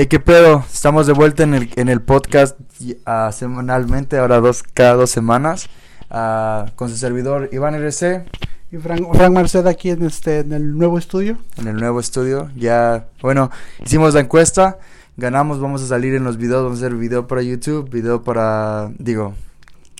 Hey, 0.00 0.06
¿qué 0.06 0.20
pedo? 0.20 0.64
Estamos 0.72 1.08
de 1.08 1.12
vuelta 1.12 1.42
en 1.42 1.54
el, 1.54 1.70
en 1.74 1.88
el 1.88 2.00
podcast 2.00 2.56
uh, 2.82 3.32
semanalmente, 3.32 4.16
ahora 4.16 4.38
dos, 4.38 4.62
cada 4.62 4.94
dos 4.94 5.10
semanas, 5.10 5.68
uh, 6.12 6.70
con 6.76 6.88
su 6.88 6.96
servidor 6.96 7.48
Iván 7.50 7.74
RC. 7.74 8.24
Y 8.70 8.76
Frank, 8.76 9.12
Frank 9.12 9.32
Merced 9.32 9.66
aquí 9.66 9.90
en, 9.90 10.04
este, 10.04 10.38
en 10.38 10.52
el 10.52 10.78
nuevo 10.78 10.98
estudio. 10.98 11.36
En 11.56 11.66
el 11.66 11.74
nuevo 11.74 11.98
estudio, 11.98 12.48
ya, 12.54 13.08
bueno, 13.22 13.50
hicimos 13.84 14.14
la 14.14 14.20
encuesta, 14.20 14.78
ganamos, 15.16 15.58
vamos 15.60 15.82
a 15.82 15.88
salir 15.88 16.14
en 16.14 16.22
los 16.22 16.36
videos, 16.36 16.62
vamos 16.62 16.80
a 16.80 16.86
hacer 16.86 16.96
video 16.96 17.26
para 17.26 17.42
YouTube, 17.42 17.90
video 17.90 18.22
para, 18.22 18.92
digo, 19.00 19.34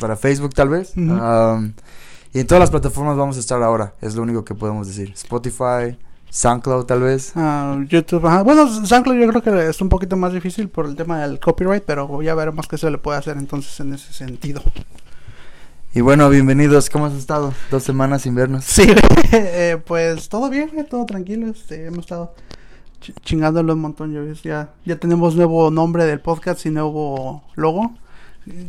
para 0.01 0.15
Facebook 0.15 0.55
tal 0.55 0.69
vez. 0.69 0.93
Uh 0.97 1.01
-huh. 1.01 1.57
um, 1.57 1.73
y 2.33 2.39
en 2.39 2.47
todas 2.47 2.61
las 2.61 2.71
plataformas 2.71 3.17
vamos 3.17 3.37
a 3.37 3.41
estar 3.41 3.61
ahora, 3.65 3.95
es 4.01 4.15
lo 4.15 4.23
único 4.23 4.45
que 4.45 4.55
podemos 4.55 4.87
decir. 4.87 5.11
Spotify, 5.17 5.99
SoundCloud 6.31 6.85
tal 6.85 7.01
vez. 7.01 7.33
Uh, 7.35 7.83
YouTube, 7.85 8.27
ajá. 8.27 8.43
Bueno, 8.43 8.69
SoundCloud 8.69 9.19
yo 9.19 9.29
creo 9.29 9.43
que 9.43 9.69
es 9.69 9.81
un 9.81 9.89
poquito 9.89 10.17
más 10.17 10.33
difícil 10.33 10.69
por 10.69 10.87
el 10.87 10.97
tema 10.97 11.21
del 11.21 11.41
copyright, 11.41 11.85
pero 11.85 12.23
ya 12.23 12.35
veremos 12.35 12.67
qué 12.69 12.79
se 12.79 12.91
le 12.91 12.99
puede 12.99 13.19
hacer 13.19 13.37
entonces 13.37 13.79
en 13.81 13.95
ese 13.95 14.13
sentido. 14.13 14.63
Y 15.95 16.01
bueno, 16.03 16.29
bienvenidos. 16.29 16.91
¿Cómo 16.91 17.07
has 17.07 17.15
estado? 17.15 17.55
Dos 17.71 17.83
semanas 17.83 18.23
sin 18.23 18.35
vernos. 18.35 18.65
Sí, 18.65 18.87
eh, 19.33 19.81
pues 19.87 20.29
todo 20.29 20.51
bien, 20.51 20.71
todo 20.89 21.07
tranquilo. 21.07 21.49
Este, 21.49 21.87
hemos 21.87 22.01
estado 22.01 22.35
ch 23.01 23.13
chingándolo 23.23 23.73
un 23.73 23.81
montón. 23.81 24.13
Ya, 24.13 24.23
ya, 24.43 24.75
ya 24.85 24.97
tenemos 24.97 25.35
nuevo 25.35 25.71
nombre 25.71 26.05
del 26.05 26.21
podcast 26.21 26.67
y 26.67 26.71
nuevo 26.71 27.43
logo. 27.55 27.93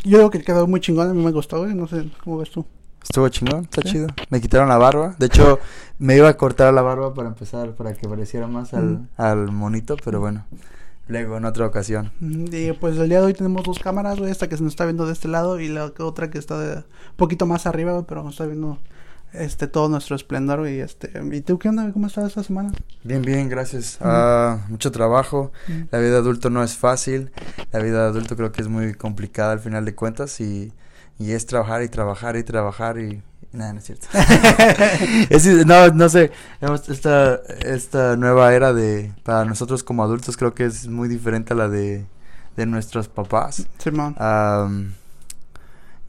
Yo 0.04 0.18
creo 0.18 0.30
que 0.30 0.42
quedó 0.42 0.66
muy 0.66 0.80
chingón, 0.80 1.10
a 1.10 1.14
mí 1.14 1.24
me 1.24 1.32
gustó, 1.32 1.60
güey. 1.60 1.74
No 1.76 1.88
sé, 1.88 2.10
¿cómo 2.24 2.38
ves 2.38 2.52
tú? 2.52 2.66
Estuvo 3.04 3.30
chingón, 3.30 3.64
está 3.64 3.82
¿Sí? 3.82 3.94
chido. 3.94 4.08
Me 4.30 4.42
quitaron 4.42 4.70
la 4.70 4.78
barba. 4.78 5.16
De 5.18 5.28
hecho, 5.28 5.60
me 5.98 6.16
iba 6.16 6.30
a 6.30 6.38
cortar 6.38 6.74
la 6.74 6.82
barba 6.82 7.14
para 7.14 7.30
empezar, 7.30 7.72
para 7.76 7.94
que 7.94 8.08
pareciera 8.08 8.48
más 8.48 8.74
al, 8.74 8.86
mm. 8.86 9.08
al 9.18 9.52
monito, 9.52 9.98
pero 10.04 10.20
bueno. 10.20 10.46
Luego, 11.10 11.38
en 11.38 11.46
otra 11.46 11.66
ocasión. 11.66 12.12
Y 12.22 12.72
pues 12.74 12.98
el 12.98 13.10
día 13.10 13.20
de 13.20 13.26
hoy 13.26 13.34
tenemos 13.34 13.64
dos 13.64 13.80
cámaras, 13.80 14.20
güey. 14.20 14.30
Esta 14.30 14.48
que 14.48 14.58
se 14.58 14.64
nos 14.64 14.74
está 14.74 14.86
viendo 14.86 15.08
de 15.08 15.14
este 15.14 15.28
lado 15.28 15.60
y 15.60 15.68
la 15.68 15.92
otra 15.98 16.30
que 16.30 16.38
está 16.38 16.60
de, 16.60 16.76
un 16.78 17.16
poquito 17.18 17.48
más 17.48 17.66
arriba, 17.66 17.94
güey, 17.94 18.06
pero 18.08 18.22
nos 18.24 18.36
está 18.36 18.46
viendo 18.46 18.78
este 19.34 19.68
todo 19.68 19.90
nuestro 19.90 20.16
esplendor, 20.16 20.60
güey. 20.60 20.82
Este, 20.82 21.12
¿Y 21.32 21.42
tú 21.42 21.58
qué 21.58 21.70
onda? 21.70 21.92
¿Cómo 21.92 22.06
estás 22.06 22.28
esta 22.28 22.44
semana? 22.44 22.72
Bien, 23.04 23.24
bien, 23.24 23.50
gracias. 23.50 23.98
Uh, 24.00 24.60
mucho 24.70 24.92
trabajo. 24.92 25.52
La 25.90 25.98
vida 25.98 26.12
de 26.12 26.18
adulto 26.18 26.52
no 26.52 26.64
es 26.64 26.76
fácil. 26.76 27.32
La 27.72 27.80
vida 27.80 28.04
de 28.04 28.10
adulto 28.10 28.36
creo 28.36 28.52
que 28.52 28.62
es 28.62 28.68
muy 28.68 28.94
complicada 28.94 29.54
al 29.54 29.60
final 29.60 29.86
de 29.86 29.96
cuentas 29.96 30.40
y 30.40 30.72
y 31.20 31.34
es 31.34 31.46
trabajar 31.46 31.84
y 31.84 31.90
trabajar 31.90 32.38
y 32.38 32.44
trabajar 32.44 32.98
y 32.98 33.22
nada, 33.52 33.74
no 33.74 33.80
es 33.80 33.86
cierto. 33.86 34.08
es, 35.30 35.46
no, 35.66 35.90
no 35.90 36.10
sé, 36.10 36.32
esta, 36.88 37.36
esta 37.66 38.16
nueva 38.16 38.54
era 38.54 38.74
de, 38.74 39.12
para 39.24 39.44
nosotros 39.46 39.84
como 39.84 40.02
adultos 40.02 40.38
creo 40.38 40.54
que 40.54 40.66
es 40.66 40.88
muy 40.88 41.10
diferente 41.10 41.54
a 41.54 41.58
la 41.58 41.68
de, 41.68 42.06
de 42.56 42.66
nuestros 42.66 43.10
papás. 43.10 43.68
Sí, 43.78 43.92
man. 43.92 44.16
Um, 44.18 44.92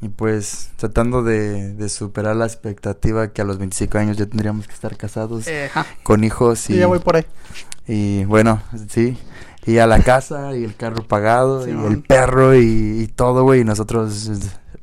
y 0.00 0.08
pues 0.08 0.70
tratando 0.77 1.22
de, 1.22 1.75
de, 1.75 1.88
superar 1.88 2.36
la 2.36 2.47
expectativa 2.47 3.33
que 3.33 3.42
a 3.42 3.44
los 3.44 3.58
25 3.58 3.98
años 3.98 4.16
ya 4.16 4.27
tendríamos 4.27 4.66
que 4.66 4.72
estar 4.72 4.97
casados 4.97 5.47
eh, 5.47 5.70
con 6.03 6.25
hijos 6.25 6.70
y... 6.70 6.75
Sí, 6.75 6.78
ya 6.78 6.86
voy 6.86 7.00
por 7.00 7.16
ahí. 7.16 7.27
Y 7.86 8.25
bueno, 8.25 8.62
sí, 8.88 9.19
y 9.66 9.78
a 9.78 9.86
la 9.86 10.00
casa 10.03 10.56
y 10.56 10.64
el 10.64 10.75
carro 10.77 11.03
pagado 11.06 11.64
sí, 11.64 11.70
y 11.70 11.75
man. 11.75 11.92
el 11.92 12.03
perro 12.03 12.55
y, 12.55 13.00
y 13.03 13.06
todo, 13.08 13.42
güey, 13.42 13.61
y 13.61 13.64
nosotros 13.64 14.31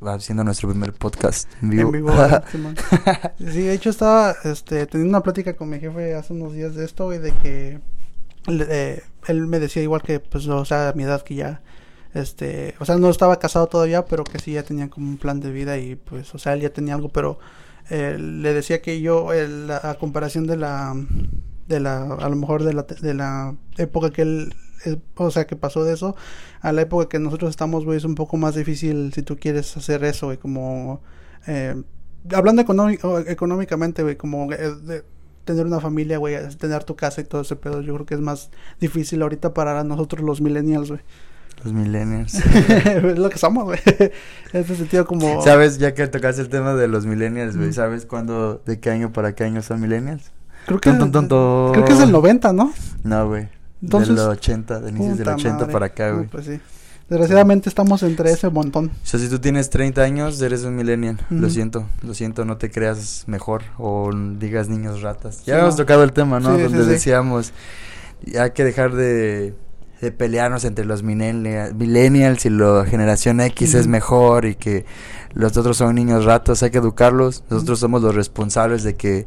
haciendo 0.00 0.44
nuestro 0.44 0.68
primer 0.68 0.92
podcast 0.92 1.50
en 1.62 1.70
vivo. 1.70 1.88
En 1.88 1.92
vivo 1.92 2.12
sí, 3.38 3.62
de 3.62 3.72
hecho 3.72 3.90
estaba 3.90 4.36
este, 4.44 4.86
teniendo 4.86 5.16
una 5.16 5.22
plática 5.22 5.54
con 5.54 5.68
mi 5.68 5.80
jefe 5.80 6.14
hace 6.14 6.32
unos 6.32 6.52
días 6.52 6.74
de 6.74 6.84
esto, 6.84 7.06
güey, 7.06 7.18
de 7.18 7.32
que 7.32 7.80
eh, 8.48 9.02
él 9.26 9.46
me 9.46 9.58
decía 9.58 9.82
igual 9.82 10.02
que, 10.02 10.20
pues, 10.20 10.46
o 10.46 10.64
sea, 10.64 10.90
a 10.90 10.92
mi 10.92 11.02
edad 11.02 11.22
que 11.22 11.34
ya, 11.34 11.60
este, 12.14 12.74
o 12.78 12.84
sea, 12.84 12.96
no 12.96 13.10
estaba 13.10 13.38
casado 13.38 13.66
todavía, 13.66 14.04
pero 14.04 14.24
que 14.24 14.38
sí 14.38 14.52
ya 14.52 14.62
tenía 14.62 14.88
como 14.88 15.08
un 15.08 15.18
plan 15.18 15.40
de 15.40 15.50
vida 15.50 15.78
y, 15.78 15.96
pues, 15.96 16.34
o 16.34 16.38
sea, 16.38 16.54
él 16.54 16.60
ya 16.60 16.70
tenía 16.70 16.94
algo, 16.94 17.08
pero 17.08 17.38
eh, 17.90 18.16
le 18.18 18.54
decía 18.54 18.80
que 18.80 19.00
yo, 19.00 19.32
el, 19.32 19.70
a 19.70 19.96
comparación 19.98 20.46
de 20.46 20.56
la, 20.56 20.94
de 21.66 21.80
la, 21.80 22.02
a 22.02 22.28
lo 22.28 22.36
mejor 22.36 22.62
de 22.62 22.72
la, 22.72 22.82
de 22.82 23.14
la 23.14 23.56
época 23.76 24.10
que 24.10 24.22
él 24.22 24.54
o 25.16 25.30
sea, 25.30 25.46
que 25.46 25.56
pasó 25.56 25.84
de 25.84 25.94
eso 25.94 26.16
a 26.60 26.72
la 26.72 26.82
época 26.82 27.08
que 27.08 27.18
nosotros 27.18 27.50
estamos, 27.50 27.84
güey, 27.84 27.98
es 27.98 28.04
un 28.04 28.14
poco 28.14 28.36
más 28.36 28.54
difícil 28.54 29.12
si 29.14 29.22
tú 29.22 29.36
quieres 29.36 29.76
hacer 29.76 30.04
eso, 30.04 30.26
güey, 30.26 30.38
como... 30.38 31.00
Eh, 31.46 31.80
hablando 32.34 32.62
económicamente, 33.26 34.02
güey, 34.02 34.16
como 34.16 34.52
eh, 34.52 34.74
de 34.82 35.04
tener 35.44 35.66
una 35.66 35.80
familia, 35.80 36.18
güey, 36.18 36.36
tener 36.58 36.84
tu 36.84 36.94
casa 36.96 37.20
y 37.20 37.24
todo 37.24 37.40
ese 37.40 37.56
pedo, 37.56 37.80
yo 37.80 37.94
creo 37.94 38.06
que 38.06 38.14
es 38.14 38.20
más 38.20 38.50
difícil 38.80 39.22
ahorita 39.22 39.54
para 39.54 39.82
nosotros 39.84 40.22
los 40.22 40.40
millennials, 40.40 40.90
güey. 40.90 41.00
Los 41.64 41.72
millennials. 41.72 42.34
es 42.34 43.18
lo 43.18 43.30
que 43.30 43.38
somos, 43.38 43.64
güey. 43.64 43.80
En 44.52 44.60
ese 44.62 44.76
sentido 44.76 45.04
como... 45.04 45.42
¿Sabes? 45.42 45.78
Ya 45.78 45.92
que 45.94 46.06
tocaste 46.06 46.40
el 46.40 46.48
tema 46.48 46.74
de 46.74 46.86
los 46.88 47.06
millennials, 47.06 47.56
güey, 47.56 47.72
¿sabes 47.72 48.06
cuándo, 48.06 48.62
de 48.64 48.78
qué 48.78 48.90
año 48.90 49.12
para 49.12 49.34
qué 49.34 49.44
año 49.44 49.62
son 49.62 49.80
millennials? 49.80 50.30
Creo 50.66 50.80
que, 50.80 50.90
creo 50.90 51.84
que 51.84 51.92
es 51.92 52.00
el 52.00 52.12
90, 52.12 52.52
¿no? 52.52 52.72
No, 53.02 53.26
güey. 53.26 53.48
Entonces, 53.82 54.16
del 54.16 54.26
80, 54.28 54.80
de 54.80 54.90
inicios 54.90 55.18
del 55.18 55.28
80 55.28 55.58
madre. 55.58 55.72
para 55.72 55.86
acá, 55.86 56.10
güey. 56.10 56.24
No, 56.24 56.30
pues 56.30 56.46
sí. 56.46 56.60
Desgraciadamente 57.08 57.70
estamos 57.70 58.02
entre 58.02 58.30
ese 58.30 58.50
montón. 58.50 58.90
O 59.02 59.06
sea, 59.06 59.18
si 59.18 59.28
tú 59.28 59.38
tienes 59.38 59.70
30 59.70 60.02
años, 60.02 60.42
eres 60.42 60.64
un 60.64 60.76
millennial. 60.76 61.18
Uh 61.30 61.34
-huh. 61.34 61.40
Lo 61.40 61.48
siento, 61.50 61.88
lo 62.02 62.12
siento, 62.12 62.44
no 62.44 62.58
te 62.58 62.70
creas 62.70 63.24
mejor 63.26 63.62
o 63.78 64.10
digas 64.38 64.68
niños 64.68 65.00
ratas. 65.00 65.42
Ya 65.46 65.54
sí, 65.54 65.60
hemos 65.60 65.74
no. 65.74 65.84
tocado 65.84 66.04
el 66.04 66.12
tema, 66.12 66.38
¿no? 66.38 66.54
Sí, 66.56 66.62
Donde 66.64 66.84
sí, 66.84 66.90
decíamos, 66.90 67.52
hay 68.38 68.50
que 68.50 68.62
dejar 68.62 68.92
de, 68.94 69.54
de 70.02 70.12
pelearnos 70.12 70.64
entre 70.66 70.84
los 70.84 71.02
millennials 71.02 72.44
y 72.44 72.50
la 72.50 72.84
generación 72.84 73.40
X 73.40 73.72
uh 73.72 73.76
-huh. 73.76 73.80
es 73.80 73.86
mejor 73.86 74.44
y 74.44 74.54
que 74.56 74.84
los 75.32 75.56
otros 75.56 75.78
son 75.78 75.94
niños 75.94 76.26
ratas, 76.26 76.62
hay 76.62 76.70
que 76.70 76.78
educarlos. 76.78 77.42
Nosotros 77.48 77.78
uh 77.78 77.80
-huh. 77.80 77.84
somos 77.86 78.02
los 78.02 78.14
responsables 78.14 78.82
de 78.82 78.96
que 78.96 79.26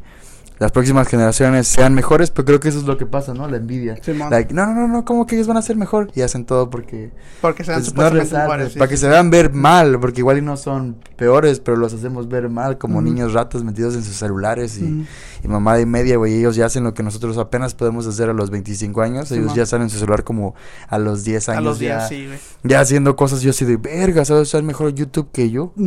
las 0.62 0.70
próximas 0.70 1.08
generaciones 1.08 1.66
sean 1.66 1.92
mejores, 1.92 2.30
pero 2.30 2.44
creo 2.46 2.60
que 2.60 2.68
eso 2.68 2.78
es 2.78 2.84
lo 2.84 2.96
que 2.96 3.04
pasa, 3.04 3.34
¿no? 3.34 3.48
La 3.48 3.56
envidia. 3.56 3.96
Sí, 4.00 4.12
like, 4.14 4.54
no, 4.54 4.64
no, 4.66 4.86
no, 4.86 5.04
¿cómo 5.04 5.26
que 5.26 5.34
ellos 5.34 5.48
van 5.48 5.56
a 5.56 5.62
ser 5.62 5.74
mejor? 5.74 6.12
Y 6.14 6.20
hacen 6.20 6.44
todo 6.44 6.70
porque... 6.70 7.10
Porque 7.40 7.64
se 7.64 7.72
vean 7.72 7.82
pues, 7.82 7.96
no 7.96 8.10
resaltes, 8.10 8.72
sí, 8.74 8.78
Para 8.78 8.88
que 8.88 8.96
se 8.96 9.08
vean 9.08 9.28
ver 9.28 9.52
mal, 9.52 9.98
porque 9.98 10.20
igual 10.20 10.38
y 10.38 10.40
no 10.40 10.56
son 10.56 10.98
peores, 11.16 11.58
pero 11.58 11.76
los 11.76 11.92
hacemos 11.92 12.28
ver 12.28 12.48
mal, 12.48 12.78
como 12.78 13.02
niños 13.02 13.32
ratos 13.32 13.64
metidos 13.64 13.96
en 13.96 14.04
sus 14.04 14.14
celulares 14.14 14.78
y, 14.78 15.04
y 15.42 15.48
mamada 15.48 15.80
y 15.80 15.86
media, 15.86 16.16
güey. 16.16 16.34
Ellos 16.34 16.54
ya 16.54 16.66
hacen 16.66 16.84
lo 16.84 16.94
que 16.94 17.02
nosotros 17.02 17.38
apenas 17.38 17.74
podemos 17.74 18.06
hacer 18.06 18.30
a 18.30 18.32
los 18.32 18.50
25 18.50 19.02
años. 19.02 19.32
Ellos 19.32 19.46
man. 19.46 19.56
ya 19.56 19.66
salen 19.66 19.86
en 19.86 19.90
su 19.90 19.98
celular 19.98 20.22
como 20.22 20.54
a 20.86 20.98
los 21.00 21.24
10 21.24 21.48
años. 21.48 21.58
A 21.58 21.60
los 21.62 21.80
10, 21.80 21.90
ya, 21.90 22.06
sí, 22.06 22.26
güey. 22.26 22.38
Ya 22.62 22.78
haciendo 22.78 23.16
cosas, 23.16 23.42
yo 23.42 23.50
así 23.50 23.64
de, 23.64 23.78
verga, 23.78 24.24
¿sabes 24.24 24.42
usar 24.42 24.62
mejor 24.62 24.94
YouTube 24.94 25.28
que 25.32 25.50
yo? 25.50 25.72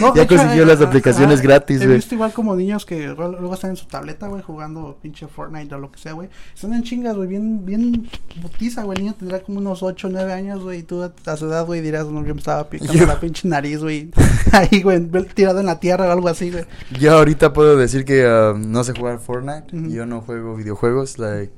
no, 0.00 0.14
ya 0.14 0.26
consiguió 0.26 0.64
las 0.64 0.80
aplicaciones 0.80 1.40
ah, 1.40 1.42
gratis, 1.42 1.78
güey. 1.78 1.92
He 1.92 1.94
visto 1.96 2.14
igual 2.14 2.32
como 2.32 2.54
niños 2.56 2.86
que 2.86 3.08
luego 3.08 3.54
están 3.54 3.70
en 3.70 3.76
su 3.76 3.86
tableta, 3.86 4.28
güey, 4.28 4.42
jugando 4.42 4.98
pinche 5.00 5.26
Fortnite 5.26 5.74
o 5.74 5.78
lo 5.78 5.90
que 5.90 5.98
sea, 5.98 6.12
güey. 6.12 6.28
Están 6.54 6.72
en 6.72 6.82
chingas, 6.82 7.16
güey, 7.16 7.28
bien, 7.28 7.64
bien 7.64 8.08
botiza, 8.40 8.82
güey. 8.84 8.98
El 8.98 9.04
niño 9.04 9.14
tendrá 9.18 9.40
como 9.40 9.58
unos 9.58 9.82
8, 9.82 10.08
9 10.10 10.32
años, 10.32 10.62
güey. 10.62 10.80
Y 10.80 10.82
tú 10.82 11.02
a 11.02 11.36
su 11.36 11.46
edad, 11.46 11.66
güey, 11.66 11.80
dirás, 11.80 12.06
no, 12.06 12.24
yo 12.24 12.34
me 12.34 12.40
estaba 12.40 12.68
picando 12.68 12.94
yo... 12.94 13.06
la 13.06 13.20
pinche 13.20 13.48
nariz, 13.48 13.80
güey. 13.80 14.10
Ahí, 14.52 14.82
güey, 14.82 15.00
tirado 15.34 15.60
en 15.60 15.66
la 15.66 15.80
tierra 15.80 16.08
o 16.08 16.12
algo 16.12 16.28
así, 16.28 16.50
güey. 16.50 16.64
Yo 16.98 17.12
ahorita 17.16 17.52
puedo 17.52 17.76
decir 17.76 18.04
que 18.04 18.26
uh, 18.26 18.56
no 18.56 18.84
sé 18.84 18.92
jugar 18.92 19.18
Fortnite. 19.18 19.76
Uh 19.76 19.80
-huh. 19.80 19.90
Yo 19.90 20.06
no 20.06 20.20
juego 20.20 20.56
videojuegos, 20.56 21.18
like. 21.18 21.52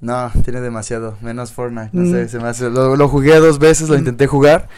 No, 0.00 0.30
tiene 0.44 0.60
demasiado, 0.60 1.18
menos 1.20 1.52
Fortnite, 1.52 1.90
no 1.92 2.02
mm. 2.02 2.10
sé, 2.10 2.28
se 2.28 2.38
me 2.38 2.48
hace, 2.48 2.70
lo, 2.70 2.96
lo, 2.96 3.08
jugué 3.08 3.36
dos 3.36 3.58
veces, 3.58 3.90
lo 3.90 3.96
mm. 3.96 3.98
intenté 3.98 4.26
jugar 4.26 4.68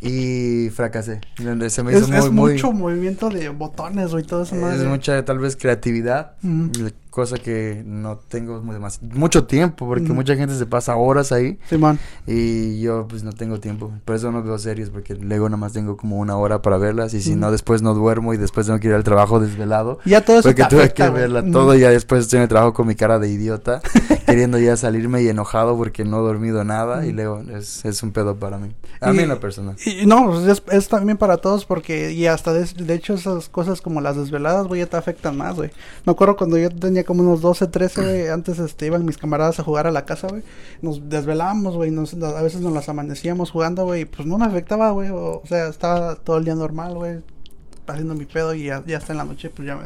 y 0.00 0.70
fracasé. 0.70 1.20
Se 1.36 1.82
me 1.82 1.92
hizo 1.92 2.00
es, 2.00 2.08
muy, 2.08 2.16
es 2.18 2.30
muy, 2.30 2.52
mucho 2.52 2.72
movimiento 2.72 3.30
de 3.30 3.48
botones, 3.48 4.10
güey, 4.12 4.24
todo 4.24 4.42
eso. 4.42 4.54
Es 4.54 4.60
madre. 4.60 4.86
mucha, 4.88 5.24
tal 5.24 5.38
vez, 5.38 5.56
creatividad, 5.56 6.32
mm. 6.42 6.70
Cosa 7.16 7.38
que 7.38 7.82
no 7.86 8.18
tengo 8.18 8.60
muy 8.60 8.76
mucho 9.14 9.46
tiempo, 9.46 9.86
porque 9.86 10.12
mm. 10.12 10.14
mucha 10.14 10.36
gente 10.36 10.54
se 10.54 10.66
pasa 10.66 10.96
horas 10.96 11.32
ahí. 11.32 11.58
Sí, 11.66 11.78
man. 11.78 11.98
Y 12.26 12.78
yo, 12.80 13.08
pues, 13.08 13.22
no 13.22 13.32
tengo 13.32 13.58
tiempo. 13.58 13.90
Por 14.04 14.16
eso 14.16 14.30
no 14.30 14.42
veo 14.42 14.58
series, 14.58 14.90
porque 14.90 15.14
luego 15.14 15.48
nomás 15.48 15.72
tengo 15.72 15.96
como 15.96 16.18
una 16.18 16.36
hora 16.36 16.60
para 16.60 16.76
verlas, 16.76 17.14
y 17.14 17.22
si 17.22 17.34
mm. 17.34 17.40
no, 17.40 17.50
después 17.50 17.80
no 17.80 17.94
duermo, 17.94 18.34
y 18.34 18.36
después 18.36 18.66
tengo 18.66 18.78
que 18.80 18.88
ir 18.88 18.92
al 18.92 19.02
trabajo 19.02 19.40
desvelado. 19.40 19.98
Ya 20.04 20.26
todo 20.26 20.40
eso 20.40 20.50
Porque 20.50 20.64
tuve 20.64 20.80
afecta, 20.82 21.06
que 21.06 21.10
verla 21.10 21.42
todo, 21.50 21.74
y 21.74 21.80
ya 21.80 21.88
después 21.88 22.20
estoy 22.20 22.36
en 22.36 22.42
el 22.42 22.48
trabajo 22.50 22.74
con 22.74 22.86
mi 22.86 22.94
cara 22.94 23.18
de 23.18 23.30
idiota, 23.30 23.80
queriendo 24.26 24.58
ya 24.58 24.76
salirme 24.76 25.22
y 25.22 25.28
enojado 25.28 25.74
porque 25.78 26.04
no 26.04 26.18
he 26.18 26.22
dormido 26.22 26.64
nada, 26.64 27.06
y 27.06 27.12
luego 27.12 27.40
es, 27.56 27.82
es 27.86 28.02
un 28.02 28.12
pedo 28.12 28.36
para 28.36 28.58
mí. 28.58 28.74
A 29.00 29.10
y, 29.10 29.16
mí 29.16 29.22
en 29.22 29.30
lo 29.30 29.40
personal. 29.40 29.76
Y 29.86 30.04
no, 30.04 30.26
pues, 30.26 30.46
es, 30.46 30.62
es, 30.70 30.88
también 30.88 31.16
para 31.16 31.38
todos 31.38 31.64
porque 31.64 32.12
y 32.12 32.26
hasta 32.26 32.52
de, 32.52 32.66
de, 32.66 32.92
hecho 32.94 33.14
esas 33.14 33.48
cosas 33.48 33.80
como 33.80 34.02
las 34.02 34.16
desveladas, 34.16 34.66
güey, 34.66 34.82
ya 34.82 34.86
te 34.86 34.98
afectan 34.98 35.34
más, 35.38 35.56
güey. 35.56 35.70
Me 36.04 36.12
acuerdo 36.12 36.36
cuando 36.36 36.58
yo 36.58 36.68
tenía 36.68 37.05
como 37.06 37.22
unos 37.22 37.40
12, 37.40 37.68
13, 37.68 38.02
güey, 38.02 38.28
antes 38.28 38.58
este, 38.58 38.86
iban 38.86 39.04
mis 39.04 39.16
camaradas 39.16 39.58
a 39.58 39.62
jugar 39.62 39.86
a 39.86 39.90
la 39.90 40.04
casa, 40.04 40.28
güey. 40.28 40.42
Nos 40.82 41.08
desvelábamos, 41.08 41.76
güey, 41.76 41.90
a 41.96 42.42
veces 42.42 42.60
nos 42.60 42.72
las 42.72 42.88
amanecíamos 42.88 43.50
jugando, 43.50 43.84
güey, 43.84 44.04
pues 44.04 44.26
no 44.26 44.36
me 44.36 44.46
afectaba, 44.46 44.90
güey, 44.90 45.08
o, 45.08 45.40
o, 45.42 45.46
sea, 45.46 45.68
estaba 45.68 46.16
todo 46.16 46.36
el 46.36 46.44
día 46.44 46.54
normal, 46.54 46.94
güey, 46.94 47.20
haciendo 47.86 48.14
mi 48.14 48.26
pedo 48.26 48.54
y 48.54 48.64
ya, 48.64 48.82
ya 48.86 48.98
hasta 48.98 49.12
en 49.12 49.18
la 49.18 49.24
noche, 49.24 49.48
pues 49.48 49.66
ya 49.66 49.76
me 49.76 49.84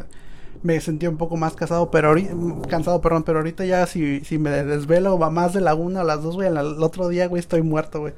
me 0.62 0.80
sentía 0.80 1.08
un 1.08 1.16
poco 1.16 1.36
más 1.36 1.54
cansado, 1.54 1.90
pero 1.90 2.08
ahorita, 2.08 2.34
cansado, 2.68 3.00
perdón, 3.00 3.22
pero 3.22 3.38
ahorita 3.38 3.64
ya 3.64 3.86
si, 3.86 4.20
si 4.24 4.38
me 4.38 4.50
desvelo 4.50 5.18
va 5.18 5.30
más 5.30 5.52
de 5.52 5.60
la 5.60 5.74
una 5.74 6.02
a 6.02 6.04
las 6.04 6.22
dos, 6.22 6.34
güey, 6.34 6.48
el 6.48 6.58
otro 6.58 7.08
día, 7.08 7.28
güey, 7.28 7.40
estoy 7.40 7.62
muerto, 7.62 8.00
güey. 8.00 8.12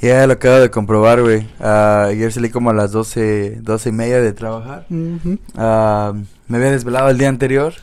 Ya 0.00 0.26
lo 0.26 0.32
acabo 0.32 0.56
de 0.56 0.70
comprobar, 0.70 1.20
güey. 1.20 1.46
Uh, 1.60 2.06
ayer 2.08 2.32
salí 2.32 2.48
como 2.48 2.70
a 2.70 2.74
las 2.74 2.92
doce, 2.92 3.58
doce 3.60 3.90
y 3.90 3.92
media 3.92 4.20
de 4.20 4.32
trabajar. 4.32 4.86
uh, 4.88 6.14
me 6.48 6.56
había 6.56 6.70
desvelado 6.70 7.10
el 7.10 7.18
día 7.18 7.28
anterior. 7.28 7.74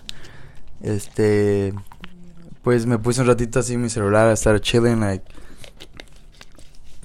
Este, 0.82 1.74
pues 2.64 2.86
me 2.86 3.00
puse 3.00 3.22
un 3.22 3.28
ratito 3.28 3.60
así 3.60 3.74
en 3.74 3.82
mi 3.82 3.90
celular 3.90 4.28
a 4.28 4.34
estar 4.34 4.60
chilling, 4.60 5.00
like. 5.00 5.24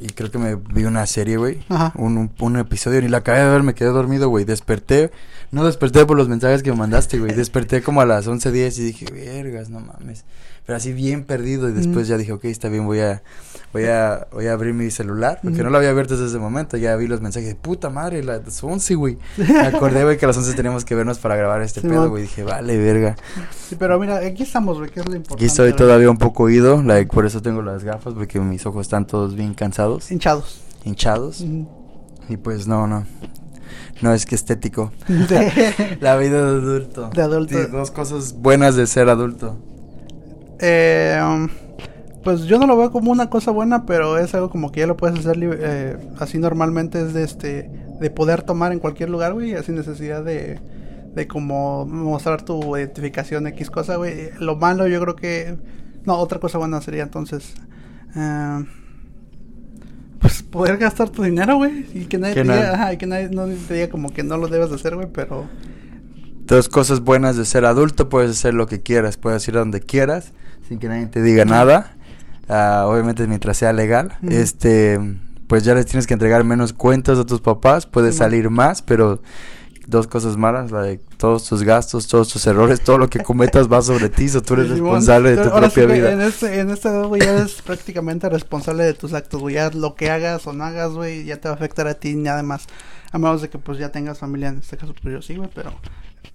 Y 0.01 0.09
creo 0.09 0.33
que 0.33 0.39
me 0.39 0.57
vi 0.57 0.85
una 0.85 1.07
serie, 1.07 1.37
güey. 1.37 1.65
Un, 1.95 2.19
un, 2.19 2.33
un, 2.41 2.57
episodio, 2.57 3.01
ni 3.01 3.09
la 3.09 3.19
acabé 3.19 3.39
de 3.39 3.49
ver, 3.49 3.63
me 3.63 3.75
quedé 3.75 3.91
dormido, 3.91 4.29
güey. 4.29 4.45
Desperté. 4.45 5.13
No 5.53 5.65
desperté 5.65 6.05
por 6.07 6.17
los 6.17 6.29
mensajes 6.29 6.65
que 6.65 6.73
me 6.73 6.79
mandaste, 6.79 7.21
güey. 7.21 7.33
Desperté 7.35 7.83
como 7.83 8.01
a 8.01 8.07
las 8.07 8.27
11.10 8.27 8.79
y 8.79 8.83
dije, 8.83 9.07
vergas, 9.13 9.71
no 9.71 9.79
mames. 9.79 10.25
Pero 10.67 10.76
así 10.76 10.93
bien 10.93 11.25
perdido. 11.25 11.69
Y 11.69 11.73
después 11.73 12.09
ya 12.09 12.17
dije, 12.17 12.32
ok, 12.32 12.44
está 12.47 12.69
bien, 12.69 12.87
voy 12.87 13.00
a 13.00 13.23
voy 13.73 13.87
a, 13.87 14.29
voy 14.32 14.47
a 14.47 14.53
abrir 14.53 14.75
mi 14.75 14.91
celular, 14.91 15.41
porque 15.43 15.62
no 15.62 15.70
lo 15.70 15.79
había 15.79 15.91
abierto 15.91 16.14
desde 16.14 16.29
ese 16.29 16.38
momento, 16.38 16.76
ya 16.76 16.94
vi 16.97 17.06
los 17.06 17.20
mensajes 17.20 17.49
de 17.49 17.55
puta 17.55 17.91
madre, 17.91 18.23
las 18.23 18.62
11, 18.62 18.94
güey. 18.94 19.19
Me 19.37 19.61
acordé, 19.61 20.05
güey, 20.05 20.19
que 20.19 20.26
a 20.26 20.29
las 20.29 20.37
11 20.37 20.55
teníamos 20.55 20.85
que 20.85 20.94
vernos 20.94 21.19
para 21.19 21.37
grabar 21.37 21.62
este 21.62 21.81
pedo, 21.81 22.11
güey. 22.11 22.23
Dije, 22.23 22.43
vale, 22.43 22.79
verga. 22.79 23.17
Sí, 23.69 23.76
pero 23.79 23.99
mira, 23.99 24.19
aquí 24.19 24.43
estamos, 24.43 24.79
güey, 24.79 24.91
que 24.91 25.00
es 25.00 25.09
lo 25.09 25.17
importante. 25.17 25.43
Aquí 25.43 25.47
estoy 25.47 25.73
todavía 25.73 26.11
un 26.11 26.19
poco 26.19 26.44
oído, 26.44 26.82
like, 26.82 27.11
por 27.12 27.25
eso 27.26 27.41
tengo 27.41 27.62
las 27.62 27.85
gafas, 27.85 28.14
porque 28.14 28.41
mis 28.41 28.64
ojos 28.67 28.87
están 28.87 29.06
todos 29.06 29.35
bien 29.35 29.55
cansados. 29.55 30.11
Hinchados. 30.11 30.61
Hinchados. 30.85 31.44
Y 32.29 32.37
pues 32.37 32.67
no, 32.67 32.87
no. 32.87 33.06
No 34.00 34.12
es 34.12 34.26
que 34.26 34.35
estético. 34.35 34.93
La 36.00 36.17
vida 36.17 36.43
de 36.43 36.59
adulto. 36.59 37.11
De 37.14 37.23
adulto. 37.23 37.56
Sí, 37.56 37.70
dos 37.70 37.91
cosas 37.91 38.35
buenas 38.35 38.76
de 38.76 38.87
ser 38.87 39.09
adulto. 39.09 39.59
Eh, 40.60 41.49
pues 42.22 42.43
yo 42.43 42.58
no 42.58 42.66
lo 42.66 42.76
veo 42.76 42.90
como 42.93 43.10
una 43.10 43.28
cosa 43.31 43.50
buena, 43.50 43.84
pero 43.84 44.16
es 44.19 44.34
algo 44.34 44.50
como 44.50 44.70
que 44.70 44.81
ya 44.81 44.87
lo 44.87 44.96
puedes 44.96 45.19
hacer 45.19 45.37
eh, 45.40 45.96
así 46.19 46.38
normalmente, 46.38 47.00
es 47.00 47.14
de 47.14 47.25
este, 47.25 47.70
de 48.00 48.10
poder 48.10 48.43
tomar 48.43 48.72
en 48.72 48.78
cualquier 48.78 49.10
lugar, 49.10 49.32
güey, 49.32 49.60
sin 49.64 49.75
necesidad 49.75 50.25
de, 50.25 50.60
de 51.14 51.26
como 51.26 51.84
mostrar 51.84 52.43
tu 52.43 52.76
identificación 52.76 53.46
X 53.49 53.70
cosa, 53.70 53.96
güey. 53.96 54.31
Lo 54.38 54.56
malo 54.56 54.87
yo 54.87 55.00
creo 55.00 55.16
que, 55.16 55.56
no, 56.04 56.16
otra 56.16 56.38
cosa 56.38 56.58
buena 56.58 56.81
sería 56.81 57.02
entonces, 57.02 57.54
eh, 58.14 58.64
pues 60.20 60.44
poder 60.44 60.76
gastar 60.78 61.10
tu 61.10 61.25
dinero, 61.25 61.56
güey, 61.56 61.87
y 61.93 62.04
que 62.06 62.19
nadie 62.19 62.34
te 62.34 62.43
diga, 62.43 62.75
ajá, 62.75 62.93
y 62.93 62.99
que 62.99 63.06
nadie 63.06 63.31
no 63.31 63.46
te 63.46 63.75
diga 63.75 63.88
como 63.88 64.12
que 64.12 64.22
no 64.22 64.37
lo 64.37 64.46
debes 64.46 64.70
de 64.70 64.76
hacer, 64.76 64.94
güey, 64.94 65.08
pero... 65.12 65.46
Dos 66.44 66.69
cosas 66.69 67.00
buenas 67.00 67.37
de 67.37 67.44
ser 67.44 67.65
adulto, 67.65 68.09
puedes 68.09 68.33
hacer 68.33 68.55
lo 68.55 68.67
que 68.67 68.83
quieras, 68.83 69.17
puedes 69.17 69.47
ir 69.49 69.56
a 69.56 69.61
donde 69.61 69.81
quieras, 69.81 70.33
sin 70.69 70.79
que 70.79 70.89
nadie 70.89 71.06
te 71.06 71.23
diga 71.23 71.44
nada. 71.44 71.97
Uh, 72.49 72.87
obviamente 72.87 73.27
mientras 73.27 73.56
sea 73.56 73.73
legal, 73.73 74.19
-huh. 74.23 74.33
este, 74.33 74.99
pues 75.47 75.65
ya 75.65 75.75
les 75.75 75.87
tienes 75.87 76.06
que 76.06 76.15
entregar 76.15 76.44
menos 76.44 76.73
cuentas 76.73 77.19
a 77.19 77.25
tus 77.25 77.41
papás, 77.41 77.87
puedes 77.87 78.15
sí, 78.15 78.19
salir 78.19 78.50
más, 78.50 78.83
pero 78.83 79.23
dos 79.87 80.06
cosas 80.06 80.37
malas, 80.37 80.71
like, 80.71 81.03
todos 81.17 81.44
tus 81.49 81.62
gastos, 81.62 82.06
todos 82.09 82.29
tus 82.29 82.47
errores, 82.47 82.83
todo 82.83 82.99
lo 82.99 83.09
que 83.09 83.21
cometas 83.21 83.71
va 83.71 83.83
sobre 83.83 84.09
ti, 84.09 84.29
so 84.29 84.43
tú 84.43 84.55
eres 84.55 84.71
responsable 84.71 85.31
de 85.31 85.37
tu 85.37 85.50
Ahora 85.50 85.69
propia 85.69 85.87
sí, 85.87 85.93
vida. 85.93 86.12
En 86.12 86.21
este, 86.21 86.61
en 86.61 86.71
este 86.71 86.88
edad, 86.88 87.06
güey, 87.06 87.23
ya 87.23 87.33
eres 87.33 87.62
prácticamente 87.67 88.29
responsable 88.29 88.85
de 88.85 88.95
tus 88.95 89.12
actos, 89.12 89.41
güey, 89.41 89.56
ya 89.56 89.71
lo 89.71 89.95
que 89.95 90.11
hagas 90.11 90.47
o 90.47 90.53
no 90.53 90.65
hagas, 90.65 90.93
güey, 90.93 91.25
ya 91.25 91.37
te 91.37 91.49
va 91.49 91.55
a 91.55 91.56
afectar 91.56 91.87
a 91.87 91.95
ti, 91.95 92.15
nada 92.15 92.43
más, 92.43 92.67
a 93.11 93.19
menos 93.19 93.43
de 93.43 93.50
que 93.50 93.59
pues 93.59 93.79
ya 93.79 93.91
tengas 93.91 94.19
familia, 94.19 94.49
en 94.49 94.59
este 94.59 94.77
caso 94.77 94.95
pues 95.00 95.15
yo 95.15 95.23
sí, 95.23 95.37
güey, 95.37 95.50
pero 95.55 95.73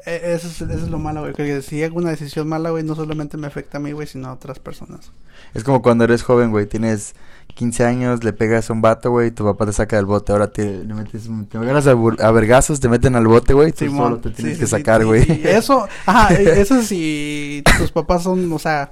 eso, 0.05 0.47
es, 0.47 0.61
eso 0.61 0.71
es 0.71 0.89
lo 0.89 0.99
malo, 0.99 1.21
güey, 1.21 1.33
que 1.33 1.61
si 1.61 1.83
hago 1.83 1.97
una 1.97 2.09
decisión 2.09 2.47
mala, 2.47 2.69
güey, 2.69 2.83
no 2.83 2.95
solamente 2.95 3.37
me 3.37 3.47
afecta 3.47 3.77
a 3.77 3.81
mí, 3.81 3.91
güey, 3.91 4.07
sino 4.07 4.27
a 4.27 4.33
otras 4.33 4.59
personas. 4.59 5.11
Es 5.53 5.63
como 5.63 5.81
cuando 5.81 6.03
eres 6.03 6.23
joven, 6.23 6.51
güey, 6.51 6.65
tienes 6.65 7.15
15 7.55 7.85
años, 7.85 8.23
le 8.23 8.33
pegas 8.33 8.69
a 8.69 8.73
un 8.73 8.81
vato, 8.81 9.11
güey, 9.11 9.31
tu 9.31 9.43
papá 9.43 9.65
te 9.65 9.73
saca 9.73 9.95
del 9.95 10.05
bote, 10.05 10.31
ahora 10.31 10.47
te 10.47 10.83
le 10.83 10.93
metes, 10.93 11.29
te 11.49 11.57
agarras 11.57 11.87
a, 11.87 11.91
a 11.91 12.31
vergazos, 12.31 12.79
te 12.79 12.89
meten 12.89 13.15
al 13.15 13.27
bote, 13.27 13.53
güey, 13.53 13.71
tú 13.71 13.89
solo 13.89 14.19
te 14.19 14.31
tienes 14.31 14.55
sí, 14.55 14.59
que 14.59 14.65
sí, 14.65 14.71
sacar, 14.71 15.05
güey. 15.05 15.25
eso, 15.45 15.87
ajá, 16.05 16.33
eso 16.35 16.81
si 16.83 17.63
tus 17.77 17.91
papás 17.91 18.23
son, 18.23 18.51
o 18.51 18.59
sea, 18.59 18.91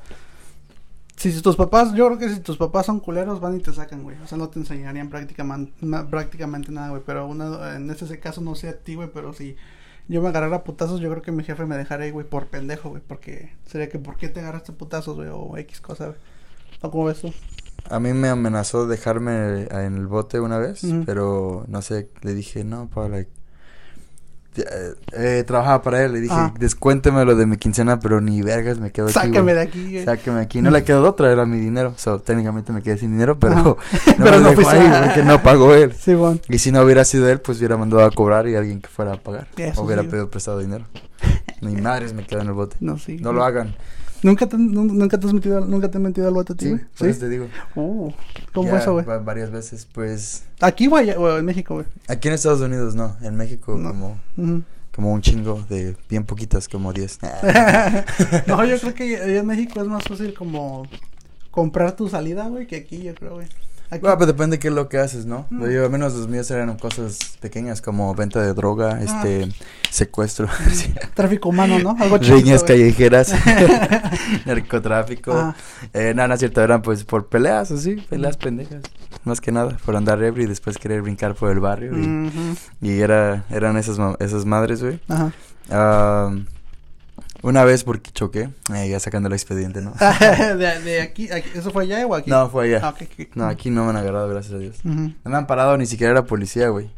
si 1.15 1.41
tus 1.41 1.55
papás, 1.55 1.93
yo 1.93 2.07
creo 2.07 2.17
que 2.17 2.29
si 2.29 2.39
tus 2.41 2.57
papás 2.57 2.85
son 2.85 2.99
culeros, 2.99 3.39
van 3.39 3.55
y 3.55 3.59
te 3.59 3.73
sacan, 3.73 4.03
güey. 4.03 4.17
O 4.23 4.27
sea, 4.27 4.37
no 4.37 4.49
te 4.49 4.59
enseñarían 4.59 5.09
prácticamente, 5.09 5.71
prácticamente 6.09 6.71
nada, 6.71 6.89
güey. 6.89 7.01
Pero 7.05 7.25
una, 7.25 7.75
en 7.75 7.89
ese 7.89 8.19
caso 8.19 8.41
no 8.41 8.53
sé 8.53 8.67
a 8.67 8.77
ti, 8.77 8.95
güey, 8.95 9.09
pero 9.13 9.31
si 9.33 9.55
yo 10.07 10.21
me 10.21 10.29
agarrara 10.29 10.63
putazos, 10.63 10.99
yo 10.99 11.09
creo 11.09 11.21
que 11.21 11.31
mi 11.31 11.43
jefe 11.43 11.65
me 11.65 11.77
dejaría, 11.77 12.11
güey, 12.11 12.27
por 12.27 12.47
pendejo, 12.47 12.89
güey. 12.89 13.01
Porque 13.05 13.53
sería 13.65 13.89
que, 13.89 13.99
¿por 13.99 14.17
qué 14.17 14.29
te 14.29 14.39
agarraste 14.39 14.71
putazos, 14.71 15.15
güey? 15.15 15.29
O 15.31 15.57
X 15.57 15.81
cosa, 15.81 16.07
güey. 16.07 16.17
¿O 16.81 16.91
cómo 16.91 17.05
ves 17.05 17.21
tú? 17.21 17.33
A 17.89 17.99
mí 17.99 18.13
me 18.13 18.29
amenazó 18.29 18.87
dejarme 18.87 19.63
en 19.63 19.97
el 19.97 20.07
bote 20.07 20.39
una 20.39 20.57
vez, 20.57 20.81
pero 21.05 21.65
no 21.67 21.81
sé, 21.81 22.09
le 22.21 22.33
dije, 22.33 22.63
no, 22.63 22.89
pa, 22.89 23.07
like, 23.07 23.29
eh, 24.57 24.93
eh, 25.13 25.43
trabajaba 25.45 25.81
para 25.81 26.03
él, 26.03 26.13
le 26.13 26.21
dije, 26.21 26.33
Ajá. 26.33 26.53
descuénteme 26.59 27.25
lo 27.25 27.35
de 27.35 27.45
mi 27.45 27.57
quincena, 27.57 27.99
pero 27.99 28.21
ni 28.21 28.41
vergas 28.41 28.79
me 28.79 28.91
quedo 28.91 29.05
aquí, 29.05 29.13
Sácame 29.13 29.53
de 29.53 29.61
aquí, 29.61 30.03
güey. 30.03 30.39
Aquí. 30.39 30.61
No 30.61 30.71
le 30.71 30.83
quedó 30.83 31.01
de 31.01 31.09
otra, 31.09 31.31
era 31.31 31.45
mi 31.45 31.59
dinero. 31.59 31.93
So, 31.97 32.19
técnicamente 32.19 32.71
me 32.71 32.81
quedé 32.81 32.97
sin 32.97 33.11
dinero, 33.11 33.37
pero 33.39 33.55
no, 33.55 33.77
Pero 34.17 34.39
no 34.39 34.49
dejó 34.49 34.69
ahí 34.69 34.91
porque 35.05 35.23
no 35.23 35.41
pagó 35.41 35.73
él. 35.73 35.93
Sí, 35.93 36.13
bueno. 36.13 36.39
Y 36.49 36.59
si 36.59 36.71
no 36.71 36.81
hubiera 36.81 37.05
sido 37.05 37.29
él, 37.29 37.39
pues 37.39 37.59
hubiera 37.59 37.77
mandado 37.77 38.03
a 38.03 38.11
cobrar 38.11 38.47
y 38.47 38.55
alguien 38.55 38.81
que 38.81 38.87
fuera 38.87 39.13
a 39.13 39.17
pagar. 39.17 39.47
Eso 39.57 39.83
hubiera 39.83 40.03
sí. 40.03 40.09
pedido 40.09 40.29
prestado 40.29 40.59
dinero. 40.59 40.85
Ni 41.61 41.75
madres 41.75 42.13
me 42.13 42.25
quedo 42.25 42.41
en 42.41 42.47
el 42.47 42.53
bote. 42.53 42.77
No, 42.79 42.97
sí. 42.97 43.17
No 43.17 43.33
lo 43.33 43.43
hagan. 43.43 43.75
¿Nunca 44.25 44.47
te, 44.47 44.57
nun- 44.57 44.97
nunca 44.97 45.19
te 45.19 45.27
has 45.27 45.33
metido, 45.33 45.61
nunca 45.61 45.89
te 45.91 45.97
has 45.99 46.03
metido 46.03 46.27
al 46.27 46.33
bote 46.33 46.53
a 46.53 46.55
ti, 46.55 46.65
Sí, 46.65 46.71
güey? 46.71 47.11
eso 47.11 47.19
te 47.19 47.29
digo. 47.29 47.47
Uh, 47.75 48.11
¿cómo 48.53 48.69
fue 48.69 48.79
eso, 48.79 48.93
güey? 48.93 49.05
va- 49.05 49.19
Varias 49.19 49.51
veces, 49.51 49.87
pues. 49.93 50.43
¿Aquí 50.61 50.87
o 50.87 51.37
en 51.37 51.45
México, 51.45 51.75
güey? 51.75 51.85
Aquí 52.07 52.27
en 52.27 52.33
Estados 52.33 52.59
Unidos 52.61 52.95
no. 52.95 53.15
En 53.21 53.35
México 53.35 53.77
No. 53.77 53.89
como, 53.89 54.19
como 54.95 55.13
un 55.13 55.21
chingo 55.21 55.63
de 55.69 55.95
bien 56.09 56.23
poquitas, 56.23 56.67
como 56.67 56.91
10. 56.91 57.19
no, 58.47 58.65
yo 58.65 58.79
creo 58.79 58.93
que 58.95 59.37
en 59.37 59.45
México 59.45 59.79
es 59.81 59.87
más 59.87 60.03
fácil 60.03 60.33
como 60.33 60.87
comprar 61.51 61.95
tu 61.95 62.09
salida, 62.09 62.47
güey, 62.47 62.65
que 62.67 62.77
aquí, 62.77 63.03
yo 63.03 63.13
creo, 63.13 63.35
güey. 63.35 63.47
Aquí, 63.89 64.01
Bueno, 64.01 64.17
pero 64.17 64.25
depende 64.27 64.55
de 64.57 64.59
qué 64.59 64.67
es 64.69 64.73
lo 64.73 64.89
que 64.89 64.97
haces, 64.97 65.25
¿no? 65.25 65.45
Mm. 65.49 65.69
Yo, 65.69 65.83
al 65.85 65.89
menos 65.91 66.13
los 66.15 66.27
míos 66.27 66.49
eran 66.51 66.75
cosas 66.77 67.17
pequeñas 67.39 67.81
como 67.81 68.13
venta 68.15 68.41
de 68.41 68.53
droga, 68.53 68.99
Ah. 68.99 69.03
este, 69.03 69.49
secuestro, 69.91 70.47
sí, 70.73 70.93
tráfico 71.13 71.49
humano, 71.49 71.77
¿no? 71.79 71.95
Algo 71.99 72.17
chiquito, 72.17 72.35
riñas 72.37 72.63
callejeras, 72.63 73.33
narcotráfico. 74.45 75.33
Ah, 75.33 75.55
Eh, 75.93 76.13
no, 76.15 76.27
no 76.27 76.33
es 76.33 76.39
cierto, 76.39 76.61
eran 76.61 76.81
pues 76.81 77.03
por 77.03 77.27
peleas, 77.27 77.71
así, 77.71 77.95
peleas 78.09 78.37
pendejas. 78.37 78.81
Más 79.23 79.41
que 79.41 79.51
nada, 79.51 79.77
por 79.85 79.95
andar 79.95 80.21
ebrio 80.23 80.45
y 80.45 80.47
después 80.47 80.77
querer 80.77 81.01
brincar 81.01 81.35
por 81.35 81.51
el 81.51 81.59
barrio. 81.59 81.93
Y, 81.97 82.31
y 82.81 82.99
era, 83.01 83.45
eran 83.49 83.77
esas, 83.77 83.97
esas 84.19 84.45
madres, 84.45 84.83
güey. 84.83 84.99
Ajá. 85.07 85.31
Ah, 85.71 86.31
una 87.45 87.63
vez 87.63 87.83
porque 87.83 88.11
choqué, 88.11 88.49
eh, 88.73 88.89
ya 88.89 88.99
sacando 88.99 89.27
el 89.27 89.33
expediente, 89.33 89.81
¿no? 89.81 89.93
de, 90.57 90.79
de 90.81 91.01
aquí, 91.01 91.31
aquí, 91.31 91.49
¿eso 91.55 91.71
fue 91.71 91.83
allá 91.83 92.05
o 92.05 92.15
aquí? 92.15 92.29
No, 92.29 92.49
fue 92.49 92.65
allá. 92.65 92.81
Ah. 92.83 92.95
No, 93.35 93.45
aquí 93.47 93.69
no 93.69 93.83
me 93.83 93.91
han 93.91 93.97
agarrado, 93.97 94.27
gracias 94.29 94.53
a 94.53 94.57
Dios. 94.57 94.83
No 94.83 95.13
me 95.23 95.37
han 95.37 95.47
parado 95.47 95.77
ni 95.77 95.85
siquiera 95.85 96.13
la 96.13 96.25
policía, 96.25 96.69
güey. 96.69 96.89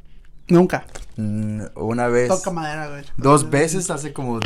Nunca. 0.47 0.85
Mm, 1.17 1.61
una 1.75 2.07
vez. 2.07 2.29
Toca 2.29 2.51
madera, 2.51 2.87
güey. 2.89 3.03
Dos 3.17 3.49
veces 3.49 3.89
hace 3.91 4.13
como 4.13 4.39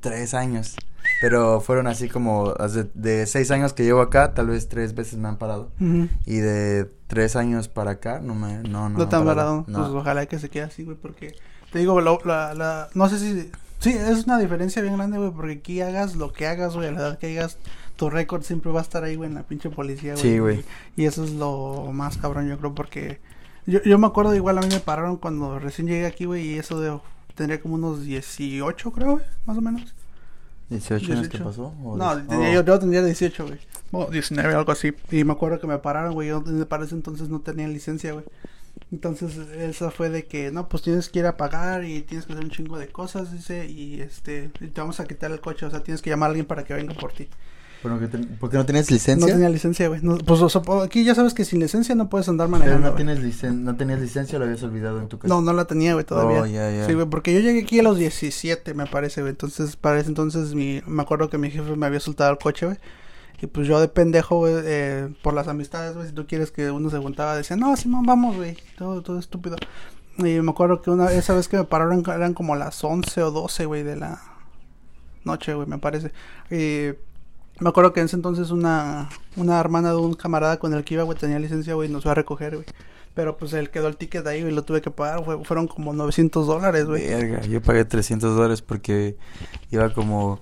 tres 0.00 0.34
años. 0.34 0.76
Pero 1.20 1.60
fueron 1.60 1.86
así 1.88 2.08
como 2.08 2.54
hace- 2.58 2.88
de 2.94 3.26
seis 3.26 3.50
años 3.50 3.72
que 3.72 3.82
llevo 3.82 4.00
acá, 4.00 4.34
tal 4.34 4.48
vez 4.48 4.68
tres 4.68 4.94
veces 4.94 5.18
me 5.18 5.28
han 5.28 5.36
parado. 5.36 5.70
Y 6.26 6.36
de 6.36 6.90
tres 7.06 7.34
años 7.34 7.68
para 7.68 7.92
acá, 7.92 8.20
no 8.22 8.34
me, 8.34 8.58
no, 8.58 8.88
no. 8.88 8.98
No 8.98 9.08
te 9.08 9.16
han 9.16 9.24
parado. 9.24 9.64
No. 9.66 9.78
Pues 9.80 9.90
ojalá 9.90 10.26
que 10.26 10.38
se 10.38 10.48
quede 10.48 10.64
así, 10.64 10.84
güey, 10.84 10.96
porque 10.96 11.34
te 11.72 11.78
digo, 11.80 12.00
la, 12.00 12.88
no 12.94 13.08
sé 13.08 13.18
si, 13.18 13.50
sí, 13.78 13.90
es 13.90 14.24
una 14.24 14.38
diferencia 14.38 14.82
bien 14.82 14.96
grande, 14.96 15.18
güey, 15.18 15.30
porque 15.30 15.52
aquí 15.52 15.80
hagas 15.80 16.16
lo 16.16 16.32
que 16.32 16.46
hagas, 16.46 16.74
güey, 16.74 16.88
a 16.88 16.92
la 16.92 17.00
edad 17.00 17.18
que 17.18 17.38
hagas, 17.38 17.58
tu 17.96 18.10
récord 18.10 18.42
siempre 18.42 18.72
va 18.72 18.80
a 18.80 18.82
estar 18.82 19.04
ahí, 19.04 19.16
güey, 19.16 19.28
en 19.28 19.34
la 19.34 19.42
pinche 19.42 19.70
policía, 19.70 20.12
güey. 20.12 20.22
Sí, 20.22 20.38
güey. 20.38 20.64
Y, 20.96 21.04
eso 21.04 21.24
es 21.24 21.32
lo 21.32 21.90
más 21.92 22.18
cabrón, 22.18 22.48
yo 22.48 22.58
creo, 22.58 22.74
porque 22.74 23.20
yo, 23.66 23.82
yo 23.82 23.98
me 23.98 24.06
acuerdo, 24.06 24.34
igual 24.34 24.58
a 24.58 24.62
mí 24.62 24.68
me 24.68 24.80
pararon 24.80 25.16
cuando 25.16 25.58
recién 25.58 25.88
llegué 25.88 26.06
aquí, 26.06 26.24
güey, 26.24 26.46
y 26.46 26.58
eso 26.58 26.80
de, 26.80 26.98
tendría 27.34 27.60
como 27.60 27.74
unos 27.74 28.04
18, 28.04 28.92
creo, 28.92 29.12
güey, 29.12 29.24
más 29.46 29.58
o 29.58 29.60
menos. 29.60 29.94
¿18 30.70 31.12
años 31.12 31.28
que 31.28 31.38
18. 31.38 31.44
pasó? 31.44 31.74
¿O 31.82 31.96
No, 31.96 32.10
oh. 32.10 32.52
yo, 32.52 32.62
yo 32.62 32.78
tendría 32.78 33.02
18, 33.02 33.46
güey. 33.46 33.58
O 33.90 34.10
19, 34.10 34.54
algo 34.54 34.70
así. 34.70 34.92
Y 35.10 35.24
me 35.24 35.32
acuerdo 35.32 35.58
que 35.60 35.66
me 35.66 35.78
pararon, 35.78 36.12
güey. 36.12 36.28
Yo 36.28 36.42
me 36.42 36.66
parece 36.66 36.94
entonces 36.94 37.28
no 37.30 37.40
tenía 37.40 37.66
licencia, 37.68 38.12
güey. 38.12 38.24
Entonces, 38.90 39.36
esa 39.36 39.90
fue 39.90 40.08
de 40.08 40.26
que, 40.26 40.50
no, 40.50 40.68
pues 40.68 40.82
tienes 40.82 41.08
que 41.08 41.18
ir 41.18 41.26
a 41.26 41.36
pagar 41.36 41.84
y 41.84 42.02
tienes 42.02 42.26
que 42.26 42.32
hacer 42.32 42.44
un 42.44 42.50
chingo 42.50 42.78
de 42.78 42.88
cosas, 42.88 43.32
dice, 43.32 43.66
y 43.66 44.00
este, 44.00 44.50
y 44.60 44.68
te 44.68 44.80
vamos 44.80 44.98
a 44.98 45.06
quitar 45.06 45.30
el 45.30 45.40
coche, 45.40 45.66
o 45.66 45.70
sea, 45.70 45.82
tienes 45.82 46.00
que 46.00 46.08
llamar 46.10 46.28
a 46.28 46.30
alguien 46.30 46.46
para 46.46 46.64
que 46.64 46.72
venga 46.72 46.94
por 46.94 47.12
ti. 47.12 47.28
¿Por 47.82 48.50
qué 48.50 48.56
no 48.56 48.66
tienes 48.66 48.90
licencia? 48.90 49.26
No 49.26 49.32
tenía 49.32 49.48
licencia, 49.48 49.88
güey. 49.88 50.00
pues 50.00 50.56
aquí 50.84 51.04
ya 51.04 51.14
sabes 51.14 51.32
que 51.32 51.44
sin 51.44 51.60
licencia 51.60 51.94
no 51.94 52.08
puedes 52.08 52.28
andar 52.28 52.48
manejando. 52.48 52.80
Pero 52.80 52.90
no, 52.90 52.96
tienes 52.96 53.20
licen 53.20 53.64
no 53.64 53.76
tenías 53.76 54.00
licencia 54.00 54.36
o 54.36 54.40
la 54.40 54.46
habías 54.46 54.62
olvidado 54.64 55.00
en 55.00 55.08
tu 55.08 55.18
casa. 55.18 55.32
No, 55.32 55.40
no 55.42 55.52
la 55.52 55.66
tenía, 55.66 55.92
güey, 55.92 56.04
todavía. 56.04 56.42
Oh, 56.42 56.46
ya, 56.46 56.70
ya. 56.72 56.86
Sí, 56.86 56.94
güey, 56.94 57.06
porque 57.06 57.32
yo 57.32 57.40
llegué 57.40 57.62
aquí 57.62 57.78
a 57.78 57.84
los 57.84 57.96
17, 57.96 58.74
me 58.74 58.86
parece, 58.86 59.20
güey. 59.20 59.30
Entonces, 59.30 59.76
para 59.76 60.00
ese 60.00 60.08
entonces, 60.08 60.54
mi, 60.54 60.82
me 60.86 61.02
acuerdo 61.02 61.30
que 61.30 61.38
mi 61.38 61.50
jefe 61.50 61.76
me 61.76 61.86
había 61.86 62.00
soltado 62.00 62.32
el 62.32 62.38
coche, 62.38 62.66
güey. 62.66 62.78
Y 63.40 63.46
pues 63.46 63.68
yo 63.68 63.80
de 63.80 63.88
pendejo, 63.88 64.38
güey, 64.38 64.54
eh, 64.64 65.14
por 65.22 65.32
las 65.32 65.46
amistades, 65.46 65.94
güey, 65.94 66.08
si 66.08 66.12
tú 66.12 66.26
quieres 66.26 66.50
que 66.50 66.70
uno 66.70 66.90
se 66.90 66.98
juntaba, 66.98 67.36
decía, 67.36 67.56
no, 67.56 67.76
Simón, 67.76 68.04
vamos, 68.04 68.36
güey. 68.36 68.56
Todo, 68.76 69.02
todo 69.02 69.18
estúpido. 69.18 69.56
Y 70.18 70.40
me 70.40 70.50
acuerdo 70.50 70.82
que 70.82 70.90
una 70.90 71.12
esa 71.12 71.34
vez 71.34 71.46
que 71.46 71.56
me 71.56 71.64
pararon 71.64 72.02
eran 72.08 72.34
como 72.34 72.56
las 72.56 72.82
11 72.82 73.22
o 73.22 73.30
12, 73.30 73.66
güey, 73.66 73.84
de 73.84 73.94
la 73.94 74.20
noche, 75.24 75.54
güey, 75.54 75.68
me 75.68 75.78
parece. 75.78 76.10
Y 76.50 76.96
me 77.60 77.68
acuerdo 77.68 77.92
que 77.92 78.00
en 78.00 78.06
ese 78.06 78.16
entonces 78.16 78.50
una, 78.50 79.08
una 79.36 79.60
hermana 79.60 79.90
de 79.90 79.96
un 79.96 80.14
camarada 80.14 80.58
con 80.58 80.74
el 80.74 80.82
que 80.82 80.94
iba, 80.94 81.04
güey, 81.04 81.16
tenía 81.16 81.38
licencia, 81.38 81.74
güey, 81.74 81.88
nos 81.88 82.02
fue 82.02 82.12
a 82.12 82.16
recoger, 82.16 82.56
güey. 82.56 82.66
Pero 83.14 83.36
pues 83.36 83.52
él 83.52 83.70
quedó 83.70 83.86
el 83.86 83.96
ticket 83.96 84.26
ahí, 84.26 84.42
güey, 84.42 84.52
lo 84.52 84.64
tuve 84.64 84.80
que 84.80 84.90
pagar, 84.90 85.24
güey. 85.24 85.44
Fueron 85.44 85.68
como 85.68 85.92
900 85.92 86.46
dólares, 86.46 86.86
güey. 86.86 87.06
Verga, 87.06 87.42
yo 87.42 87.62
pagué 87.62 87.84
300 87.84 88.34
dólares 88.34 88.62
porque 88.62 89.16
iba 89.70 89.92
como... 89.92 90.40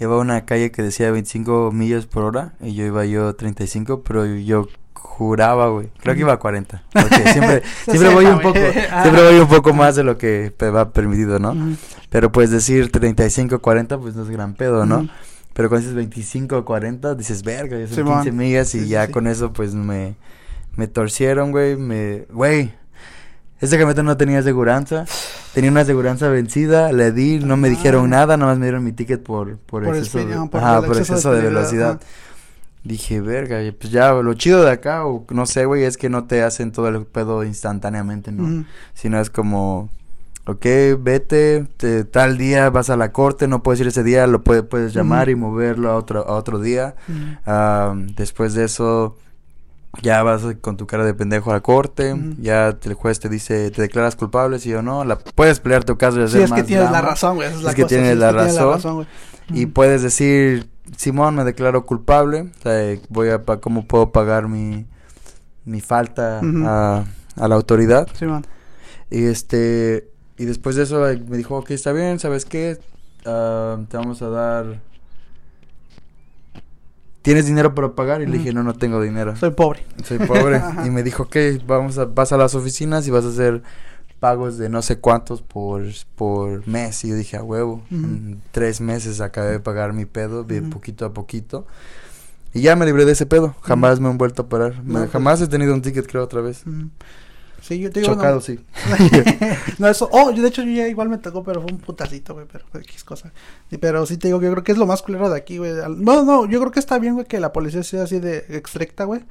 Iba 0.00 0.14
a 0.14 0.18
una 0.18 0.44
calle 0.44 0.70
que 0.70 0.82
decía 0.82 1.10
25 1.10 1.72
millas 1.72 2.06
por 2.06 2.22
hora 2.24 2.52
y 2.60 2.74
yo 2.74 2.84
iba 2.84 3.04
yo 3.04 3.34
35, 3.34 4.02
pero 4.02 4.26
yo 4.26 4.68
juraba, 4.94 5.68
güey. 5.68 5.88
Creo 6.00 6.14
que 6.14 6.20
iba 6.20 6.32
a 6.32 6.38
40. 6.38 6.84
Porque 6.92 7.16
siempre, 7.32 7.62
siempre 7.84 8.14
voy 8.14 8.26
un 8.26 8.40
poco, 8.40 8.58
siempre 8.58 9.22
voy 9.24 9.40
un 9.40 9.48
poco 9.48 9.72
más 9.72 9.96
de 9.96 10.04
lo 10.04 10.16
que 10.16 10.52
va 10.60 10.92
permitido, 10.92 11.38
¿no? 11.40 11.76
Pero 12.10 12.30
pues 12.30 12.50
decir 12.50 12.92
35, 12.92 13.58
40, 13.58 13.98
pues 13.98 14.14
no 14.14 14.22
es 14.22 14.30
gran 14.30 14.54
pedo, 14.54 14.86
¿no? 14.86 15.08
Pero 15.52 15.68
cuando 15.68 15.88
dices 15.88 15.96
25 15.96 16.58
o 16.58 16.64
40, 16.64 17.16
dices, 17.16 17.42
verga, 17.42 17.76
ya 17.76 17.88
son 17.88 18.06
15 18.06 18.30
millas 18.30 18.74
y 18.76 18.86
ya 18.86 19.10
con 19.10 19.26
eso 19.26 19.52
pues 19.52 19.74
me, 19.74 20.14
me 20.76 20.86
torcieron, 20.86 21.50
güey, 21.50 21.76
me, 21.76 22.26
güey. 22.30 22.72
Esta 23.60 23.76
camioneta 23.76 24.04
no 24.04 24.16
tenía 24.16 24.38
aseguranza, 24.38 25.04
tenía 25.54 25.70
una 25.70 25.80
aseguranza 25.80 26.28
vencida, 26.28 26.92
le 26.92 27.12
di, 27.12 27.38
no 27.38 27.56
me 27.56 27.68
dijeron 27.68 28.06
ah. 28.06 28.18
nada, 28.18 28.36
nada 28.36 28.52
más 28.52 28.58
me 28.58 28.66
dieron 28.66 28.84
mi 28.84 28.92
ticket 28.92 29.22
por, 29.22 29.58
por, 29.58 29.84
exceso, 29.84 30.18
de, 30.18 30.48
por, 30.48 30.96
exceso 30.96 31.32
de, 31.32 31.42
velocidad. 31.42 32.00
Dije, 32.84 33.20
verga, 33.20 33.58
pues 33.78 33.92
ya, 33.92 34.12
lo 34.12 34.34
chido 34.34 34.62
de 34.62 34.70
acá, 34.70 35.04
o 35.04 35.26
no 35.30 35.46
sé, 35.46 35.64
güey, 35.64 35.84
es 35.84 35.96
que 35.96 36.08
no 36.08 36.24
te 36.24 36.42
hacen 36.42 36.72
todo 36.72 36.88
el 36.88 37.04
pedo 37.04 37.44
instantáneamente, 37.44 38.32
¿no? 38.32 38.64
Sino 38.94 39.20
es 39.20 39.30
como, 39.30 39.90
ok, 40.46 40.64
vete, 40.98 41.66
tal 42.10 42.38
día 42.38 42.70
vas 42.70 42.88
a 42.88 42.96
la 42.96 43.12
corte, 43.12 43.46
no 43.48 43.62
puedes 43.62 43.80
ir 43.80 43.88
ese 43.88 44.02
día, 44.02 44.26
lo 44.26 44.42
puedes 44.42 44.94
llamar 44.94 45.28
y 45.28 45.34
moverlo 45.34 45.90
a 45.90 45.96
otro, 45.96 46.26
a 46.26 46.36
otro 46.36 46.58
día. 46.58 46.94
después 48.16 48.54
de 48.54 48.64
eso, 48.64 49.16
ya 50.02 50.22
vas 50.22 50.42
con 50.60 50.76
tu 50.76 50.86
cara 50.86 51.04
de 51.04 51.14
pendejo 51.14 51.50
a 51.50 51.54
la 51.54 51.60
corte, 51.60 52.14
ya 52.38 52.76
el 52.82 52.94
juez 52.94 53.20
te 53.20 53.28
dice, 53.28 53.70
te 53.70 53.82
declaras 53.82 54.16
culpable, 54.16 54.58
sí 54.58 54.72
o 54.74 54.82
no, 54.82 55.04
la, 55.04 55.18
puedes 55.18 55.60
pelear 55.60 55.84
tu 55.84 55.96
caso 55.96 56.20
y 56.20 56.24
hacer 56.24 56.40
sí, 56.40 56.44
es 56.44 56.52
que 56.52 56.64
tienes 56.64 56.90
la 56.90 57.02
razón, 57.02 57.36
güey, 57.36 57.48
es, 57.48 57.74
que 57.74 57.84
tienes 57.84 58.16
la, 58.16 58.32
razón, 58.32 59.06
y 59.50 59.66
puedes 59.66 60.02
decir, 60.02 60.68
Simón, 60.96 61.34
me 61.34 61.44
declaro 61.44 61.86
culpable, 61.86 62.50
o 62.58 62.62
sea, 62.62 62.98
voy 63.08 63.30
a, 63.30 63.42
¿cómo 63.60 63.86
puedo 63.86 64.12
pagar 64.12 64.48
mi, 64.48 64.86
mi 65.64 65.80
falta 65.80 66.40
a, 66.42 67.04
a 67.36 67.48
la 67.48 67.54
autoridad? 67.54 68.08
Simón. 68.14 68.44
Y 69.10 69.24
este, 69.24 70.10
y 70.38 70.44
después 70.44 70.76
de 70.76 70.84
eso 70.84 71.00
me 71.00 71.36
dijo, 71.36 71.56
ok, 71.56 71.70
está 71.72 71.92
bien, 71.92 72.18
¿sabes 72.18 72.44
qué? 72.44 72.78
Ah, 73.26 73.78
te 73.88 73.96
vamos 73.96 74.22
a 74.22 74.28
dar... 74.28 74.87
¿Tienes 77.22 77.46
dinero 77.46 77.74
para 77.74 77.92
pagar? 77.94 78.22
Y 78.22 78.26
le 78.26 78.38
dije, 78.38 78.52
no, 78.52 78.62
no 78.62 78.74
tengo 78.74 79.00
dinero. 79.00 79.36
Soy 79.36 79.50
pobre. 79.50 79.84
Soy 80.04 80.18
pobre. 80.18 80.62
y 80.86 80.90
me 80.90 81.02
dijo, 81.02 81.24
ok, 81.24 81.36
vamos 81.66 81.98
a, 81.98 82.04
vas 82.04 82.32
a 82.32 82.36
las 82.36 82.54
oficinas 82.54 83.06
y 83.06 83.10
vas 83.10 83.24
a 83.24 83.28
hacer 83.28 83.62
pagos 84.20 84.58
de 84.58 84.68
no 84.68 84.82
sé 84.82 84.98
cuántos 84.98 85.42
por, 85.42 85.84
por 86.16 86.66
mes. 86.66 87.04
Y 87.04 87.08
yo 87.08 87.14
dije, 87.14 87.36
a 87.36 87.42
huevo, 87.42 87.82
en 87.90 88.40
tres 88.52 88.80
meses 88.80 89.20
acabé 89.20 89.52
de 89.52 89.60
pagar 89.60 89.92
mi 89.92 90.04
pedo, 90.04 90.44
bien 90.44 90.70
poquito 90.70 91.04
a 91.04 91.12
poquito. 91.12 91.66
Y 92.54 92.62
ya 92.62 92.76
me 92.76 92.86
libré 92.86 93.04
de 93.04 93.12
ese 93.12 93.26
pedo. 93.26 93.54
Jamás 93.62 94.00
me 94.00 94.08
han 94.08 94.18
vuelto 94.18 94.42
a 94.42 94.48
parar. 94.48 94.82
Pues 94.90 95.10
jamás 95.10 95.40
he 95.40 95.48
tenido 95.48 95.74
un 95.74 95.82
ticket, 95.82 96.06
creo, 96.06 96.24
otra 96.24 96.40
vez. 96.40 96.64
Sí, 97.60 97.80
yo 97.80 97.90
te 97.90 98.00
digo. 98.00 98.14
Chocado, 98.14 98.40
sí. 98.40 98.60
no, 99.78 99.88
eso. 99.88 100.08
Oh, 100.12 100.30
yo 100.30 100.42
de 100.42 100.48
hecho 100.48 100.62
yo 100.62 100.70
ya 100.70 100.88
igual 100.88 101.08
me 101.08 101.18
tocó, 101.18 101.42
pero 101.42 101.60
fue 101.60 101.72
un 101.72 101.78
putacito, 101.78 102.34
güey. 102.34 102.46
Pero 102.50 102.64
X 102.74 103.04
cosa. 103.04 103.32
pero 103.80 104.06
sí 104.06 104.16
te 104.16 104.28
digo 104.28 104.38
que 104.38 104.46
yo 104.46 104.52
creo 104.52 104.64
que 104.64 104.72
es 104.72 104.78
lo 104.78 104.86
más 104.86 105.02
culero 105.02 105.28
de 105.28 105.36
aquí, 105.36 105.58
güey. 105.58 105.72
No, 105.96 106.24
no, 106.24 106.46
yo 106.46 106.60
creo 106.60 106.70
que 106.70 106.80
está 106.80 106.98
bien, 106.98 107.14
güey, 107.14 107.26
que 107.26 107.40
la 107.40 107.52
policía 107.52 107.82
sea 107.82 108.04
así 108.04 108.20
de 108.20 108.44
estricta, 108.48 109.04
güey. 109.04 109.22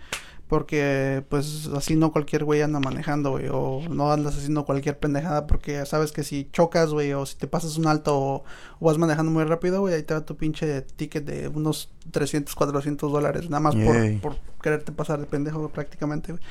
Porque, 0.48 1.26
pues, 1.28 1.68
así 1.76 1.98
no 1.98 2.14
cualquier 2.14 2.46
güey 2.46 2.62
anda 2.62 2.80
manejando, 2.80 3.32
güey. 3.32 3.50
O 3.52 3.82
no 3.90 4.12
andas 4.12 4.38
haciendo 4.38 4.66
cualquier 4.66 4.98
pendejada. 4.98 5.46
Porque 5.46 5.86
sabes 5.86 6.14
que 6.14 6.24
si 6.24 6.50
chocas, 6.52 6.92
güey, 6.92 7.14
o 7.14 7.26
si 7.26 7.36
te 7.36 7.48
pasas 7.48 7.78
un 7.78 7.88
alto 7.88 8.18
o, 8.18 8.44
vas 8.80 8.98
manejando 8.98 9.32
muy 9.32 9.44
rápido, 9.44 9.82
güey, 9.82 9.94
ahí 9.94 10.04
te 10.04 10.14
da 10.14 10.26
tu 10.26 10.38
pinche 10.38 10.82
ticket 10.82 11.26
de 11.26 11.50
unos 11.50 11.90
300, 12.12 12.56
400 12.56 13.12
dólares. 13.12 13.50
Nada 13.50 13.60
más 13.60 13.76
por, 13.76 14.22
por 14.22 14.36
quererte 14.62 14.94
pasar 14.94 15.20
de 15.20 15.26
pendejo, 15.26 15.68
prácticamente, 15.70 16.32
güey. 16.32 16.44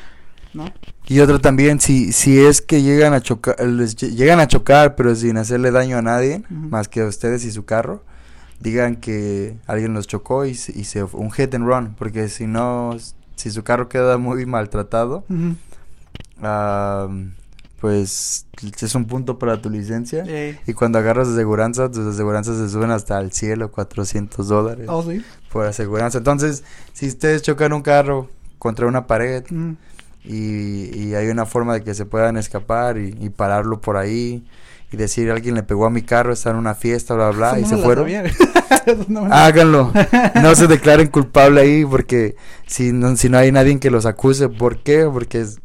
Y 1.06 1.20
otro 1.20 1.40
también, 1.40 1.80
si, 1.80 2.12
si 2.12 2.38
es 2.38 2.60
que 2.60 2.82
llegan 2.82 3.14
a 3.14 3.20
chocar, 3.20 3.56
llegan 3.58 4.40
a 4.40 4.48
chocar, 4.48 4.96
pero 4.96 5.14
sin 5.14 5.36
hacerle 5.36 5.70
daño 5.70 5.98
a 5.98 6.02
nadie, 6.02 6.42
más 6.48 6.88
que 6.88 7.00
a 7.00 7.06
ustedes 7.06 7.44
y 7.44 7.52
su 7.52 7.64
carro, 7.64 8.02
digan 8.60 8.96
que 8.96 9.56
alguien 9.66 9.94
los 9.94 10.06
chocó 10.06 10.46
y, 10.46 10.50
y 10.50 10.84
se 10.84 11.04
un 11.04 11.30
hit 11.30 11.54
and 11.54 11.66
run, 11.66 11.94
porque 11.96 12.28
si 12.28 12.46
no, 12.46 12.96
si 13.36 13.50
su 13.50 13.62
carro 13.62 13.88
queda 13.88 14.18
muy 14.18 14.46
maltratado, 14.46 15.24
pues 17.80 18.46
es 18.80 18.94
un 18.94 19.04
punto 19.04 19.38
para 19.38 19.60
tu 19.60 19.70
licencia. 19.70 20.24
Y 20.66 20.72
cuando 20.72 20.98
agarras 20.98 21.28
aseguranza, 21.28 21.90
tus 21.90 22.06
aseguranzas 22.06 22.56
se 22.56 22.68
suben 22.68 22.90
hasta 22.90 23.20
el 23.20 23.32
cielo, 23.32 23.70
400 23.70 24.48
dólares. 24.48 24.86
Oh, 24.88 25.02
sí. 25.02 25.22
Por 25.52 25.66
aseguranza. 25.66 26.18
Entonces, 26.18 26.64
si 26.94 27.06
ustedes 27.06 27.42
chocan 27.42 27.72
un 27.72 27.82
carro 27.82 28.28
contra 28.58 28.86
una 28.86 29.06
pared, 29.06 29.44
y, 30.26 31.14
hay 31.14 31.28
una 31.28 31.46
forma 31.46 31.74
de 31.74 31.84
que 31.84 31.94
se 31.94 32.04
puedan 32.04 32.36
escapar 32.36 32.98
y, 32.98 33.30
pararlo 33.30 33.80
por 33.80 33.96
ahí 33.96 34.44
y 34.92 34.96
decir 34.96 35.30
alguien 35.30 35.54
le 35.54 35.62
pegó 35.62 35.86
a 35.86 35.90
mi 35.90 36.02
carro, 36.02 36.32
está 36.32 36.50
en 36.50 36.56
una 36.56 36.74
fiesta, 36.74 37.14
bla, 37.14 37.30
bla, 37.30 37.58
y 37.58 37.64
se 37.64 37.76
fueron. 37.76 38.08
Háganlo. 39.32 39.92
No 40.42 40.54
se 40.54 40.66
declaren 40.66 41.08
culpable 41.08 41.60
ahí 41.60 41.84
porque 41.84 42.36
si 42.66 42.92
no, 42.92 43.16
si 43.16 43.28
no 43.28 43.38
hay 43.38 43.50
nadie 43.50 43.78
que 43.80 43.90
los 43.90 44.06
acuse, 44.06 44.48
¿por 44.48 44.82
qué? 44.82 45.08
Porque 45.12 45.40
es, 45.40 45.58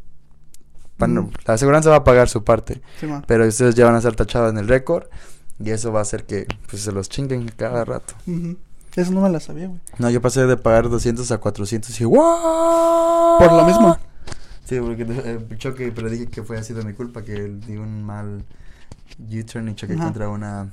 bueno, 0.98 1.30
la 1.46 1.56
aseguranza 1.56 1.90
va 1.90 1.98
a 1.98 2.04
pagar 2.04 2.30
su 2.30 2.44
parte, 2.44 2.82
pero 3.28 3.48
ustedes 3.48 3.76
ya 3.76 3.86
van 3.86 3.96
a 3.96 4.02
ser 4.02 4.16
tachados 4.16 4.52
en 4.52 4.58
el 4.58 4.68
récord 4.68 5.06
y 5.60 5.72
eso 5.72 5.92
va 5.92 6.00
a 6.00 6.02
hacer 6.04 6.26
que 6.26 6.48
pues, 6.70 6.84
se 6.84 6.92
los 6.92 7.10
chinguen 7.10 7.52
cada 7.56 7.86
rato. 7.86 8.14
Eso 8.96 9.12
no 9.12 9.22
me 9.22 9.30
la 9.30 9.40
sabía, 9.40 9.68
güey. 9.68 9.80
No, 10.00 10.10
yo 10.10 10.22
pasé 10.22 10.46
de 10.46 10.58
pagar 10.58 10.90
200 10.90 11.32
a 11.32 11.38
400 11.38 12.02
y 12.02 12.04
¡wow! 12.06 13.38
Por 13.40 13.52
lo 13.54 13.66
mismo. 13.66 13.98
Sí, 14.72 14.80
porque 14.80 15.06
eh, 15.06 15.46
choque, 15.58 15.92
pero 15.94 16.10
dije 16.10 16.28
que 16.28 16.44
fue 16.44 16.58
así 16.58 16.74
de 16.74 16.86
mi 16.86 16.94
culpa, 16.94 17.24
que 17.24 17.34
di 17.44 17.76
un 17.76 18.04
mal 18.04 18.46
U-turn 19.20 19.68
y 19.68 19.76
choqué 19.76 19.98
contra 19.98 20.30
una 20.30 20.72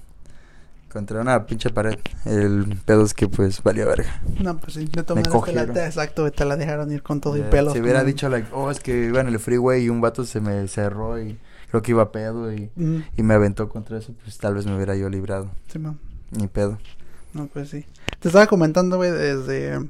contra 0.89 1.21
una 1.21 1.45
pinche 1.47 1.71
pared. 1.71 1.99
El 2.25 2.79
pedo 2.85 3.03
es 3.03 3.13
que 3.13 3.27
pues 3.27 3.61
valía 3.61 3.87
verga. 3.87 4.23
No, 4.41 4.57
pues 4.57 4.75
sí, 4.75 4.89
me 4.95 5.03
tomaste 5.03 5.53
la 5.53 5.63
exacto, 5.85 6.31
te 6.31 6.45
la 6.45 6.55
dejaron 6.55 6.93
ir 6.93 7.03
con 7.03 7.21
todo 7.21 7.35
el 7.35 7.43
pelo. 7.47 7.73
Si 7.73 7.81
hubiera 7.81 8.05
dicho 8.05 8.29
like, 8.29 8.47
oh, 8.53 8.71
es 8.71 8.79
que 8.79 9.07
iba 9.07 9.21
en 9.21 9.27
el 9.27 9.41
freeway 9.41 9.83
y 9.83 9.89
un 9.89 10.01
vato 10.01 10.25
se 10.25 10.41
me 10.41 10.69
cerró 10.69 11.21
y 11.21 11.37
creo 11.69 11.83
que 11.83 11.91
iba 11.91 12.13
pedo 12.13 12.53
y, 12.53 12.71
y 13.17 13.23
me 13.25 13.35
aventó 13.35 13.69
contra 13.69 13.99
eso, 13.99 14.15
pues 14.23 14.39
tal 14.39 14.55
vez 14.55 14.65
me 14.65 14.77
hubiera 14.77 14.95
yo 14.95 15.09
librado. 15.09 15.51
Sí, 15.67 15.81
man. 15.81 15.99
Ni 16.31 16.47
pedo. 16.47 16.79
No, 17.35 17.49
pues 17.49 17.71
sí. 17.71 17.85
Te 18.21 18.29
estaba 18.29 18.47
comentando, 18.47 18.97
güey, 18.97 19.11
desde 19.11 19.89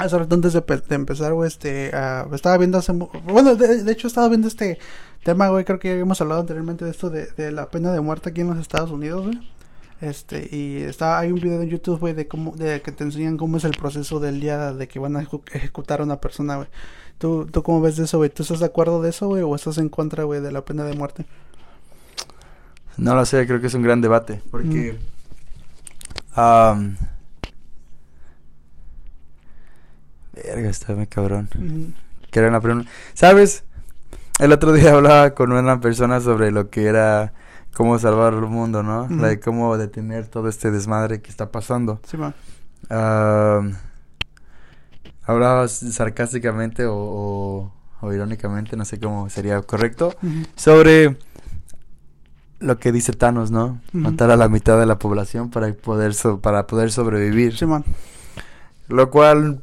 Hace 0.00 0.18
rato 0.18 0.34
antes 0.34 0.54
de, 0.54 0.64
empezar, 0.94 1.34
güey, 1.34 1.48
este, 1.48 1.90
uh, 1.94 2.34
estaba 2.34 2.56
viendo 2.56 2.78
hace... 2.78 2.92
Bueno, 2.92 3.54
de, 3.54 3.92
hecho 3.92 4.06
estaba 4.06 4.28
viendo 4.28 4.48
este 4.48 4.78
tema, 5.22 5.48
güey, 5.48 5.64
creo 5.66 5.78
que 5.78 5.88
ya 5.88 5.92
habíamos 5.92 6.20
hablado 6.22 6.40
anteriormente 6.40 6.86
de 6.86 6.90
esto 6.90 7.10
de, 7.10 7.26
de 7.26 7.52
la 7.52 7.68
pena 7.68 7.92
de 7.92 8.00
muerte 8.00 8.30
aquí 8.30 8.40
en 8.40 8.48
los 8.48 8.58
Estados 8.58 8.90
Unidos, 8.90 9.26
güey. 9.26 9.38
Este, 10.00 10.48
y 10.50 10.78
está, 10.78 11.18
hay 11.18 11.30
un 11.30 11.40
video 11.40 11.60
en 11.60 11.68
YouTube, 11.68 12.00
güey, 12.00 12.14
de 12.14 12.26
cómo, 12.26 12.56
de 12.56 12.80
que 12.80 12.92
te 12.92 13.04
enseñan 13.04 13.36
cómo 13.36 13.58
es 13.58 13.64
el 13.64 13.72
proceso 13.72 14.18
del 14.18 14.40
día 14.40 14.72
de 14.72 14.88
que 14.88 14.98
van 14.98 15.16
a 15.16 15.26
ejecutar 15.52 16.00
a 16.00 16.04
una 16.04 16.18
persona, 16.18 16.56
güey. 16.56 16.68
¿Tú, 17.18 17.46
¿Tú 17.52 17.62
cómo 17.62 17.82
ves 17.82 17.96
de 17.96 18.04
eso, 18.04 18.16
güey? 18.16 18.30
¿Tú 18.30 18.42
estás 18.42 18.60
de 18.60 18.66
acuerdo 18.66 19.02
de 19.02 19.10
eso, 19.10 19.28
güey, 19.28 19.42
o 19.42 19.54
estás 19.54 19.76
en 19.76 19.90
contra, 19.90 20.24
güey, 20.24 20.40
de 20.40 20.52
la 20.52 20.64
pena 20.64 20.84
de 20.84 20.94
muerte? 20.94 21.26
No 22.96 23.14
lo 23.14 23.26
sé, 23.26 23.46
creo 23.46 23.60
que 23.60 23.66
es 23.66 23.74
un 23.74 23.82
gran 23.82 24.00
debate, 24.00 24.40
porque... 24.50 24.98
Mm. 26.34 26.96
Verga, 30.44 30.68
está 30.68 30.94
muy 30.94 31.06
cabrón. 31.06 31.48
Que 32.30 32.38
era 32.38 32.48
una 32.48 32.60
pregunta. 32.60 32.90
¿Sabes? 33.14 33.64
El 34.38 34.52
otro 34.52 34.72
día 34.72 34.94
hablaba 34.94 35.34
con 35.34 35.52
una 35.52 35.80
persona 35.80 36.20
sobre 36.20 36.50
lo 36.50 36.70
que 36.70 36.86
era 36.86 37.32
cómo 37.74 37.98
salvar 37.98 38.34
el 38.34 38.46
mundo, 38.46 38.82
¿no? 38.82 39.06
de 39.08 39.38
cómo 39.40 39.76
detener 39.76 40.26
todo 40.28 40.48
este 40.48 40.70
desmadre 40.70 41.20
que 41.20 41.30
está 41.30 41.50
pasando. 41.50 42.00
Sí, 42.06 42.16
hablabas 45.22 45.72
sarcásticamente 45.72 46.86
o, 46.86 47.72
o, 48.00 48.12
irónicamente, 48.12 48.76
no 48.76 48.84
sé 48.84 48.98
cómo 48.98 49.28
sería 49.28 49.60
correcto, 49.62 50.14
sobre 50.56 51.16
lo 52.58 52.78
que 52.78 52.92
dice 52.92 53.12
Thanos, 53.12 53.50
¿no? 53.50 53.80
Matar 53.92 54.30
a 54.30 54.36
la 54.36 54.48
mitad 54.48 54.78
de 54.78 54.86
la 54.86 54.98
población 54.98 55.50
para 55.50 55.72
poder, 55.72 56.14
para 56.42 56.66
poder 56.66 56.92
sobrevivir. 56.92 57.54
Lo 58.88 59.10
cual 59.10 59.62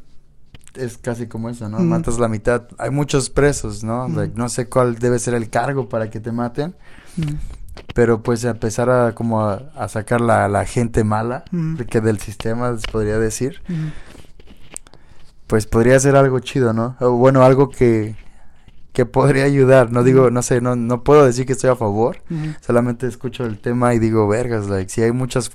es 0.75 0.97
casi 0.97 1.27
como 1.27 1.49
eso, 1.49 1.69
¿no? 1.69 1.79
Matas 1.79 2.19
la 2.19 2.27
mitad. 2.27 2.67
Hay 2.77 2.91
muchos 2.91 3.29
presos, 3.29 3.83
¿no? 3.83 4.07
no 4.07 4.49
sé 4.49 4.69
cuál 4.69 4.95
debe 4.99 5.19
ser 5.19 5.33
el 5.33 5.49
cargo 5.49 5.89
para 5.89 6.09
que 6.09 6.19
te 6.19 6.31
maten. 6.31 6.75
Pero 7.93 8.21
pues 8.21 8.43
empezar 8.43 8.89
a 8.89 9.13
como 9.13 9.41
a, 9.41 9.87
sacar 9.87 10.21
la, 10.21 10.47
la, 10.47 10.65
gente 10.65 11.03
mala, 11.03 11.45
que 11.89 12.01
del 12.01 12.19
sistema 12.19 12.75
podría 12.91 13.19
decir. 13.19 13.61
Pues 15.47 15.65
podría 15.65 15.99
ser 15.99 16.15
algo 16.15 16.39
chido, 16.39 16.73
¿no? 16.73 16.95
O 16.99 17.11
bueno, 17.11 17.43
algo 17.43 17.69
que, 17.69 18.15
que 18.93 19.05
podría 19.05 19.45
ayudar. 19.45 19.91
No 19.91 20.03
digo, 20.03 20.29
no 20.29 20.41
sé, 20.41 20.59
no, 20.59 20.75
no 20.75 21.03
puedo 21.03 21.25
decir 21.25 21.45
que 21.45 21.53
estoy 21.53 21.69
a 21.69 21.75
favor. 21.75 22.17
Solamente 22.61 23.07
escucho 23.07 23.45
el 23.45 23.59
tema 23.59 23.93
y 23.93 23.99
digo, 23.99 24.27
vergas, 24.27 24.67
like, 24.67 24.91
si 24.91 25.01
hay 25.01 25.11
muchas 25.11 25.51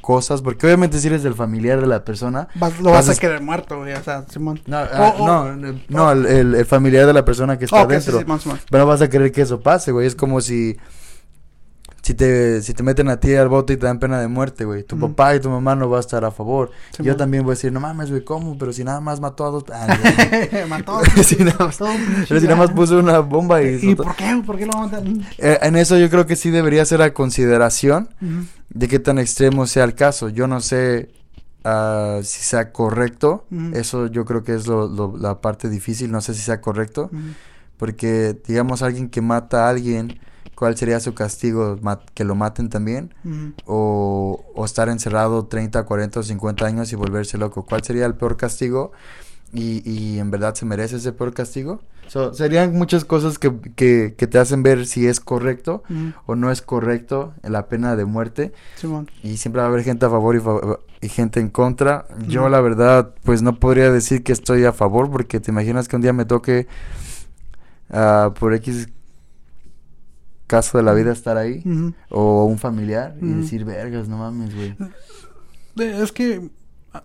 cosas, 0.00 0.42
porque 0.42 0.66
obviamente 0.66 0.98
si 0.98 1.08
eres 1.08 1.24
el 1.24 1.34
familiar 1.34 1.80
de 1.80 1.86
la 1.86 2.04
persona... 2.04 2.48
lo 2.80 2.90
vas, 2.90 3.08
a 3.08 3.16
querer 3.16 3.40
muerto, 3.40 3.78
güey, 3.78 3.92
o 3.94 4.02
sea, 4.02 4.24
Simón. 4.28 4.60
No, 4.66 4.78
ah, 4.78 5.14
no, 5.18 5.74
no, 5.88 6.12
el, 6.12 6.54
el, 6.54 6.66
familiar 6.66 7.06
de 7.06 7.12
la 7.12 7.24
persona 7.24 7.58
que 7.58 7.64
está 7.64 7.80
adentro. 7.80 8.22
Pero 8.70 8.86
vas 8.86 9.00
a 9.02 9.08
querer 9.08 9.32
que 9.32 9.42
eso 9.42 9.60
pase, 9.60 9.92
güey, 9.92 10.06
es 10.06 10.14
como 10.14 10.40
si 10.40 10.76
si 12.12 12.16
te, 12.16 12.60
si 12.60 12.74
te 12.74 12.82
meten 12.82 13.08
a 13.08 13.16
ti 13.18 13.34
al 13.34 13.48
bote 13.48 13.72
y 13.72 13.76
te 13.78 13.86
dan 13.86 13.98
pena 13.98 14.20
de 14.20 14.28
muerte, 14.28 14.66
güey, 14.66 14.82
tu 14.82 14.98
papá 14.98 15.34
y 15.34 15.40
tu 15.40 15.48
mamá 15.48 15.74
no 15.74 15.88
va 15.88 15.96
a 15.96 16.00
estar 16.00 16.24
a 16.26 16.30
favor. 16.30 16.70
Yo 16.98 17.16
también 17.16 17.42
voy 17.42 17.52
a 17.52 17.54
decir, 17.54 17.72
no 17.72 17.80
mames, 17.80 18.10
güey, 18.10 18.22
¿cómo? 18.22 18.58
Pero 18.58 18.72
si 18.74 18.84
nada 18.84 19.00
más 19.00 19.20
mató 19.20 19.46
a 19.46 19.50
dos... 19.50 19.64
Ah, 19.72 19.86
mató 20.68 21.00
si 21.24 21.36
nada 21.36 21.66
más, 21.66 21.78
Pero 22.28 22.40
si 22.40 22.46
nada 22.46 22.56
más 22.56 22.70
puso 22.72 22.98
una 22.98 23.20
bomba 23.20 23.62
y... 23.62 23.78
¿Y 23.82 23.94
por 23.94 24.14
qué? 24.14 24.42
¿Por 24.44 24.58
qué 24.58 24.66
lo 24.66 24.72
matan? 24.74 25.26
Eh, 25.38 25.58
en 25.62 25.76
eso 25.76 25.96
yo 25.96 26.10
creo 26.10 26.26
que 26.26 26.36
sí 26.36 26.50
debería 26.50 26.84
ser 26.84 27.00
a 27.00 27.14
consideración 27.14 28.10
de 28.68 28.88
qué 28.88 28.98
tan 28.98 29.18
extremo 29.18 29.66
sea 29.66 29.84
el 29.84 29.94
caso. 29.94 30.28
Yo 30.28 30.46
no 30.46 30.60
sé 30.60 31.10
uh, 31.64 32.22
si 32.22 32.42
sea 32.42 32.72
correcto. 32.72 33.46
Eso 33.72 34.08
yo 34.08 34.26
creo 34.26 34.44
que 34.44 34.54
es 34.54 34.66
lo, 34.66 34.86
lo, 34.88 35.16
la 35.16 35.40
parte 35.40 35.70
difícil. 35.70 36.10
No 36.10 36.20
sé 36.20 36.34
si 36.34 36.42
sea 36.42 36.60
correcto. 36.60 37.10
Porque, 37.78 38.36
digamos, 38.46 38.82
alguien 38.82 39.08
que 39.08 39.22
mata 39.22 39.66
a 39.66 39.70
alguien 39.70 40.20
cuál 40.62 40.76
sería 40.76 41.00
su 41.00 41.12
castigo, 41.12 41.76
que 42.14 42.22
lo 42.22 42.36
maten 42.36 42.68
también, 42.68 43.12
o, 43.66 44.44
o, 44.54 44.64
estar 44.64 44.88
encerrado 44.88 45.46
30, 45.46 45.82
40 45.82 46.20
o 46.20 46.22
50 46.22 46.64
años 46.64 46.92
y 46.92 46.94
volverse 46.94 47.36
loco. 47.36 47.64
¿Cuál 47.64 47.82
sería 47.82 48.06
el 48.06 48.14
peor 48.14 48.36
castigo? 48.36 48.92
Y, 49.52 49.82
y 49.84 50.20
en 50.20 50.30
verdad 50.30 50.54
se 50.54 50.64
merece 50.64 50.98
ese 50.98 51.10
peor 51.10 51.34
castigo. 51.34 51.80
serían 52.32 52.74
muchas 52.74 53.04
cosas 53.04 53.40
que, 53.40 53.52
que, 53.74 54.14
que, 54.16 54.28
te 54.28 54.38
hacen 54.38 54.62
ver 54.62 54.86
si 54.86 55.08
es 55.08 55.18
correcto 55.18 55.82
o 56.26 56.36
no 56.36 56.52
es 56.52 56.62
correcto 56.62 57.34
la 57.42 57.66
pena 57.66 57.96
de 57.96 58.04
muerte. 58.04 58.52
Y 59.24 59.38
siempre 59.38 59.62
va 59.62 59.66
a 59.66 59.68
haber 59.68 59.82
gente 59.82 60.06
a 60.06 60.10
favor 60.10 60.36
y, 60.36 61.04
y 61.04 61.08
gente 61.08 61.40
en 61.40 61.48
contra. 61.48 62.06
Yo 62.28 62.48
la 62.48 62.60
verdad, 62.60 63.16
pues 63.24 63.42
no 63.42 63.58
podría 63.58 63.90
decir 63.90 64.22
que 64.22 64.30
estoy 64.30 64.64
a 64.64 64.72
favor 64.72 65.10
porque 65.10 65.40
te 65.40 65.50
imaginas 65.50 65.88
que 65.88 65.96
un 65.96 66.02
día 66.02 66.12
me 66.12 66.24
toque 66.24 66.68
uh, 67.90 68.32
por 68.32 68.54
X 68.54 68.86
caso 70.52 70.76
de 70.76 70.84
la 70.84 70.92
vida 70.92 71.12
estar 71.12 71.38
ahí 71.38 71.64
o 72.10 72.44
un 72.44 72.58
familiar 72.58 73.16
y 73.20 73.28
decir, 73.28 73.64
vergas, 73.64 74.06
no 74.08 74.18
mames, 74.18 74.54
güey. 74.54 74.76
Es 75.76 76.12
que 76.12 76.50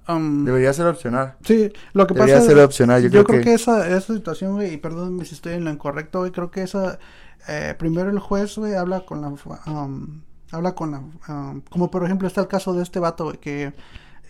um, 0.10 0.44
debería 0.44 0.74
ser 0.74 0.88
opcional. 0.88 1.36
Sí, 1.46 1.72
lo 1.94 2.06
que 2.08 2.14
debería 2.14 2.36
pasa 2.36 2.48
ser 2.48 2.60
opcional. 2.60 3.02
Yo, 3.02 3.10
yo 3.10 3.24
creo, 3.24 3.42
que... 3.42 3.54
esa, 3.54 3.88
esa 3.88 4.14
situación, 4.14 4.56
güey, 4.56 4.74
y 4.74 4.78
perdónenme 4.78 5.24
si 5.24 5.36
estoy 5.36 5.54
en 5.54 5.64
lo 5.64 5.72
incorrecto, 5.72 6.20
güey, 6.20 6.32
creo 6.32 6.52
que 6.52 6.64
esa 6.64 7.00
eh, 7.48 7.74
primero 7.80 8.10
el 8.10 8.20
juez, 8.20 8.58
güey, 8.58 8.76
habla 8.76 9.06
con 9.06 9.22
la 9.22 9.30
um, 9.30 10.22
habla 10.52 10.76
con 10.76 10.92
la 10.92 11.00
um, 11.00 11.62
como 11.70 11.90
por 11.90 12.04
ejemplo 12.04 12.28
está 12.28 12.42
el 12.42 12.48
caso 12.50 12.74
de 12.74 12.84
este 12.84 13.00
vato, 13.00 13.24
güey, 13.24 13.38
que 13.38 13.74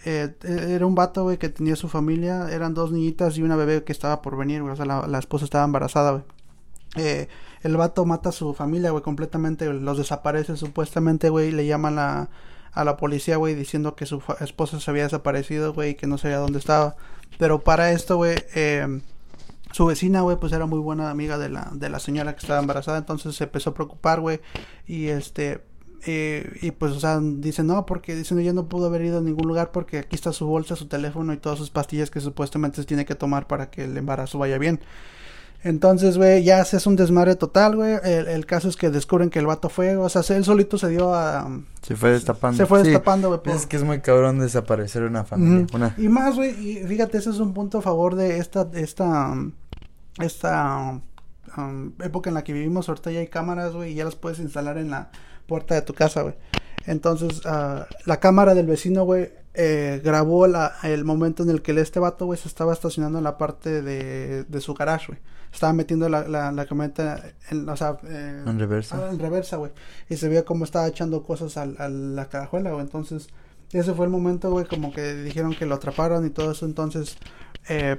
eh, 0.06 0.36
era 0.44 0.86
un 0.86 0.94
vato, 0.94 1.24
güey, 1.24 1.38
que 1.38 1.50
tenía 1.50 1.76
su 1.76 1.90
familia, 1.90 2.50
eran 2.52 2.76
dos 2.76 2.92
niñitas 2.92 3.36
y 3.40 3.42
una 3.42 3.56
bebé 3.56 3.84
que 3.84 3.92
estaba 3.92 4.22
por 4.22 4.38
venir, 4.38 4.62
güey, 4.62 4.74
o 4.74 4.76
sea, 4.76 4.86
la, 4.86 5.08
la 5.08 5.18
esposa 5.18 5.46
estaba 5.46 5.66
embarazada, 5.66 6.12
güey. 6.12 6.24
Eh, 6.98 7.28
el 7.64 7.78
vato 7.78 8.06
mata 8.06 8.30
a 8.30 8.32
su 8.32 8.54
familia, 8.54 8.92
güey, 8.92 9.04
completamente, 9.04 9.72
los 9.72 9.98
desaparece 9.98 10.56
supuestamente, 10.58 11.30
güey, 11.30 11.52
le 11.52 11.66
llaman 11.66 12.00
a, 12.00 12.30
la 12.76 12.98
policía, 12.98 13.38
güey, 13.38 13.56
diciendo 13.56 13.96
que 13.96 14.06
su 14.06 14.22
esposa 14.40 14.80
se 14.80 14.92
había 14.92 15.04
desaparecido, 15.04 15.74
güey, 15.74 15.92
y 15.92 15.96
que 15.96 16.06
no 16.06 16.18
sabía 16.18 16.38
dónde 16.38 16.60
estaba. 16.60 16.96
Pero 17.40 17.64
para 17.64 17.92
esto, 17.92 18.18
güey, 18.18 18.38
eh, 18.54 19.02
su 19.72 19.86
vecina, 19.88 20.22
güey, 20.22 20.38
pues 20.38 20.54
era 20.54 20.68
muy 20.68 20.80
buena 20.80 21.10
amiga 21.10 21.38
de 21.38 21.50
la, 21.50 21.72
de 21.74 21.90
la 21.90 22.00
señora 22.00 22.36
que 22.36 22.42
estaba 22.42 22.60
embarazada, 22.60 23.00
entonces 23.00 23.36
se 23.36 23.46
empezó 23.46 23.72
a 23.72 23.74
preocupar, 23.74 24.22
güey, 24.22 24.42
y 24.86 25.08
este, 25.08 25.64
y 26.06 26.72
pues, 26.72 26.94
o 26.94 27.00
sea, 27.00 27.20
dice, 27.22 27.64
no, 27.64 27.86
porque 27.86 28.16
dicen, 28.16 28.40
ella 28.40 28.54
no 28.54 28.70
pudo 28.70 28.88
haber 28.88 29.02
ido 29.02 29.18
a 29.18 29.22
ningún 29.22 29.48
lugar 29.48 29.72
porque 29.72 29.98
aquí 29.98 30.16
está 30.16 30.32
su 30.32 30.46
bolsa, 30.46 30.76
su 30.76 30.88
teléfono 30.88 31.34
y 31.34 31.38
todas 31.38 31.58
sus 31.58 31.70
pastillas 31.70 32.12
que 32.12 32.22
supuestamente 32.22 32.82
se 32.82 32.88
tiene 32.88 33.06
que 33.06 33.16
tomar 33.16 33.48
para 33.48 33.70
que 33.70 33.84
el 33.86 33.98
embarazo 33.98 34.38
vaya 34.38 34.58
bien. 34.58 34.80
Entonces, 35.64 36.18
güey, 36.18 36.44
ya 36.44 36.62
es 36.62 36.86
un 36.86 36.96
desmadre 36.96 37.36
total, 37.36 37.76
güey. 37.76 37.96
El, 38.04 38.46
caso 38.46 38.70
es 38.70 38.78
que 38.78 38.90
descubren 38.90 39.30
que 39.30 39.40
el 39.40 39.48
vato 39.48 39.70
fue, 39.70 39.98
o 39.98 40.08
sea, 40.08 40.22
él 40.36 40.46
solito 40.46 40.78
se 40.78 40.88
dio 40.90 41.14
a... 41.14 41.50
Se 41.82 41.96
fue 41.96 42.12
destapando. 42.12 42.58
Se 42.58 42.66
fue 42.66 42.84
destapando, 42.84 43.30
güey. 43.30 43.56
Es 43.56 43.66
que 43.66 43.78
es 43.78 43.84
muy 43.84 44.00
cabrón 44.00 44.40
desaparecer 44.40 45.04
una 45.04 45.24
familia. 45.24 45.96
Y 45.98 46.08
más, 46.10 46.36
güey, 46.36 46.52
y 46.52 46.84
fíjate, 46.84 47.18
ese 47.18 47.32
es 47.32 47.40
un 47.40 47.54
punto 47.54 47.80
a 47.80 47.82
favor 47.82 48.16
de 48.16 48.38
esta, 48.38 48.70
esta, 48.74 49.34
esta 50.20 51.02
um, 51.58 51.92
época 52.02 52.30
en 52.30 52.36
la 52.36 52.44
que 52.44 52.54
vivimos. 52.54 52.88
Ahorita 52.88 53.12
ya 53.12 53.20
hay 53.20 53.28
cámaras, 53.28 53.74
güey, 53.74 53.94
y 53.94 53.96
ya 53.96 54.06
las 54.06 54.16
puedes 54.16 54.40
instalar 54.40 54.78
en 54.78 54.92
la 54.92 55.10
puerta 55.48 55.74
de 55.74 55.82
tu 55.82 55.94
casa, 55.94 56.22
güey. 56.22 56.36
Entonces, 56.86 57.44
uh, 57.46 57.84
la 58.06 58.20
cámara 58.20 58.54
del 58.54 58.68
vecino, 58.68 59.06
güey, 59.06 59.32
eh, 59.56 60.02
grabó 60.04 60.46
la, 60.46 60.76
el 60.84 61.04
momento 61.04 61.42
en 61.42 61.50
el 61.50 61.64
que 61.64 61.72
este 61.82 62.00
vato, 62.00 62.28
güey, 62.28 62.40
se 62.40 62.48
estaba 62.48 62.74
estacionando 62.74 63.18
en 63.18 63.24
la 63.24 63.40
parte 63.40 63.82
de, 63.82 64.44
de 64.44 64.62
su 64.62 64.76
garage, 64.76 65.08
güey 65.08 65.20
estaba 65.58 65.74
metiendo 65.74 66.08
la, 66.08 66.28
la, 66.28 66.52
la 66.52 66.66
camioneta 66.68 67.20
en, 67.50 67.68
o 67.68 67.76
sea, 67.76 67.98
eh, 68.04 68.44
en 68.46 68.60
reversa. 68.60 68.96
Ah, 68.96 69.10
en 69.12 69.18
reversa, 69.18 69.58
güey. 69.58 69.72
Y 70.08 70.16
se 70.18 70.30
veía 70.30 70.46
como 70.46 70.66
estaba 70.66 70.88
echando 70.88 71.24
cosas 71.24 71.58
a, 71.58 71.64
a 71.64 71.90
la 71.90 72.30
carajuela, 72.30 72.70
güey. 72.70 72.84
Entonces, 72.84 73.30
ese 73.72 73.94
fue 73.96 74.06
el 74.06 74.12
momento, 74.12 74.52
güey, 74.52 74.66
como 74.66 74.94
que 74.94 75.16
dijeron 75.16 75.56
que 75.56 75.66
lo 75.66 75.74
atraparon 75.74 76.28
y 76.28 76.30
todo 76.30 76.52
eso. 76.52 76.68
Entonces, 76.68 77.18
eh, 77.70 77.98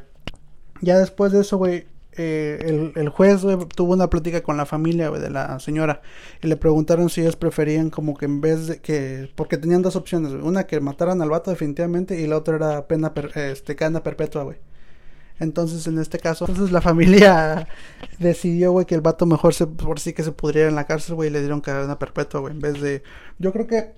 ya 0.83 0.99
después 0.99 1.33
de 1.33 1.41
eso, 1.41 1.59
güey, 1.59 1.89
eh, 2.17 2.59
el, 2.65 2.93
el, 2.95 3.09
juez 3.09 3.43
güey, 3.43 3.59
tuvo 3.75 3.95
una 3.95 4.09
plática 4.09 4.41
con 4.41 4.57
la 4.57 4.65
familia 4.65 5.09
güey, 5.09 5.21
de 5.21 5.31
la 5.31 5.59
señora 5.59 6.01
y 6.43 6.47
le 6.47 6.57
preguntaron 6.57 7.11
si 7.11 7.23
ellos 7.23 7.37
preferían 7.37 7.91
como 7.91 8.17
que 8.17 8.27
en 8.27 8.41
vez 8.41 8.67
de 8.67 8.81
que 8.81 9.31
porque 9.37 9.57
tenían 9.57 9.83
dos 9.83 9.95
opciones 9.95 10.33
una 10.33 10.67
que 10.67 10.81
mataran 10.81 11.23
al 11.23 11.31
vato 11.31 11.53
definitivamente 11.53 12.21
y 12.21 12.27
la 12.27 12.39
otra 12.39 12.57
era 12.57 12.89
pena 12.89 13.13
este 13.37 13.77
cadena 13.77 14.03
perpetua 14.03 14.43
güey 14.43 14.59
entonces, 15.41 15.87
en 15.87 15.99
este 15.99 16.19
caso, 16.19 16.47
entonces 16.49 16.73
la 16.73 16.81
familia 16.81 17.69
decidió, 18.19 18.73
güey, 18.73 18.87
que 18.87 18.95
el 18.95 19.01
vato 19.01 19.25
mejor 19.25 19.55
se, 19.55 19.67
por 19.67 20.01
sí 20.01 20.13
que 20.13 20.25
se 20.25 20.33
pudriera 20.33 20.69
en 20.69 20.75
la 20.75 20.87
cárcel, 20.87 21.15
güey, 21.15 21.31
y 21.31 21.33
le 21.33 21.41
dieron 21.41 21.61
cadena 21.61 21.99
perpetua, 21.99 22.41
güey, 22.41 22.55
en 22.55 22.61
vez 22.61 22.81
de... 22.81 23.03
Yo 23.39 23.53
creo 23.53 23.67
que 23.67 23.93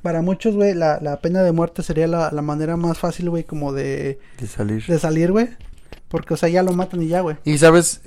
para 0.00 0.22
muchos, 0.22 0.54
güey, 0.54 0.74
la, 0.74 0.98
la 1.00 1.20
pena 1.20 1.42
de 1.42 1.52
muerte 1.52 1.82
sería 1.82 2.06
la, 2.06 2.30
la 2.30 2.42
manera 2.42 2.76
más 2.76 2.98
fácil, 2.98 3.28
güey, 3.28 3.44
como 3.44 3.72
de... 3.72 4.18
De 4.38 4.46
salir. 4.46 4.86
De 4.86 4.98
salir, 4.98 5.32
güey. 5.32 5.50
Porque, 6.08 6.34
o 6.34 6.36
sea, 6.36 6.48
ya 6.48 6.62
lo 6.62 6.72
matan 6.72 7.02
y 7.02 7.08
ya, 7.08 7.20
güey. 7.20 7.36
Y, 7.44 7.58
¿sabes? 7.58 8.02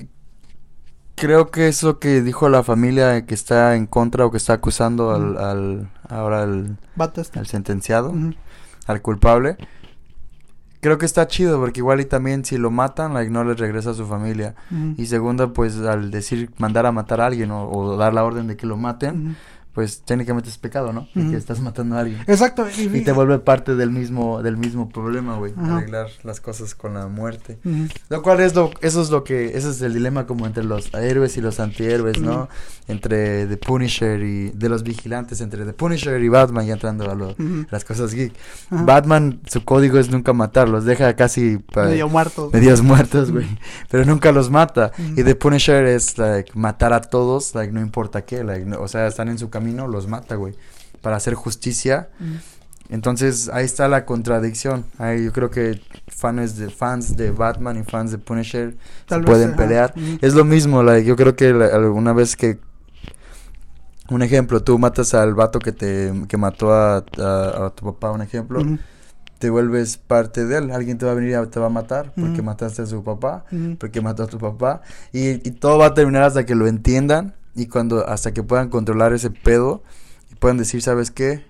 Creo 1.16 1.52
que 1.52 1.68
eso 1.68 2.00
que 2.00 2.22
dijo 2.22 2.50
la 2.50 2.64
familia 2.64 3.26
que 3.26 3.36
está 3.36 3.76
en 3.76 3.86
contra 3.86 4.26
o 4.26 4.32
que 4.32 4.38
está 4.38 4.54
acusando 4.54 5.12
al, 5.12 5.38
al... 5.38 5.92
Ahora 6.08 6.44
al... 6.44 6.78
Este. 7.18 7.38
Al 7.38 7.46
sentenciado, 7.46 8.14
al 8.88 9.02
culpable 9.02 9.58
creo 10.82 10.98
que 10.98 11.06
está 11.06 11.28
chido 11.28 11.60
porque 11.60 11.80
igual 11.80 12.00
y 12.02 12.06
también 12.06 12.46
si 12.46 12.58
lo 12.58 12.72
matan, 12.72 13.14
like, 13.14 13.32
no 13.32 13.44
les 13.44 13.60
regresa 13.60 13.92
a 13.92 13.94
su 13.94 14.06
familia. 14.06 14.56
Y 14.98 15.06
segunda, 15.08 15.54
pues 15.54 15.78
al 15.80 16.12
decir 16.12 16.52
mandar 16.58 16.86
a 16.86 16.92
matar 16.92 17.22
a 17.22 17.28
alguien 17.28 17.52
o, 17.52 17.98
dar 17.98 18.14
la 18.14 18.24
orden 18.24 18.48
de 18.48 18.58
que 18.58 18.66
lo 18.66 18.78
maten, 18.78 19.36
pues 19.74 20.02
técnicamente 20.02 20.50
es 20.50 20.58
pecado, 20.58 20.92
¿no? 20.92 21.08
Porque 21.14 21.38
estás 21.38 21.60
matando 21.60 21.96
a 21.96 22.00
alguien. 22.00 22.20
Exacto. 22.28 22.68
Y, 22.78 23.02
te 23.02 23.12
vuelve 23.12 23.40
parte 23.40 23.76
del 23.76 23.92
mismo, 23.92 24.42
del 24.42 24.58
mismo 24.58 24.90
problema, 24.90 25.38
güey. 25.38 25.54
Arreglar 25.58 26.10
las 26.24 26.42
cosas 26.42 26.74
con 26.74 26.96
la 26.96 27.08
muerte. 27.08 27.60
Lo 28.10 28.22
cual 28.24 28.40
es 28.40 28.56
lo, 28.56 28.72
eso 28.82 29.02
es 29.02 29.10
lo 29.10 29.24
que, 29.24 29.58
ese 29.58 29.70
es 29.70 29.82
el 29.82 29.94
dilema 29.94 30.26
como 30.26 30.48
entre 30.48 30.64
los 30.64 30.94
héroes 30.94 31.38
y 31.38 31.42
los 31.42 31.60
antihéroes, 31.60 32.20
¿no? 32.20 32.50
Entre 32.88 33.46
The 33.46 33.58
Punisher 33.58 34.22
y, 34.22 34.50
de 34.50 34.70
los 34.70 34.82
vigilantes, 34.82 35.40
entre 35.42 35.64
The 35.66 35.74
Punisher 35.74 36.20
y 36.20 36.30
Batman, 36.30 36.66
ya 36.66 36.74
entrando 36.74 37.10
a 37.10 37.36
las 37.70 37.86
cosas 37.86 38.14
geek. 38.14 38.34
Batman, 38.72 39.40
su 39.46 39.64
código 39.64 40.00
es 40.00 40.10
nunca 40.10 40.34
matarlos, 40.34 40.84
deja 40.86 41.16
casi... 41.16 41.64
Medio 41.76 42.10
muertos. 42.10 42.52
Medios 42.52 42.82
muertos, 42.82 43.32
güey. 43.32 43.46
Pero 43.90 44.04
nunca 44.06 44.32
los 44.32 44.50
mata. 44.50 44.92
Y 45.16 45.24
The 45.24 45.36
Punisher 45.36 45.86
es, 45.86 46.18
like, 46.18 46.52
matar 46.56 46.92
a 46.94 47.02
todos, 47.02 47.54
like, 47.54 47.72
no 47.72 47.82
importa 47.82 48.24
qué, 48.24 48.44
like, 48.44 48.70
o 48.76 48.88
sea, 48.88 49.08
están 49.08 49.30
en 49.30 49.38
su 49.38 49.50
camino 49.60 49.88
los 49.88 50.08
mata, 50.08 50.36
güey, 50.36 50.54
para 51.02 51.18
hacer 51.18 51.34
justicia. 51.34 52.10
Mm. 52.20 52.36
Entonces 52.92 53.50
ahí 53.54 53.66
está 53.66 53.88
la 53.88 54.06
contradicción. 54.06 54.86
Ahí 54.98 55.26
yo 55.26 55.32
creo 55.32 55.52
que 55.52 55.80
fans 56.08 56.58
de 56.58 56.70
fans 56.70 57.16
de 57.16 57.32
Batman 57.32 57.78
y 57.78 57.84
fans 57.84 58.12
de 58.12 58.18
Punisher 58.18 58.76
se 59.08 59.20
pueden 59.20 59.56
pelear. 59.56 59.94
Es 60.22 60.34
lo 60.34 60.44
mismo, 60.44 60.82
like, 60.82 61.08
yo 61.08 61.16
creo 61.16 61.36
que 61.36 61.50
alguna 61.50 62.14
vez 62.14 62.36
que 62.36 62.60
un 64.10 64.24
ejemplo, 64.24 64.64
tú 64.64 64.80
matas 64.80 65.14
al 65.14 65.36
vato 65.36 65.60
que 65.60 65.72
te 65.72 66.12
que 66.28 66.38
mató 66.38 66.74
a, 66.74 66.98
a, 66.98 67.70
tu 67.76 67.86
papá, 67.86 68.12
un 68.12 68.24
ejemplo, 68.24 68.66
te 69.38 69.52
vuelves 69.52 69.98
parte 69.98 70.46
de 70.46 70.58
él. 70.58 70.72
Alguien 70.72 70.98
te 70.98 71.06
va 71.06 71.12
a 71.12 71.16
venir 71.16 71.38
y 71.40 71.48
te 71.48 71.60
va 71.60 71.68
a 71.68 71.70
matar 71.70 72.12
porque 72.20 72.42
mataste 72.42 72.82
a 72.82 72.86
su 72.88 73.04
papá, 73.04 73.46
porque 73.80 74.02
mató 74.02 74.24
a 74.24 74.28
tu 74.28 74.40
papá. 74.40 74.82
Y, 75.14 75.48
y, 75.48 75.52
todo 75.52 75.78
va 75.78 75.88
a 75.88 75.94
terminar 75.94 76.24
hasta 76.24 76.44
que 76.44 76.56
lo 76.56 76.66
entiendan 76.66 77.36
y 77.56 77.68
cuando 77.68 78.08
hasta 78.08 78.34
que 78.34 78.44
puedan 78.44 78.70
controlar 78.70 79.14
ese 79.14 79.32
pedo 79.32 79.84
y 80.32 80.36
puedan 80.36 80.58
decir, 80.58 80.82
¿sabes 80.82 81.12
qué? 81.12 81.46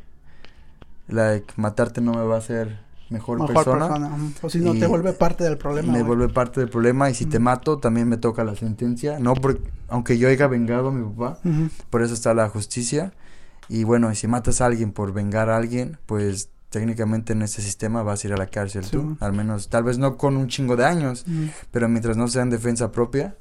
Like, 1.07 1.53
matarte 1.55 2.01
no 2.01 2.13
me 2.13 2.23
va 2.23 2.35
a 2.35 2.39
hacer 2.39 2.79
mejor, 3.09 3.45
persona. 3.45 4.15
O 4.41 4.49
si 4.49 4.59
no, 4.59 4.73
te 4.73 4.87
vuelve 4.87 5.13
parte 5.13 5.43
del 5.43 5.57
problema. 5.57 5.91
Me 5.91 6.03
vuelve 6.03 6.29
parte 6.29 6.59
del 6.59 6.69
problema 6.69 7.09
y 7.09 7.15
si 7.15 7.25
te 7.25 7.39
mato, 7.39 7.79
también 7.79 8.07
me 8.07 8.17
toca 8.17 8.43
la 8.43 8.55
sentencia. 8.55 9.19
No, 9.19 9.33
porque, 9.33 9.61
aunque 9.87 10.17
yo 10.17 10.29
haya 10.29 10.47
vengado 10.47 10.89
a 10.89 10.91
mi 10.91 11.03
papá, 11.11 11.39
por 11.89 12.01
eso 12.03 12.13
está 12.13 12.33
la 12.33 12.49
justicia. 12.49 13.13
Y 13.67 13.83
bueno, 13.83 14.11
y 14.11 14.15
si 14.15 14.27
matas 14.27 14.61
a 14.61 14.65
alguien 14.65 14.91
por 14.91 15.13
vengar 15.13 15.49
a 15.49 15.57
alguien, 15.57 15.97
pues 16.05 16.49
técnicamente 16.69 17.33
en 17.33 17.41
ese 17.41 17.61
sistema 17.61 18.03
vas 18.03 18.23
a 18.23 18.27
ir 18.27 18.33
a 18.33 18.37
la 18.37 18.47
cárcel 18.47 18.87
tú. 18.89 19.17
Al 19.19 19.33
menos, 19.33 19.69
tal 19.69 19.83
vez 19.83 19.97
no 19.97 20.17
con 20.17 20.37
un 20.37 20.47
chingo 20.47 20.75
de 20.75 20.85
años, 20.85 21.25
pero 21.71 21.89
mientras 21.89 22.17
no 22.17 22.27
sea 22.27 22.43
en 22.43 22.49
defensa 22.49 22.91
propia, 22.91 23.35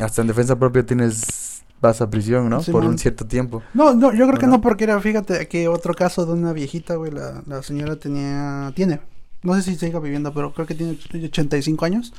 hasta 0.00 0.22
en 0.22 0.28
defensa 0.28 0.56
propia 0.58 0.84
tienes 0.84 1.53
vas 1.88 2.00
a 2.00 2.10
prisión, 2.10 2.48
¿no? 2.48 2.60
Por 2.60 2.84
un 2.84 2.98
cierto 2.98 3.26
tiempo. 3.26 3.62
No, 3.74 3.94
no, 3.94 4.12
yo 4.12 4.26
creo 4.26 4.38
que 4.38 4.46
no, 4.46 4.60
porque 4.60 4.84
era, 4.84 5.00
fíjate, 5.00 5.48
que 5.48 5.68
otro 5.68 5.94
caso 5.94 6.26
de 6.26 6.32
una 6.32 6.52
viejita, 6.52 6.96
güey, 6.96 7.12
la, 7.12 7.42
la 7.46 7.62
señora 7.62 7.96
tenía, 7.96 8.72
tiene, 8.74 9.00
no 9.42 9.54
sé 9.54 9.62
si 9.62 9.76
sigue 9.76 9.98
viviendo, 10.00 10.32
pero 10.32 10.52
creo 10.52 10.66
que 10.66 10.74
tiene 10.74 10.98
85 11.12 11.84
años. 11.84 12.12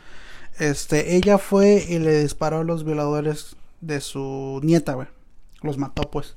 Este, 0.60 1.16
ella 1.16 1.38
fue 1.38 1.86
y 1.88 2.00
le 2.00 2.22
disparó 2.22 2.60
a 2.60 2.64
los 2.64 2.86
violadores 2.86 3.56
de 3.82 4.00
su 4.00 4.60
nieta, 4.64 4.94
güey. 4.94 5.08
Los 5.62 5.78
mató, 5.78 6.04
pues. 6.10 6.36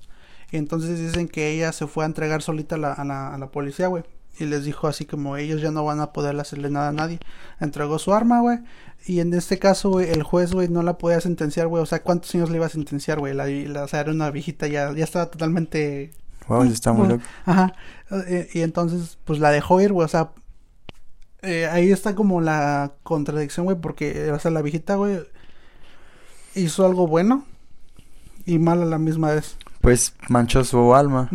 Y 0.51 0.57
entonces 0.57 0.99
dicen 0.99 1.29
que 1.29 1.51
ella 1.51 1.73
se 1.73 1.87
fue 1.87 2.05
a 2.05 2.07
entregar 2.07 2.43
solita 2.43 2.77
a 2.77 2.79
la, 2.79 2.93
a 2.93 3.05
la, 3.05 3.35
a 3.35 3.39
la 3.39 3.49
policía, 3.49 3.89
güey. 3.89 4.05
Y 4.39 4.45
les 4.45 4.65
dijo 4.65 4.87
así 4.87 5.05
como 5.05 5.37
ellos 5.37 5.61
ya 5.61 5.71
no 5.71 5.85
van 5.85 6.01
a 6.01 6.13
poder 6.13 6.39
hacerle 6.39 6.71
nada 6.71 6.89
a 6.89 6.93
nadie. 6.93 7.19
Entregó 7.61 7.99
su 7.99 8.13
arma, 8.13 8.41
güey. 8.41 8.59
Y 9.07 9.21
en 9.21 9.33
este 9.35 9.59
caso, 9.59 9.91
güey, 9.91 10.11
el 10.11 10.23
juez, 10.23 10.53
güey, 10.53 10.69
no 10.69 10.83
la 10.83 10.99
podía 10.99 11.21
sentenciar, 11.21 11.67
güey. 11.67 11.83
O 11.83 11.87
sea, 11.87 12.03
¿cuántos 12.03 12.35
años 12.35 12.51
le 12.51 12.57
iba 12.57 12.67
a 12.67 12.71
sentenciar, 12.71 13.19
güey? 13.19 13.35
La, 13.35 13.47
la, 13.47 13.85
o 13.85 13.89
sea, 13.89 14.01
era 14.01 14.13
una 14.13 14.31
viejita 14.31 14.67
ya, 14.67 14.93
ya 14.93 15.05
estaba 15.05 15.31
totalmente... 15.31 16.13
Wow, 16.47 16.65
ya 16.65 16.73
está 16.73 16.93
muy 16.93 17.09
loco. 17.09 17.23
Ajá. 17.45 17.75
Eh, 18.27 18.49
y 18.55 18.61
entonces, 18.63 19.19
pues 19.25 19.39
la 19.39 19.51
dejó 19.51 19.81
ir, 19.81 19.93
güey. 19.93 20.05
O 20.05 20.09
sea, 20.09 20.31
eh, 21.43 21.67
ahí 21.67 21.91
está 21.91 22.15
como 22.15 22.41
la 22.41 22.93
contradicción, 23.03 23.65
güey, 23.65 23.79
porque, 23.81 24.33
o 24.33 24.39
sea, 24.39 24.51
la 24.51 24.63
viejita, 24.63 24.97
güey, 24.97 25.21
hizo 26.55 26.85
algo 26.85 27.07
bueno 27.07 27.45
y 28.45 28.59
mal 28.59 28.83
a 28.83 28.87
la 28.87 28.99
misma 28.99 29.33
vez. 29.33 29.57
Pues 29.89 30.15
manchó 30.29 30.65
su 30.65 30.95
alma 30.95 31.31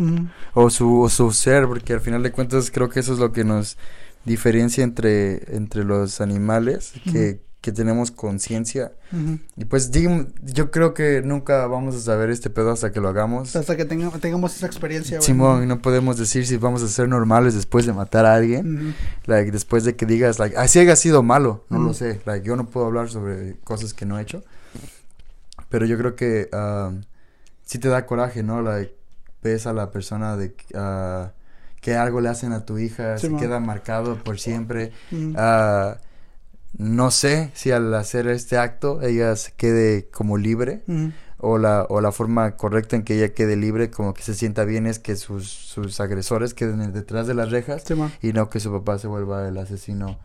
o, 0.52 0.70
su, 0.70 1.02
o 1.02 1.08
su 1.08 1.32
ser, 1.32 1.66
porque 1.66 1.92
al 1.92 2.00
final 2.00 2.22
de 2.22 2.32
cuentas 2.32 2.70
creo 2.70 2.88
que 2.88 3.00
eso 3.00 3.12
es 3.12 3.18
lo 3.18 3.32
que 3.32 3.44
nos 3.44 3.76
diferencia 4.24 4.84
entre, 4.84 5.56
entre 5.56 5.84
los 5.84 6.20
animales, 6.20 6.92
que 7.10 7.40
que 7.64 7.72
tenemos 7.72 8.10
conciencia. 8.10 8.92
Y 9.56 9.64
pues 9.64 9.90
yo 9.90 10.70
creo 10.70 10.92
que 10.92 11.22
nunca 11.24 11.66
vamos 11.66 11.94
a 11.94 12.00
saber 12.00 12.28
este 12.28 12.50
pedo 12.50 12.70
hasta 12.70 12.92
que 12.92 13.00
lo 13.00 13.08
hagamos. 13.08 13.56
Hasta 13.56 13.74
que 13.74 13.86
tengamos, 13.86 14.20
tengamos 14.20 14.54
esa 14.54 14.66
experiencia. 14.66 15.22
Simón, 15.22 15.62
y 15.62 15.66
no 15.66 15.80
podemos 15.80 16.18
decir 16.18 16.46
si 16.46 16.58
vamos 16.58 16.82
a 16.82 16.88
ser 16.88 17.08
normales 17.08 17.54
después 17.54 17.86
de 17.86 17.94
matar 17.94 18.26
a 18.26 18.34
alguien. 18.34 18.94
like, 19.24 19.50
después 19.50 19.84
de 19.84 19.96
que 19.96 20.04
digas, 20.04 20.38
like, 20.38 20.54
así 20.58 20.78
haya 20.78 20.94
sido 20.94 21.22
malo, 21.22 21.64
no 21.70 21.78
lo 21.78 21.94
sé. 21.94 22.20
Like, 22.26 22.46
yo 22.46 22.54
no 22.54 22.68
puedo 22.68 22.84
hablar 22.84 23.08
sobre 23.08 23.56
cosas 23.64 23.94
que 23.94 24.04
no 24.04 24.18
he 24.18 24.22
hecho. 24.22 24.44
Pero 25.70 25.86
yo 25.86 25.96
creo 25.96 26.14
que 26.16 26.50
uh, 26.52 27.00
sí 27.64 27.78
te 27.78 27.88
da 27.88 28.06
coraje, 28.06 28.42
¿no? 28.42 28.62
Like, 28.62 28.94
ves 29.42 29.66
a 29.66 29.72
la 29.72 29.90
persona 29.90 30.36
de... 30.36 30.54
Uh, 30.74 31.30
que 31.80 31.96
algo 31.96 32.22
le 32.22 32.30
hacen 32.30 32.54
a 32.54 32.64
tu 32.64 32.78
hija, 32.78 33.18
se 33.18 33.36
queda 33.36 33.60
marcado 33.60 34.16
por 34.24 34.38
siempre. 34.38 34.92
Uh, 35.12 35.98
no 36.78 37.10
sé 37.10 37.50
si 37.52 37.72
al 37.72 37.92
hacer 37.92 38.26
este 38.26 38.56
acto 38.56 39.02
ella 39.02 39.36
se 39.36 39.52
quede 39.52 40.08
como 40.08 40.38
libre 40.38 40.82
o, 41.36 41.58
la, 41.58 41.84
o 41.90 42.00
la 42.00 42.10
forma 42.10 42.56
correcta 42.56 42.96
en 42.96 43.02
que 43.04 43.16
ella 43.16 43.34
quede 43.34 43.56
libre, 43.56 43.90
como 43.90 44.14
que 44.14 44.22
se 44.22 44.32
sienta 44.32 44.64
bien, 44.64 44.86
es 44.86 44.98
que 44.98 45.14
sus, 45.14 45.46
sus 45.50 46.00
agresores 46.00 46.54
queden 46.54 46.90
detrás 46.94 47.26
de 47.26 47.34
las 47.34 47.50
rejas 47.50 47.84
y 48.22 48.32
no 48.32 48.48
que 48.48 48.60
su 48.60 48.72
papá 48.72 48.98
se 48.98 49.06
vuelva 49.06 49.46
el 49.46 49.58
asesino 49.58 50.18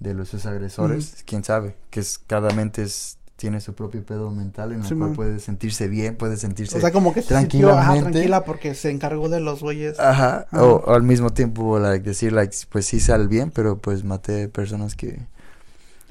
de 0.00 0.14
los 0.14 0.30
sus 0.30 0.46
agresores. 0.46 1.24
Quién 1.26 1.44
sabe, 1.44 1.76
que 1.90 2.00
es, 2.00 2.18
cada 2.18 2.52
mente 2.52 2.84
es 2.84 3.18
tiene 3.42 3.60
su 3.60 3.74
propio 3.74 4.04
pedo 4.04 4.30
mental 4.30 4.70
en 4.70 4.84
el 4.84 4.96
cual 4.96 5.14
puede 5.14 5.40
sentirse 5.40 5.88
bien, 5.88 6.14
puede 6.14 6.36
sentirse 6.36 6.78
o 6.78 6.80
sea, 6.80 6.92
como 6.92 7.12
que 7.12 7.22
se 7.22 7.28
tranquilamente. 7.30 8.12
tranquila 8.12 8.44
porque 8.44 8.76
se 8.76 8.90
encargó 8.90 9.28
de 9.28 9.40
los 9.40 9.62
güeyes. 9.62 9.98
Ajá, 9.98 10.46
O, 10.52 10.84
al 10.86 11.02
mismo 11.02 11.30
tiempo 11.30 11.76
like, 11.80 12.08
decir, 12.08 12.32
like, 12.32 12.56
pues 12.70 12.86
sí 12.86 13.00
sal 13.00 13.26
bien, 13.26 13.50
pero 13.50 13.78
pues 13.78 14.04
maté 14.04 14.46
personas 14.46 14.94
que 14.94 15.26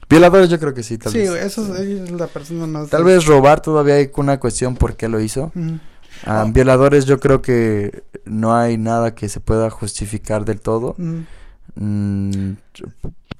Violadores 0.09 0.49
yo 0.49 0.59
creo 0.59 0.73
que 0.73 0.83
sí, 0.83 0.97
tal 0.97 1.13
vez. 1.13 1.29
Sí, 1.29 1.37
eso 1.37 1.73
es, 1.77 2.11
la 2.11 2.27
persona 2.27 2.67
más... 2.67 2.89
Tal 2.89 3.05
vez 3.05 3.25
robar 3.25 3.61
todavía 3.61 3.95
hay 3.95 4.11
una 4.17 4.37
cuestión 4.41 4.75
por 4.75 4.97
qué 4.97 5.07
lo 5.07 5.21
hizo. 5.21 5.53
Ah, 6.25 6.45
violadores 6.49 7.05
yo 7.05 7.17
creo 7.21 7.41
que 7.41 8.03
no 8.25 8.53
hay 8.53 8.77
nada 8.77 9.15
que 9.15 9.29
se 9.29 9.39
pueda 9.39 9.69
justificar 9.69 10.43
del 10.43 10.59
todo. 10.59 10.97
Mm, 11.75 12.55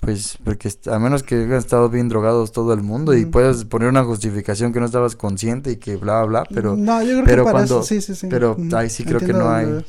pues 0.02 0.38
porque 0.44 0.70
a 0.88 1.00
menos 1.00 1.24
que 1.24 1.36
hayan 1.36 1.54
estado 1.54 1.88
bien 1.90 2.10
drogados 2.10 2.52
todo 2.52 2.74
el 2.74 2.82
mundo 2.82 3.16
y 3.16 3.26
puedas 3.26 3.64
poner 3.66 3.88
una 3.88 4.04
justificación 4.04 4.74
que 4.74 4.80
no 4.80 4.88
estabas 4.88 5.16
consciente 5.16 5.72
y 5.72 5.76
que 5.78 5.96
bla 5.96 6.24
bla, 6.24 6.42
bla 6.42 6.48
pero 6.54 6.76
no, 6.76 7.02
yo 7.02 7.14
creo 7.14 7.26
pero 7.26 7.46
que 7.46 7.52
cuando 7.52 7.84
sí, 7.84 8.02
sí, 8.02 8.16
sí. 8.16 8.28
pero 8.30 8.58
ahí 8.76 8.90
sí 8.90 9.06
creo 9.06 9.20
que 9.20 9.32
no 9.32 9.50
hay 9.50 9.84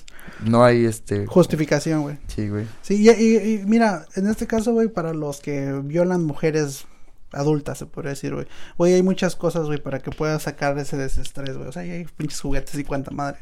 no 0.45 0.65
hay 0.65 0.85
este... 0.85 1.27
Justificación, 1.27 2.03
güey. 2.03 2.19
Sí, 2.27 2.49
güey. 2.49 2.67
Sí, 2.83 3.09
y, 3.09 3.65
mira, 3.67 4.07
en 4.17 4.27
este 4.27 4.47
caso, 4.47 4.73
güey, 4.73 4.89
para 4.89 5.15
los 5.15 5.41
que 5.41 5.81
violan 5.85 6.25
mujeres 6.25 6.85
adultas, 7.33 7.79
se 7.79 7.87
podría 7.87 8.11
decir, 8.11 8.35
güey. 8.35 8.47
Güey, 8.77 8.95
hay 8.95 9.03
muchas 9.03 9.37
cosas, 9.37 9.67
güey, 9.67 9.81
para 9.81 10.01
que 10.01 10.11
puedas 10.11 10.43
sacar 10.43 10.79
ese 10.79 10.97
desestrés, 10.97 11.57
güey. 11.57 11.69
O 11.69 11.73
sea, 11.73 11.83
hay 11.83 12.07
pinches 12.17 12.41
juguetes 12.41 12.75
y 12.75 12.85
cuanta 12.85 13.11
madre. 13.11 13.39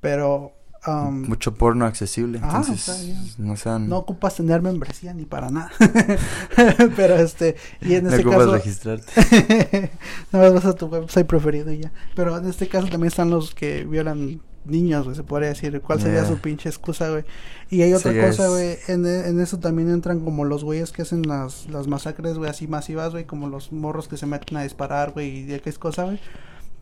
Pero... 0.00 0.52
Um, 0.84 1.28
Mucho 1.28 1.54
porno 1.54 1.84
accesible, 1.84 2.38
entonces 2.38 3.38
no 3.38 3.56
sean... 3.56 3.88
No 3.88 3.98
ocupas 3.98 4.34
tener 4.34 4.62
membresía 4.62 5.14
ni 5.14 5.24
para 5.24 5.48
nada. 5.48 5.70
Pero 6.96 7.14
este, 7.16 7.54
y 7.80 7.94
en 7.94 8.08
este 8.08 8.24
caso... 8.24 8.52
registrarte. 8.52 9.92
no, 10.32 10.52
vas 10.52 10.64
a 10.64 10.74
tu 10.74 10.86
website 10.86 11.26
preferido 11.26 11.70
y 11.70 11.82
ya. 11.82 11.92
Pero 12.16 12.36
en 12.36 12.48
este 12.48 12.66
caso 12.66 12.88
también 12.88 13.08
están 13.08 13.30
los 13.30 13.54
que 13.54 13.84
violan 13.84 14.40
niños, 14.64 15.04
güey, 15.04 15.14
se 15.14 15.22
podría 15.22 15.50
decir. 15.50 15.80
¿Cuál 15.82 16.00
sería 16.00 16.24
su 16.24 16.38
pinche 16.38 16.68
excusa, 16.68 17.10
güey? 17.10 17.24
Y 17.70 17.82
hay 17.82 17.94
otra 17.94 18.12
cosa, 18.20 18.48
güey, 18.48 18.76
en, 18.88 19.06
en, 19.06 19.40
eso 19.40 19.58
también 19.60 19.88
entran 19.88 20.20
como 20.20 20.44
los 20.44 20.64
güeyes 20.64 20.90
que 20.90 21.02
hacen 21.02 21.22
las, 21.22 21.68
las 21.70 21.86
masacres, 21.86 22.38
güey, 22.38 22.50
así 22.50 22.66
masivas, 22.66 23.12
güey, 23.12 23.24
como 23.24 23.48
los 23.48 23.72
morros 23.72 24.08
que 24.08 24.16
se 24.16 24.26
meten 24.26 24.56
a 24.56 24.62
disparar, 24.62 25.12
güey, 25.12 25.38
y 25.38 25.42
de 25.44 25.60
qué 25.60 25.70
es 25.70 25.78
cosa, 25.78 26.04
güey. 26.04 26.20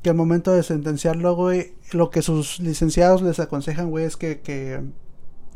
Que 0.03 0.11
al 0.11 0.17
momento 0.17 0.53
de 0.53 0.63
sentenciarlo, 0.63 1.35
güey, 1.35 1.75
lo 1.93 2.11
que 2.11 2.23
sus 2.23 2.59
licenciados 2.61 3.23
les 3.23 3.39
aconsejan, 3.39 3.91
güey, 3.91 4.05
es 4.05 4.17
que, 4.17 4.41
que, 4.41 4.81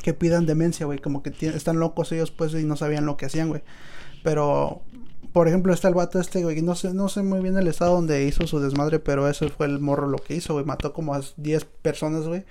que 0.03 0.15
pidan 0.15 0.47
demencia, 0.47 0.87
güey, 0.87 0.99
como 0.99 1.23
que 1.23 1.33
están 1.41 1.79
locos 1.79 2.13
ellos, 2.13 2.31
pues, 2.31 2.53
y 2.55 2.65
no 2.65 2.77
sabían 2.77 3.07
lo 3.07 3.17
que 3.17 3.27
hacían, 3.27 3.49
güey. 3.49 3.63
Pero 4.23 4.83
por 5.35 5.49
ejemplo, 5.49 5.75
está 5.75 5.89
el 5.89 5.95
vato 5.95 6.21
este, 6.21 6.45
güey, 6.45 6.63
no 6.63 6.77
sé, 6.77 6.95
no 6.95 7.09
sé 7.09 7.25
muy 7.25 7.41
bien 7.41 7.59
el 7.59 7.67
estado 7.67 7.95
donde 7.95 8.23
hizo 8.23 8.47
su 8.47 8.61
desmadre, 8.61 9.01
pero 9.01 9.29
eso 9.29 9.49
fue 9.49 9.67
el 9.67 9.81
morro 9.81 10.07
lo 10.07 10.19
que 10.19 10.37
hizo, 10.37 10.53
güey, 10.53 10.65
mató 10.65 10.93
como 10.93 11.13
a 11.13 11.23
10 11.37 11.65
personas, 11.83 12.29
güey, 12.29 12.45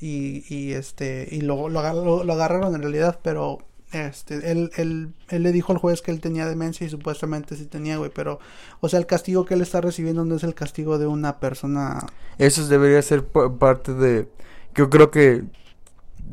y, 0.00 0.44
y 0.48 0.72
este, 0.72 1.26
y 1.32 1.40
lo, 1.40 1.68
lo, 1.68 1.80
agarraron 1.80 2.76
en 2.76 2.82
realidad, 2.82 3.18
pero 3.24 3.58
este, 3.92 4.50
él, 4.50 4.70
él, 4.76 5.14
él 5.28 5.42
le 5.42 5.52
dijo 5.52 5.72
al 5.72 5.78
juez 5.78 6.02
que 6.02 6.10
él 6.10 6.20
tenía 6.20 6.46
demencia 6.46 6.86
y 6.86 6.90
supuestamente 6.90 7.56
sí 7.56 7.66
tenía, 7.66 7.96
güey, 7.96 8.10
pero, 8.14 8.38
o 8.80 8.88
sea, 8.88 8.98
el 8.98 9.06
castigo 9.06 9.44
que 9.44 9.54
él 9.54 9.62
está 9.62 9.80
recibiendo 9.80 10.24
no 10.24 10.34
es 10.36 10.44
el 10.44 10.54
castigo 10.54 10.98
de 10.98 11.06
una 11.06 11.40
persona. 11.40 12.06
Eso 12.38 12.66
debería 12.66 13.00
ser 13.02 13.24
parte 13.26 13.94
de, 13.94 14.28
yo 14.74 14.90
creo 14.90 15.10
que 15.10 15.44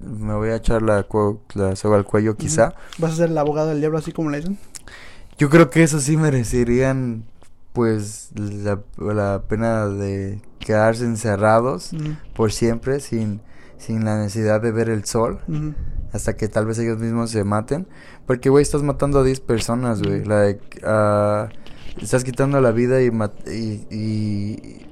me 0.02 0.34
voy 0.34 0.50
a 0.50 0.58
echar 0.58 0.82
la, 0.82 1.08
la 1.54 1.76
soga 1.76 1.98
al 1.98 2.06
cuello 2.06 2.36
quizá. 2.36 2.76
¿Vas 2.98 3.14
a 3.14 3.16
ser 3.16 3.30
el 3.30 3.38
abogado 3.38 3.70
del 3.70 3.80
diablo 3.80 3.98
así 3.98 4.12
como 4.12 4.30
le 4.30 4.38
dicen? 4.38 4.58
Yo 5.38 5.50
creo 5.50 5.70
que 5.70 5.84
eso 5.84 6.00
sí 6.00 6.18
merecerían 6.18 7.24
pues 7.74 8.30
la, 8.36 8.80
la 8.98 9.44
pena 9.48 9.88
de 9.88 10.42
quedarse 10.60 11.04
encerrados 11.04 11.92
por 12.34 12.54
siempre 12.54 13.02
sin, 13.02 13.42
sin 13.78 14.06
la 14.06 14.18
necesidad 14.18 14.62
de 14.62 14.72
ver 14.72 14.90
el 14.90 15.04
sol 15.06 15.42
hasta 16.14 16.36
que 16.36 16.48
tal 16.48 16.66
vez 16.66 16.80
ellos 16.80 17.00
mismos 17.00 17.32
se 17.32 17.44
maten 17.44 17.88
porque 18.26 18.50
güey 18.50 18.62
estás 18.62 18.84
matando 18.84 19.20
a 19.20 19.24
10 19.24 19.40
personas 19.42 20.02
güey 20.02 20.24
like, 20.24 20.82
uh, 20.86 21.48
estás 22.02 22.24
quitando 22.24 22.60
la 22.62 22.72
vida 22.72 23.02
y, 23.02 23.12
y, 23.48 23.88
y, 23.90 24.86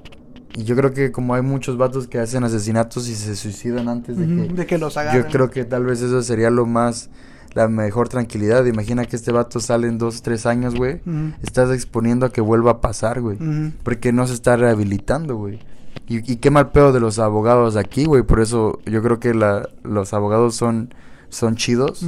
y, 0.56 0.64
yo 0.64 0.76
creo 0.76 0.94
que 0.94 1.12
como 1.12 1.36
hay 1.36 1.42
muchos 1.42 1.78
vatos 1.78 2.08
que 2.08 2.20
hacen 2.20 2.44
asesinatos 2.44 3.08
y 3.08 3.16
se 3.16 3.36
suicidan 3.36 3.90
antes 3.90 4.18
de 4.18 4.26
que 4.26 4.54
de 4.54 4.66
que 4.66 4.78
los 4.78 4.98
agarren 4.98 5.24
yo 5.24 5.30
creo 5.30 5.50
que 5.50 5.66
tal 5.66 5.86
vez 5.86 6.02
eso 6.02 6.22
sería 6.22 6.50
lo 6.50 6.66
más 6.66 7.10
la 7.54 7.68
mejor 7.68 8.10
tranquilidad. 8.10 8.66
Imagina 8.66 9.06
que 9.06 9.16
este 9.16 9.32
vato 9.32 9.60
sale 9.60 9.88
en 9.88 9.98
dos, 9.98 10.22
tres 10.22 10.46
años, 10.46 10.76
güey. 10.76 11.02
Estás 11.42 11.72
exponiendo 11.72 12.26
a 12.26 12.32
que 12.32 12.42
vuelva 12.42 12.72
a 12.72 12.82
pasar, 12.82 13.22
güey. 13.22 13.38
Porque 13.84 14.12
no 14.12 14.28
se 14.28 14.34
está 14.34 14.58
rehabilitando, 14.58 15.36
güey. 15.36 15.60
Y, 16.08 16.32
y, 16.32 16.36
qué 16.38 16.52
mal 16.52 16.72
pedo 16.72 16.92
de 16.92 17.00
los 17.00 17.20
abogados 17.20 17.76
aquí, 17.78 18.06
güey. 18.06 18.24
Por 18.24 18.42
eso 18.42 18.80
yo 18.86 19.02
creo 19.02 19.20
que 19.20 19.34
la, 19.34 19.70
los 19.84 20.14
abogados 20.14 20.56
son, 20.56 20.94
son 21.30 21.56
chidos. 21.56 22.06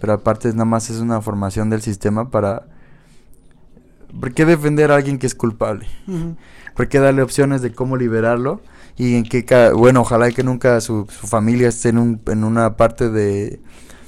Pero 0.00 0.12
aparte 0.12 0.50
nada 0.52 0.64
más 0.64 0.90
es 0.90 0.98
una 0.98 1.20
formación 1.20 1.70
del 1.70 1.82
sistema 1.82 2.30
para... 2.30 2.66
¿Por 4.18 4.32
qué 4.32 4.44
defender 4.44 4.92
a 4.92 4.96
alguien 4.96 5.18
que 5.18 5.26
es 5.26 5.34
culpable? 5.34 5.86
¿Por 6.76 6.88
qué 6.88 7.00
darle 7.00 7.22
opciones 7.22 7.62
de 7.62 7.72
cómo 7.72 7.96
liberarlo? 7.96 8.60
Y 8.96 9.16
en 9.16 9.24
qué... 9.24 9.44
Bueno, 9.74 10.02
ojalá 10.02 10.30
que 10.30 10.42
nunca 10.42 10.80
su, 10.80 11.06
su 11.10 11.26
familia 11.26 11.68
esté 11.68 11.90
en, 11.90 11.98
un, 11.98 12.20
en 12.26 12.44
una 12.44 12.76
parte 12.76 13.10
de 13.10 13.60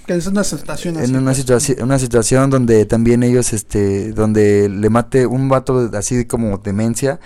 que 0.06 0.14
es 0.14 0.26
una 0.28 0.44
situación 0.44 0.96
En 0.98 1.16
una 1.16 1.34
situación, 1.34 1.82
una 1.82 1.98
situación 1.98 2.48
donde 2.48 2.86
también 2.86 3.24
ellos, 3.24 3.52
este, 3.52 4.12
donde 4.12 4.68
le 4.68 4.88
mate 4.88 5.26
un 5.26 5.48
vato 5.48 5.90
así 5.94 6.24
como 6.26 6.58
demencia, 6.58 7.18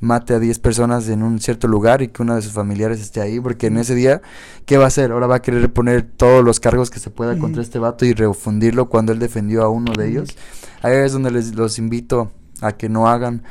mate 0.00 0.34
a 0.34 0.38
10 0.38 0.58
personas 0.58 1.08
en 1.08 1.22
un 1.22 1.40
cierto 1.40 1.66
lugar 1.66 2.02
y 2.02 2.08
que 2.08 2.22
uno 2.22 2.36
de 2.36 2.42
sus 2.42 2.52
familiares 2.52 3.00
esté 3.00 3.22
ahí, 3.22 3.40
porque 3.40 3.68
en 3.68 3.78
ese 3.78 3.94
día, 3.94 4.20
¿qué 4.66 4.76
va 4.76 4.84
a 4.84 4.88
hacer? 4.88 5.12
Ahora 5.12 5.26
va 5.26 5.36
a 5.36 5.42
querer 5.42 5.72
poner 5.72 6.02
todos 6.02 6.44
los 6.44 6.60
cargos 6.60 6.90
que 6.90 6.98
se 6.98 7.10
pueda 7.10 7.38
contra 7.38 7.62
este 7.62 7.78
vato 7.78 8.04
y 8.04 8.12
refundirlo 8.12 8.90
cuando 8.90 9.12
él 9.12 9.18
defendió 9.18 9.62
a 9.62 9.68
uno 9.70 9.92
de 9.94 10.08
ellos. 10.08 10.36
Ahí 10.82 10.94
es 10.96 11.12
donde 11.12 11.30
les 11.30 11.54
los 11.54 11.78
invito 11.78 12.32
a 12.60 12.72
que 12.72 12.88
no 12.90 13.08
hagan 13.08 13.42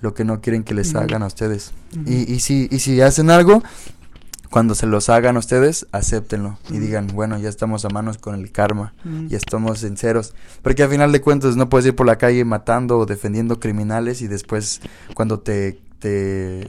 lo 0.00 0.14
que 0.14 0.24
no 0.24 0.40
quieren 0.40 0.62
que 0.62 0.72
les 0.72 0.94
hagan 0.94 1.22
a 1.22 1.26
ustedes. 1.26 1.72
y, 2.06 2.32
y, 2.32 2.40
si, 2.40 2.68
y 2.70 2.78
si 2.78 3.00
hacen 3.00 3.28
algo, 3.28 3.62
cuando 4.50 4.74
se 4.74 4.86
los 4.86 5.08
hagan 5.08 5.36
ustedes, 5.36 5.86
acéptenlo 5.92 6.58
y 6.68 6.78
digan, 6.78 7.06
bueno, 7.06 7.38
ya 7.38 7.48
estamos 7.48 7.84
a 7.84 7.88
manos 7.88 8.18
con 8.18 8.34
el 8.34 8.50
karma, 8.50 8.92
y 9.28 9.34
estamos 9.36 9.78
sinceros. 9.78 10.34
Porque 10.62 10.82
al 10.82 10.90
final 10.90 11.12
de 11.12 11.20
cuentas 11.20 11.56
no 11.56 11.68
puedes 11.68 11.86
ir 11.86 11.94
por 11.94 12.06
la 12.06 12.18
calle 12.18 12.44
matando 12.44 12.98
o 12.98 13.06
defendiendo 13.06 13.60
criminales 13.60 14.22
y 14.22 14.26
después 14.26 14.80
cuando 15.14 15.38
te, 15.38 15.78
te, 16.00 16.68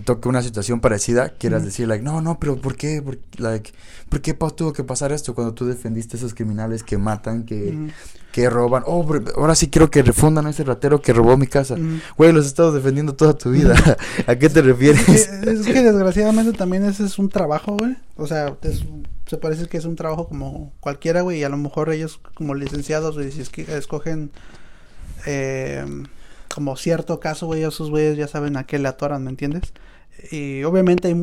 te 0.00 0.06
toque 0.06 0.28
una 0.28 0.42
situación 0.42 0.80
parecida, 0.80 1.30
quieras 1.30 1.64
decir, 1.64 1.86
like, 1.86 2.02
no, 2.02 2.22
no, 2.22 2.38
pero 2.38 2.56
¿por 2.56 2.74
qué? 2.74 3.02
¿Por, 3.02 3.18
like, 3.36 3.70
¿por 4.08 4.22
qué 4.22 4.34
tuvo 4.34 4.72
que 4.72 4.82
pasar 4.82 5.12
esto 5.12 5.34
cuando 5.34 5.52
tú 5.52 5.66
defendiste 5.66 6.16
a 6.16 6.18
esos 6.18 6.32
criminales 6.32 6.82
que 6.82 6.96
matan, 6.96 7.44
que, 7.44 7.90
que 8.32 8.48
roban. 8.48 8.82
Oh, 8.86 9.06
ahora 9.36 9.54
sí 9.54 9.68
quiero 9.68 9.90
que 9.90 10.02
refundan 10.02 10.46
a 10.46 10.50
ese 10.50 10.64
ratero 10.64 11.02
que 11.02 11.12
robó 11.12 11.36
mi 11.36 11.46
casa. 11.46 11.76
Güey, 12.16 12.32
los 12.32 12.46
he 12.46 12.48
estado 12.48 12.72
defendiendo 12.72 13.14
toda 13.14 13.34
tu 13.34 13.50
vida. 13.50 13.74
¿A 14.26 14.36
qué 14.36 14.48
te 14.48 14.62
refieres? 14.62 15.06
Es 15.08 15.66
que, 15.66 15.82
desgraciadamente 15.82 16.52
también 16.52 16.84
ese 16.84 17.04
es 17.04 17.18
un 17.18 17.28
trabajo, 17.28 17.76
güey. 17.78 17.96
O 18.16 18.26
sea, 18.26 18.56
se 19.26 19.36
parece 19.36 19.66
que 19.66 19.76
es 19.76 19.84
un 19.84 19.96
trabajo 19.96 20.28
como 20.28 20.72
cualquiera, 20.80 21.20
güey. 21.20 21.40
Y 21.40 21.44
a 21.44 21.50
lo 21.50 21.58
mejor 21.58 21.92
ellos 21.92 22.20
como 22.34 22.54
licenciados, 22.54 23.16
güey, 23.16 23.30
si 23.32 23.42
es 23.42 23.50
que 23.50 23.62
escogen 23.76 24.30
eh, 25.26 25.84
como 26.52 26.76
cierto 26.76 27.20
caso, 27.20 27.46
güey, 27.46 27.62
esos 27.62 27.90
güeyes 27.90 28.16
ya 28.16 28.28
saben 28.28 28.56
a 28.56 28.64
qué 28.64 28.78
le 28.78 28.88
atoran, 28.88 29.24
¿me 29.24 29.30
entiendes? 29.30 29.72
Y 30.30 30.62
obviamente 30.64 31.08
hay 31.08 31.14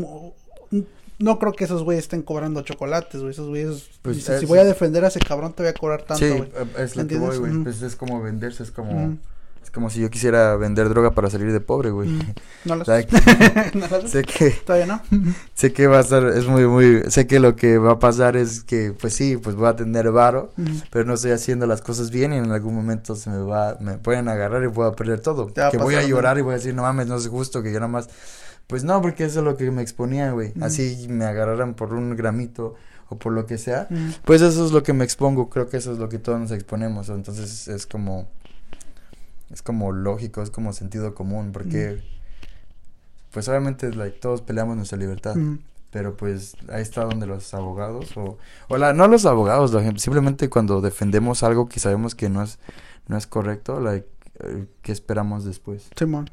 no 1.19 1.39
creo 1.39 1.53
que 1.53 1.63
esos 1.63 1.83
güeyes 1.83 2.03
estén 2.05 2.21
cobrando 2.21 2.61
chocolates, 2.61 3.21
güey. 3.21 3.31
Esos 3.31 3.49
güeyes. 3.49 3.89
Pues 4.01 4.23
si 4.23 4.45
voy 4.45 4.59
a 4.59 4.63
defender 4.63 5.03
a 5.03 5.07
ese 5.07 5.19
cabrón, 5.19 5.53
te 5.53 5.63
voy 5.63 5.71
a 5.71 5.73
cobrar 5.73 6.03
tanto, 6.03 6.25
güey. 6.25 6.49
Sí, 6.49 6.69
es 6.77 6.95
lo 6.95 7.07
que 7.07 7.17
voy, 7.17 7.37
güey. 7.37 7.63
Pues 7.63 7.81
es 7.81 7.95
como 7.95 8.21
venderse, 8.21 8.63
es 8.63 8.71
como. 8.71 9.17
Como 9.77 9.89
si 9.91 10.01
yo 10.01 10.09
quisiera 10.09 10.55
vender 10.55 10.89
droga 10.89 11.11
para 11.11 11.29
salir 11.29 11.51
de 11.51 11.59
pobre, 11.59 11.91
güey. 11.91 12.09
No 12.65 12.75
lo 12.75 12.83
sé. 12.85 13.07
sé 14.07 14.23
que. 14.23 14.49
Todavía 14.65 14.87
no. 14.87 15.01
sé 15.53 15.71
que 15.71 15.85
va 15.85 15.99
a 15.99 16.01
estar. 16.01 16.25
Es 16.25 16.47
muy, 16.47 16.65
muy. 16.65 17.03
Sé 17.09 17.27
que 17.27 17.39
lo 17.39 17.55
que 17.55 17.77
va 17.77 17.93
a 17.93 17.99
pasar 17.99 18.35
es 18.35 18.63
que, 18.63 18.91
pues 18.99 19.13
sí, 19.13 19.37
pues 19.37 19.55
voy 19.55 19.67
a 19.67 19.75
tener 19.75 20.11
varo. 20.11 20.51
Pero 20.91 21.05
no 21.05 21.13
estoy 21.13 21.31
haciendo 21.31 21.67
las 21.67 21.81
cosas 21.81 22.09
bien 22.09 22.33
y 22.33 22.37
en 22.37 22.51
algún 22.51 22.75
momento 22.75 23.15
se 23.15 23.29
me 23.29 23.37
va. 23.37 23.77
Me 23.79 23.99
pueden 23.99 24.27
agarrar 24.27 24.63
y 24.63 24.69
puedo 24.69 24.93
perder 24.95 25.19
todo. 25.19 25.53
Que 25.53 25.77
voy 25.77 25.95
a 25.95 26.03
llorar 26.03 26.39
y 26.39 26.41
voy 26.41 26.53
a 26.53 26.57
decir, 26.57 26.73
no 26.73 26.81
mames, 26.81 27.07
no 27.07 27.15
es 27.17 27.27
justo 27.27 27.61
que 27.61 27.71
yo 27.71 27.79
nada 27.79 27.91
más 27.91 28.09
pues 28.67 28.83
no, 28.83 29.01
porque 29.01 29.23
eso 29.23 29.39
es 29.39 29.45
lo 29.45 29.55
que 29.55 29.71
me 29.71 29.81
exponía, 29.81 30.31
güey. 30.31 30.51
Así 30.59 31.07
me 31.09 31.23
agarraran 31.23 31.73
por 31.73 31.93
un 31.93 32.17
gramito 32.17 32.75
o 33.09 33.17
por 33.17 33.31
lo 33.31 33.45
que 33.45 33.57
sea. 33.57 33.87
Pues 34.25 34.41
eso 34.41 34.65
es 34.65 34.71
lo 34.71 34.83
que 34.83 34.91
me 34.91 35.05
expongo. 35.05 35.49
Creo 35.49 35.69
que 35.69 35.77
eso 35.77 35.93
es 35.93 35.99
lo 35.99 36.09
que 36.09 36.19
todos 36.19 36.39
nos 36.39 36.51
exponemos. 36.51 37.07
Entonces 37.09 37.69
es 37.69 37.87
como. 37.87 38.27
Es 39.49 39.61
como 39.61 39.91
lógico, 39.91 40.41
es 40.41 40.51
como 40.51 40.73
sentido 40.73 41.15
común. 41.15 41.51
Porque. 41.51 42.03
Pues 43.31 43.47
obviamente, 43.49 43.93
like, 43.93 44.19
todos 44.19 44.41
peleamos 44.41 44.75
nuestra 44.77 44.97
libertad. 44.97 45.35
Pero 45.91 46.17
pues 46.17 46.55
ahí 46.69 46.81
está 46.81 47.05
donde 47.05 47.27
los 47.27 47.53
abogados 47.53 48.15
o, 48.17 48.37
o 48.67 48.77
la, 48.77 48.93
no 48.93 49.07
los 49.07 49.25
abogados, 49.25 49.71
simplemente 50.01 50.49
cuando 50.49 50.81
defendemos 50.81 51.43
algo 51.43 51.69
que 51.69 51.79
sabemos 51.79 52.13
que 52.13 52.29
no 52.29 52.43
es, 52.43 52.59
no 53.07 53.17
es 53.17 53.25
correcto, 53.25 53.79
like, 53.79 54.05
eh, 54.39 54.65
¿qué 54.81 54.91
esperamos 54.91 55.45
después? 55.45 55.89
Simón. 55.95 56.29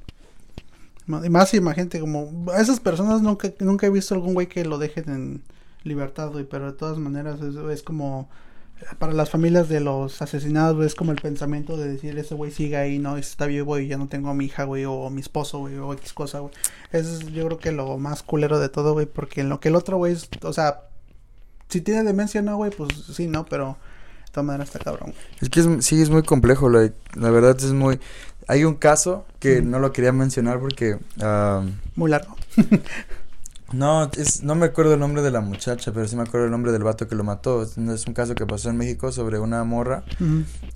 Y 1.07 1.29
más 1.29 1.53
imagínate 1.53 2.01
como 2.01 2.51
a 2.51 2.61
esas 2.61 2.81
personas 2.81 3.21
nunca 3.21 3.53
nunca 3.61 3.87
he 3.87 3.91
visto 3.91 4.15
algún 4.15 4.33
güey 4.33 4.49
que 4.49 4.65
lo 4.65 4.79
dejen 4.79 5.11
en 5.11 5.43
libertad, 5.83 6.31
güey, 6.31 6.45
pero 6.45 6.73
de 6.73 6.79
todas 6.79 6.99
maneras 6.99 7.41
es, 7.41 7.83
como 7.83 8.29
para 8.99 9.13
las 9.13 9.31
familias 9.31 9.69
de 9.69 9.81
los 9.81 10.21
asesinados, 10.21 10.85
es 10.85 10.95
como 10.95 11.13
el 11.13 11.21
pensamiento 11.21 11.77
de 11.77 11.89
decir, 11.89 12.19
ese 12.19 12.35
güey 12.35 12.51
sigue 12.51 12.77
ahí, 12.77 12.99
no, 12.99 13.17
está 13.17 13.47
vivo 13.47 13.79
y 13.79 13.89
ya 13.89 13.97
no 13.97 14.09
tengo 14.09 14.31
a 14.31 14.35
mi 14.35 14.47
hija, 14.47 14.65
güey, 14.65 14.85
o 14.85 15.09
mi 15.11 15.21
esposo, 15.21 15.61
güey, 15.61 15.77
o 15.79 15.93
X 15.95 16.13
cosa, 16.13 16.41
güey. 16.41 16.53
Eso 16.93 17.15
es 17.15 17.33
yo 17.33 17.47
creo 17.47 17.59
que 17.59 17.73
lo 17.73 17.99
más 17.99 18.23
culero 18.23 18.59
de 18.59 18.69
todo, 18.69 18.93
güey, 18.93 19.07
porque 19.07 19.41
en 19.41 19.49
lo 19.49 19.61
que 19.61 19.69
el 19.69 19.77
otro 19.77 19.97
güey, 19.97 20.17
o 20.43 20.53
sea, 20.53 20.83
si 21.69 21.81
tiene 21.81 22.05
demencia, 22.05 22.43
no, 22.43 22.57
güey, 22.57 22.71
pues 22.71 22.91
sí, 23.13 23.27
no, 23.27 23.47
pero 23.47 23.79
de 24.27 24.33
todas 24.33 24.47
maneras 24.47 24.69
está 24.69 24.81
cabrón. 24.81 25.15
Es 25.41 25.49
que 25.49 25.83
sí, 25.83 26.03
es 26.03 26.11
muy 26.11 26.23
complejo, 26.23 26.69
la 26.69 26.91
verdad 27.31 27.57
es 27.57 27.73
muy... 27.73 28.01
Hay 28.47 28.65
un 28.65 28.75
caso 28.75 29.25
que 29.39 29.63
no 29.63 29.79
lo 29.79 29.93
quería 29.93 30.13
mencionar 30.13 30.59
porque... 30.61 30.99
Muy 31.95 32.11
largo. 32.11 32.37
no, 33.75 34.11
es, 34.17 34.43
no 34.43 34.55
me 34.55 34.67
acuerdo 34.67 34.95
el 34.95 35.01
nombre 35.01 35.23
de 35.23 35.31
la 35.31 35.41
muchacha, 35.41 35.93
pero 35.93 36.07
sí 36.09 36.17
me 36.17 36.23
acuerdo 36.23 36.47
el 36.47 36.53
nombre 36.53 36.73
del 36.73 36.83
vato 36.83 37.09
que 37.09 37.15
lo 37.15 37.25
mató. 37.25 37.63
Es, 37.63 37.77
un 37.77 38.15
caso 38.15 38.35
que 38.35 38.47
pasó 38.47 38.71
en 38.71 38.77
México 38.77 39.13
sobre 39.13 39.39
una 39.39 39.65
morra 39.65 40.05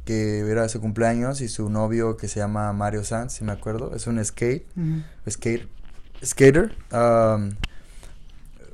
que 0.04 0.40
era 0.40 0.68
su 0.68 0.80
cumpleaños 0.80 1.40
y 1.40 1.48
su 1.48 1.70
novio 1.70 2.16
que 2.16 2.28
se 2.28 2.40
llama 2.40 2.72
Mario 2.72 3.04
Sanz, 3.04 3.34
si 3.34 3.44
me 3.44 3.52
acuerdo. 3.52 3.94
Es 3.94 4.06
un 4.06 4.22
skate, 4.24 4.66
skate 5.28 5.68
skater. 6.24 6.74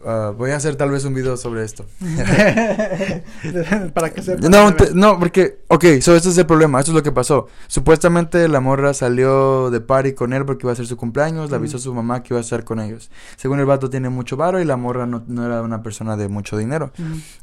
Ah, 0.07 0.33
voy 0.37 0.51
a 0.51 0.57
hacer 0.57 0.77
tal 0.77 0.91
vez 0.91 1.05
un 1.05 1.15
video 1.15 1.37
sobre 1.37 1.65
esto. 1.65 1.87
Para 3.95 4.11
que 4.11 4.23
sepa. 4.23 4.49
No, 4.49 4.75
no, 4.95 5.19
porque, 5.19 5.61
ok, 5.69 5.85
so 6.01 6.15
este 6.15 6.29
es 6.29 6.39
el 6.39 6.45
problema, 6.47 6.79
esto 6.79 6.91
es 6.91 6.95
lo 6.95 7.03
que 7.03 7.13
pasó. 7.13 7.47
Supuestamente 7.69 8.47
la 8.49 8.61
morra 8.61 8.93
salió 8.93 9.71
de 9.71 9.81
party 9.81 10.13
con 10.13 10.35
él 10.35 10.45
porque 10.45 10.67
iba 10.67 10.73
a 10.73 10.77
ser 10.77 10.87
su 10.87 10.99
cumpleaños, 10.99 11.51
le 11.51 11.57
avisó 11.57 11.79
a 11.79 11.81
su 11.81 11.95
mamá 11.95 12.23
que 12.23 12.35
iba 12.35 12.39
a 12.39 12.43
estar 12.43 12.65
con 12.65 12.81
ellos. 12.81 13.11
Según 13.37 13.61
el 13.61 13.67
vato 13.67 13.89
tiene 13.89 14.11
mucho 14.11 14.37
varo 14.37 14.61
y 14.61 14.65
la 14.65 14.77
morra 14.77 15.07
no, 15.07 15.25
era 15.45 15.63
una 15.63 15.83
persona 15.83 16.17
de 16.17 16.29
mucho 16.29 16.59
dinero. 16.59 16.93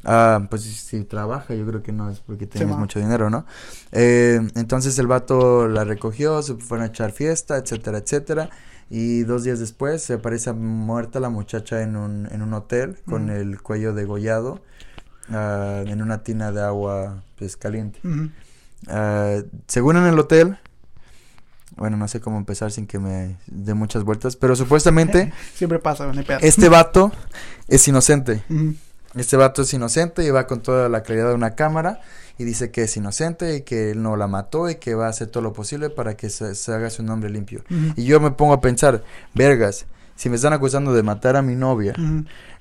Ah, 0.04 0.46
pues 0.48 0.62
si, 0.62 1.02
trabaja, 1.04 1.54
yo 1.54 1.66
creo 1.66 1.82
que 1.82 1.92
no 1.92 2.10
es 2.10 2.20
porque 2.20 2.46
tiene 2.46 2.72
mucho 2.74 3.00
dinero, 3.00 3.28
¿no? 3.28 3.44
Eh, 3.90 4.40
entonces 4.54 4.96
el 4.98 5.08
vato 5.08 5.66
la 5.66 5.84
recogió, 5.84 6.42
se 6.42 6.54
fueron 6.54 6.84
a 6.84 6.88
echar 6.90 7.10
fiesta, 7.10 7.56
etcétera, 7.56 7.98
etcétera. 7.98 8.50
Y 8.94 9.22
dos 9.22 9.42
días 9.42 9.58
después 9.58 10.02
se 10.02 10.12
aparece 10.12 10.52
muerta 10.52 11.18
la 11.18 11.30
muchacha 11.30 11.80
en 11.80 11.96
un, 11.96 12.28
en 12.30 12.42
un 12.42 12.52
hotel 12.52 12.98
con 13.08 13.30
el 13.30 13.62
cuello 13.62 13.94
degollado 13.94 14.60
uh, 15.30 15.88
en 15.88 16.02
una 16.02 16.22
tina 16.22 16.52
de 16.52 16.60
agua 16.60 17.22
pues, 17.38 17.56
caliente. 17.56 18.00
Uh, 18.04 19.48
según 19.66 19.96
en 19.96 20.04
el 20.04 20.18
hotel, 20.18 20.58
bueno, 21.76 21.96
no 21.96 22.06
sé 22.06 22.20
cómo 22.20 22.36
empezar 22.36 22.70
sin 22.70 22.86
que 22.86 22.98
me 22.98 23.38
dé 23.46 23.72
muchas 23.72 24.04
vueltas, 24.04 24.36
pero 24.36 24.54
supuestamente... 24.56 25.32
Siempre 25.54 25.78
pasa, 25.78 26.12
Este 26.42 26.68
vato 26.68 27.12
es 27.68 27.88
inocente. 27.88 28.44
Este 29.14 29.36
vato 29.36 29.62
es 29.62 29.74
inocente 29.74 30.24
y 30.24 30.30
va 30.30 30.46
con 30.46 30.62
toda 30.62 30.88
la 30.88 31.02
claridad 31.02 31.28
de 31.28 31.34
una 31.34 31.54
cámara 31.54 32.00
y 32.38 32.44
dice 32.44 32.70
que 32.70 32.82
es 32.82 32.96
inocente 32.96 33.56
y 33.56 33.60
que 33.62 33.90
él 33.90 34.02
no 34.02 34.16
la 34.16 34.26
mató 34.26 34.70
y 34.70 34.76
que 34.76 34.94
va 34.94 35.06
a 35.06 35.10
hacer 35.10 35.28
todo 35.28 35.42
lo 35.42 35.52
posible 35.52 35.90
para 35.90 36.16
que 36.16 36.30
se, 36.30 36.72
haga 36.72 36.90
su 36.90 37.02
nombre 37.02 37.30
limpio. 37.30 37.62
Y 37.96 38.04
yo 38.04 38.20
me 38.20 38.30
pongo 38.30 38.54
a 38.54 38.60
pensar, 38.60 39.02
vergas, 39.34 39.86
si 40.16 40.30
me 40.30 40.36
están 40.36 40.52
acusando 40.52 40.92
de 40.92 41.02
matar 41.02 41.36
a 41.36 41.42
mi 41.42 41.54
novia, 41.56 41.94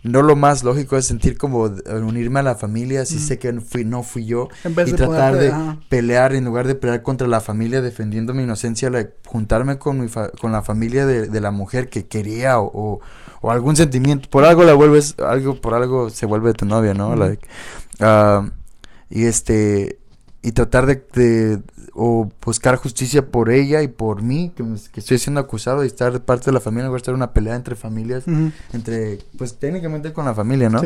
no 0.04 0.24
lo 0.24 0.36
más 0.36 0.64
lógico 0.64 0.98
es 0.98 1.06
sentir 1.06 1.38
como 1.38 1.72
unirme 1.90 2.40
a 2.40 2.44
la 2.44 2.56
familia 2.56 3.06
si 3.06 3.20
sé 3.20 3.38
que 3.38 3.54
fui, 3.62 3.86
no 3.86 4.02
fui 4.02 4.26
yo 4.26 4.50
y 4.86 4.94
tratar 4.94 5.38
de 5.38 5.54
pelear 5.90 6.34
en 6.34 6.46
lugar 6.46 6.68
de 6.68 6.76
pelear 6.76 7.04
contra 7.04 7.28
la 7.28 7.40
familia 7.40 7.82
defendiendo 7.82 8.34
mi 8.34 8.44
inocencia, 8.44 8.92
juntarme 9.28 9.78
con, 9.78 10.00
mi 10.00 10.08
con 10.40 10.52
la 10.52 10.64
familia 10.64 11.06
de, 11.06 11.42
la 11.42 11.52
mujer 11.52 11.90
que 11.90 12.08
quería 12.08 12.60
o, 12.60 13.00
o, 13.42 13.52
algún 13.52 13.76
sentimiento. 13.76 14.30
Por 14.30 14.46
algo 14.46 14.64
la 14.64 14.74
vuelves, 14.74 15.16
algo 15.20 15.60
por 15.60 15.74
algo 15.74 16.10
se 16.10 16.26
vuelve 16.26 16.54
tu 16.54 16.66
novia, 16.66 16.94
¿no? 16.94 17.16
Like, 17.16 17.48
uh, 18.00 18.50
y 19.10 19.26
este 19.26 20.00
y 20.42 20.52
tratar 20.54 20.86
de, 20.88 21.60
o 22.04 22.28
buscar 22.44 22.78
justicia 22.78 23.28
por 23.28 23.52
ella 23.52 23.84
y 23.84 23.88
por 23.88 24.24
mí, 24.24 24.52
que, 24.56 24.64
que 24.92 25.02
estoy 25.02 25.20
siendo 25.20 25.40
acusado 25.40 25.82
de 25.82 25.88
estar 25.88 26.20
parte 26.22 26.46
de 26.46 26.52
la 26.52 26.60
familia, 26.60 26.90
va 26.90 26.96
a 26.96 26.98
estar 26.98 27.14
una 27.14 27.32
pelea 27.32 27.56
entre 27.56 27.76
familias, 27.76 28.24
entre, 28.74 29.20
pues 29.38 29.60
técnicamente 29.60 30.12
con 30.12 30.26
la 30.26 30.34
familia, 30.34 30.68
¿no? 30.68 30.82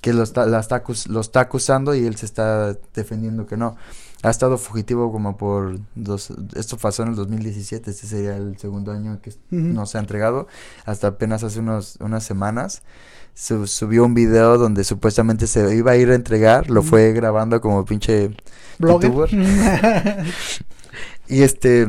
que 0.00 0.12
lo 0.12 0.24
está, 0.24 0.44
la 0.46 0.58
está, 0.58 0.82
lo 1.08 1.20
está 1.20 1.38
acusando 1.38 1.94
y 1.94 2.04
él 2.04 2.16
se 2.16 2.26
está 2.26 2.76
defendiendo 2.96 3.46
que 3.46 3.56
no. 3.56 3.76
Ha 4.24 4.30
estado 4.30 4.58
fugitivo 4.58 5.12
como 5.12 5.36
por 5.36 5.78
dos, 5.94 6.32
esto 6.56 6.76
pasó 6.78 7.04
en 7.04 7.10
el 7.10 7.14
2017, 7.14 7.88
este 7.88 8.08
sería 8.08 8.36
el 8.36 8.58
segundo 8.58 8.90
año 8.90 9.20
que 9.22 9.34
no 9.50 9.86
se 9.86 9.98
ha 9.98 10.00
entregado, 10.00 10.48
hasta 10.84 11.06
apenas 11.06 11.44
hace 11.44 11.60
unos, 11.60 11.96
unas 12.00 12.24
semanas 12.24 12.82
subió 13.36 14.04
un 14.04 14.14
video 14.14 14.56
donde 14.56 14.82
supuestamente 14.82 15.46
se 15.46 15.76
iba 15.76 15.92
a 15.92 15.96
ir 15.96 16.10
a 16.10 16.14
entregar, 16.14 16.70
lo 16.70 16.82
fue 16.82 17.12
grabando 17.12 17.60
como 17.60 17.84
pinche 17.84 18.30
youtuber. 18.78 19.28
y 21.28 21.42
este, 21.42 21.88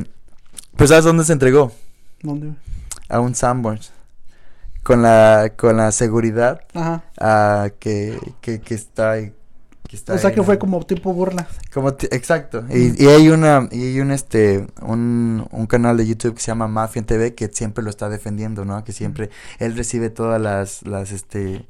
pues 0.76 0.90
¿sabes 0.90 1.06
dónde 1.06 1.24
se 1.24 1.34
entregó? 1.34 1.72
¿Dónde? 2.22 2.54
A 3.08 3.22
un 3.22 3.34
Sanborns. 3.34 3.94
Con 4.84 5.02
la, 5.02 5.54
con 5.58 5.78
la 5.78 5.92
seguridad 5.92 6.62
Ajá. 6.74 7.70
que, 7.80 8.18
que, 8.40 8.62
que 8.62 8.74
está 8.74 9.16
o 10.10 10.18
sea 10.18 10.34
que 10.34 10.44
fue 10.44 10.60
como 10.60 10.86
tipo 10.86 11.14
burla. 11.14 11.48
Como 11.74 11.90
exacto. 11.90 12.66
Y, 12.70 13.04
y, 13.04 13.08
hay 13.08 13.30
una 13.30 13.70
y 13.72 13.88
hay 13.88 14.00
un 14.02 14.12
este 14.12 14.68
un, 14.82 15.48
un, 15.52 15.68
canal 15.68 15.98
de 15.98 16.06
YouTube 16.06 16.36
que 16.36 16.42
se 16.42 16.48
llama 16.48 16.68
Mafia 16.68 17.02
TV 17.04 17.36
que 17.36 17.48
siempre 17.48 17.84
lo 17.84 17.90
está 17.90 18.10
defendiendo, 18.10 18.66
¿no? 18.66 18.84
Que 18.84 18.92
siempre 18.92 19.30
él 19.60 19.76
recibe 19.76 20.10
todas 20.10 20.42
las 20.42 20.86
las 20.86 21.12
este 21.12 21.66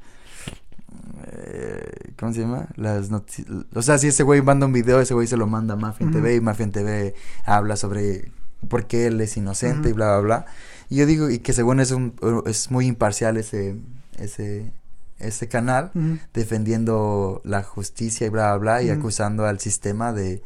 eh, 1.26 2.14
¿cómo 2.18 2.34
se 2.34 2.42
llama? 2.42 2.68
Las 2.76 3.10
noticias. 3.10 3.48
O 3.74 3.82
sea, 3.82 3.98
si 3.98 4.08
ese 4.08 4.24
güey 4.24 4.42
manda 4.42 4.66
un 4.66 4.74
video, 4.74 5.00
ese 5.00 5.14
güey 5.14 5.28
se 5.28 5.38
lo 5.38 5.48
manda 5.48 5.74
a 5.76 5.78
Mafia 5.78 6.10
TV 6.12 6.36
y 6.36 6.42
Mafia 6.42 6.70
TV 6.70 7.14
habla 7.46 7.76
sobre 7.76 8.32
por 8.68 8.88
qué 8.88 9.08
él 9.08 9.22
es 9.22 9.38
inocente 9.38 9.90
y 9.90 9.94
bla 9.94 10.18
bla 10.18 10.20
bla. 10.20 10.46
Y 10.90 10.98
yo 10.98 11.06
digo 11.06 11.30
y 11.30 11.40
que 11.40 11.54
según 11.54 11.80
es 11.80 11.92
un 11.92 12.16
es 12.46 12.72
muy 12.72 12.88
imparcial 12.88 13.38
ese 13.38 13.76
ese 14.18 14.72
ese 15.20 15.48
canal 15.48 15.92
defendiendo 16.34 17.42
la 17.44 17.64
justicia 17.64 18.28
y 18.28 18.30
bla, 18.30 18.56
bla, 18.58 18.58
bla, 18.58 18.84
y 18.84 18.90
acusando 18.90 19.46
al 19.46 19.60
sistema 19.60 20.14
de, 20.14 20.42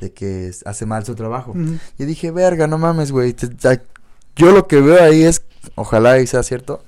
de 0.00 0.12
que 0.12 0.50
hace 0.64 0.86
mal 0.86 1.04
su 1.04 1.14
trabajo. 1.14 1.54
Y 1.98 2.04
dije, 2.04 2.30
verga, 2.30 2.66
no 2.66 2.78
mames, 2.78 3.12
güey. 3.12 3.34
Yo 4.36 4.52
lo 4.52 4.66
que 4.66 4.80
veo 4.80 5.02
ahí 5.02 5.22
es, 5.22 5.42
ojalá 5.74 6.20
y 6.20 6.26
sea 6.26 6.42
cierto, 6.42 6.82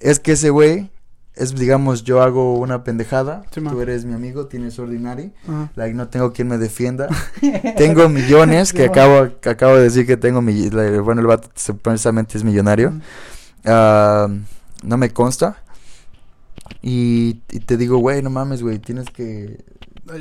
es 0.00 0.20
que 0.20 0.32
ese 0.32 0.50
güey 0.50 0.90
es, 1.34 1.54
digamos, 1.54 2.02
yo 2.02 2.22
hago 2.22 2.58
una 2.58 2.82
pendejada, 2.82 3.44
tú 3.52 3.80
eres 3.80 4.06
mi 4.06 4.14
amigo, 4.14 4.46
tienes 4.46 4.78
ordinary, 4.78 5.32
like, 5.74 5.94
no 5.94 6.08
tengo 6.08 6.32
quien 6.32 6.48
me 6.48 6.56
defienda, 6.56 7.08
tengo 7.76 8.08
millones, 8.08 8.72
que 8.72 8.86
acabo, 8.86 9.28
acabo 9.44 9.76
de 9.76 9.82
decir 9.82 10.06
que 10.06 10.16
tengo, 10.16 10.40
millones, 10.40 11.00
bueno, 11.02 11.20
el 11.20 11.26
vato 11.26 11.50
supuestamente 11.54 12.38
es 12.38 12.44
millonario, 12.44 12.94
ah, 13.66 14.28
no 14.82 14.96
me 14.96 15.10
consta, 15.10 15.62
y, 16.88 17.34
te 17.66 17.76
digo, 17.76 17.98
güey, 17.98 18.22
no 18.22 18.30
mames, 18.30 18.62
güey, 18.62 18.78
tienes 18.78 19.10
que... 19.10 19.64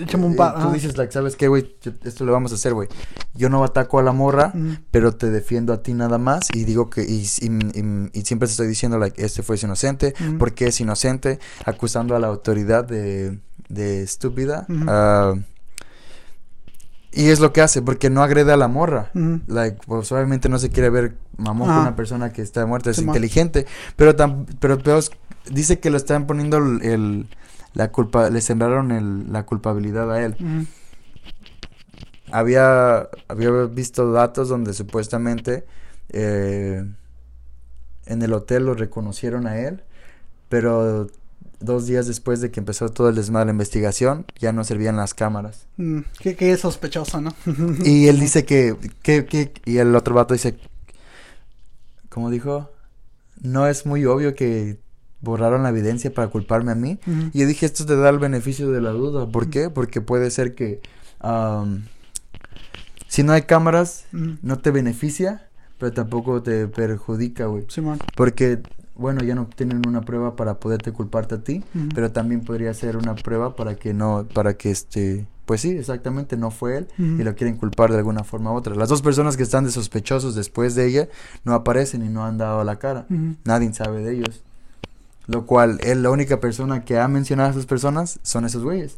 Échame 0.01 0.25
un 0.25 0.33
eh, 0.33 0.35
pa 0.35 0.59
Tú 0.59 0.71
dices, 0.71 0.97
like, 0.97 1.13
¿sabes 1.13 1.35
qué, 1.35 1.47
güey? 1.47 1.75
Esto 2.03 2.25
lo 2.25 2.31
vamos 2.31 2.51
a 2.53 2.55
hacer, 2.55 2.73
güey. 2.73 2.89
Yo 3.35 3.49
no 3.49 3.63
ataco 3.63 3.99
a 3.99 4.03
la 4.03 4.13
morra, 4.13 4.51
pero 4.89 5.15
te 5.15 5.29
defiendo 5.29 5.73
a 5.73 5.83
ti 5.83 5.93
nada 5.93 6.17
más. 6.17 6.49
Y 6.55 6.63
digo 6.63 6.89
que... 6.89 7.03
Y, 7.03 7.21
y, 7.21 8.21
siempre 8.23 8.47
te 8.47 8.51
estoy 8.53 8.65
diciendo, 8.65 8.97
like, 8.97 9.23
este 9.23 9.43
fue 9.43 9.57
inocente. 9.61 10.15
porque 10.39 10.65
es 10.65 10.81
inocente? 10.81 11.37
Acusando 11.65 12.15
a 12.15 12.19
la 12.19 12.25
autoridad 12.25 12.83
de, 12.83 13.37
de 13.69 14.01
estúpida. 14.01 14.65
Ah, 14.87 15.35
y 17.15 17.29
es 17.29 17.39
lo 17.39 17.53
que 17.53 17.61
hace, 17.61 17.81
porque 17.81 18.09
no 18.09 18.21
agrede 18.21 18.51
a 18.51 18.57
la 18.57 18.67
morra. 18.67 19.09
Like, 19.47 19.79
pues 19.87 20.11
obviamente 20.11 20.49
no 20.49 20.59
se 20.59 20.69
quiere 20.69 20.89
ver 20.89 21.15
mamón 21.37 21.69
con 21.69 21.77
una 21.77 21.95
persona 21.95 22.33
que 22.33 22.41
está 22.41 22.65
muerta, 22.65 22.91
es 22.91 22.99
inteligente. 22.99 23.65
Pero, 23.95 24.15
tan, 24.15 24.45
pero 24.59 24.77
dice 25.49 25.79
que 25.79 25.89
lo 25.89 25.97
están 25.97 26.27
poniendo 26.27 26.57
el, 26.57 27.27
la 27.73 27.91
culpa, 27.91 28.29
le 28.29 28.41
sembraron 28.41 28.91
el, 28.91 29.31
la 29.31 29.45
culpabilidad 29.45 30.11
a 30.11 30.23
él. 30.23 30.67
Había, 32.31 33.07
había 33.29 33.51
visto 33.63 34.11
datos 34.11 34.49
donde 34.49 34.73
supuestamente 34.73 35.65
eh, 36.09 36.85
en 38.07 38.21
el 38.21 38.33
hotel 38.33 38.65
lo 38.65 38.73
reconocieron 38.73 39.47
a 39.47 39.57
él, 39.57 39.83
pero 40.49 41.07
dos 41.59 41.87
días 41.87 42.07
después 42.07 42.41
de 42.41 42.51
que 42.51 42.59
empezó 42.59 42.89
todo 42.89 43.09
el 43.09 43.15
desmadre 43.15 43.45
de 43.45 43.47
la 43.47 43.51
investigación, 43.53 44.25
ya 44.39 44.51
no 44.51 44.63
servían 44.63 44.97
las 44.97 45.13
cámaras. 45.13 45.67
Mm, 45.77 45.99
que, 46.19 46.51
es 46.51 46.59
sospechoso, 46.59 47.21
¿no? 47.21 47.33
y 47.83 48.07
él 48.07 48.19
dice 48.19 48.45
que, 48.45 48.75
que, 49.01 49.25
que, 49.25 49.53
y 49.65 49.77
el 49.77 49.95
otro 49.95 50.15
vato 50.15 50.33
dice, 50.33 50.57
¿cómo 52.09 52.29
dijo? 52.29 52.71
No 53.41 53.67
es 53.67 53.85
muy 53.85 54.05
obvio 54.05 54.35
que 54.35 54.79
borraron 55.21 55.63
la 55.63 55.69
evidencia 55.69 56.13
para 56.13 56.29
culparme 56.29 56.71
a 56.71 56.75
mí. 56.75 56.99
Y 57.33 57.39
yo 57.39 57.47
dije, 57.47 57.65
esto 57.65 57.85
te 57.85 57.95
da 57.95 58.09
el 58.09 58.19
beneficio 58.19 58.71
de 58.71 58.79
la 58.79 58.91
duda. 58.91 59.27
¿Por 59.27 59.49
qué? 59.49 59.69
Porque 59.69 59.99
puede 59.99 60.31
ser 60.31 60.55
que 60.55 60.81
si 63.07 63.23
no 63.23 63.33
hay 63.33 63.43
cámaras, 63.43 64.05
no 64.11 64.59
te 64.59 64.71
beneficia, 64.71 65.49
pero 65.77 65.91
tampoco 65.91 66.41
te 66.41 66.67
perjudica, 66.67 67.45
güey. 67.47 67.65
Sí, 67.67 67.81
Porque, 68.15 68.61
bueno, 68.97 69.23
ya 69.23 69.35
no 69.35 69.47
tienen 69.47 69.87
una 69.87 70.01
prueba 70.01 70.35
para 70.35 70.55
poderte 70.55 70.91
culparte 70.91 71.35
a 71.35 71.43
ti, 71.43 71.63
pero 71.93 72.11
también 72.11 72.41
podría 72.41 72.73
ser 72.73 72.97
una 72.97 73.15
prueba 73.15 73.55
para 73.55 73.75
que 73.75 73.93
no, 73.93 74.25
para 74.33 74.55
que 74.55 74.71
este... 74.71 75.25
Pues 75.45 75.61
sí, 75.61 75.69
exactamente, 75.69 76.37
no 76.37 76.49
fue 76.49 76.77
él 76.77 76.87
y 76.97 77.23
lo 77.23 77.35
quieren 77.35 77.57
culpar 77.57 77.91
de 77.91 77.97
alguna 77.97 78.23
forma 78.23 78.51
u 78.51 78.55
otra. 78.55 78.73
Las 78.73 78.89
dos 78.89 79.03
personas 79.03 79.37
que 79.37 79.43
están 79.43 79.63
de 79.63 79.69
sospechosos 79.69 80.33
después 80.33 80.73
de 80.73 80.87
ella 80.87 81.07
no 81.43 81.53
aparecen 81.53 82.03
y 82.03 82.09
no 82.09 82.25
han 82.25 82.39
dado 82.39 82.63
la 82.63 82.77
cara. 82.77 83.05
Nadie 83.43 83.71
sabe 83.73 84.01
de 84.01 84.15
ellos. 84.15 84.41
Lo 85.27 85.45
cual, 85.45 85.79
él, 85.83 86.03
la 86.03 86.09
única 86.09 86.39
persona 86.39 86.83
que 86.83 86.99
ha 86.99 87.07
mencionado 87.07 87.49
a 87.49 87.51
esas 87.51 87.65
personas 87.65 88.19
son 88.23 88.45
esos 88.45 88.63
güeyes. 88.63 88.97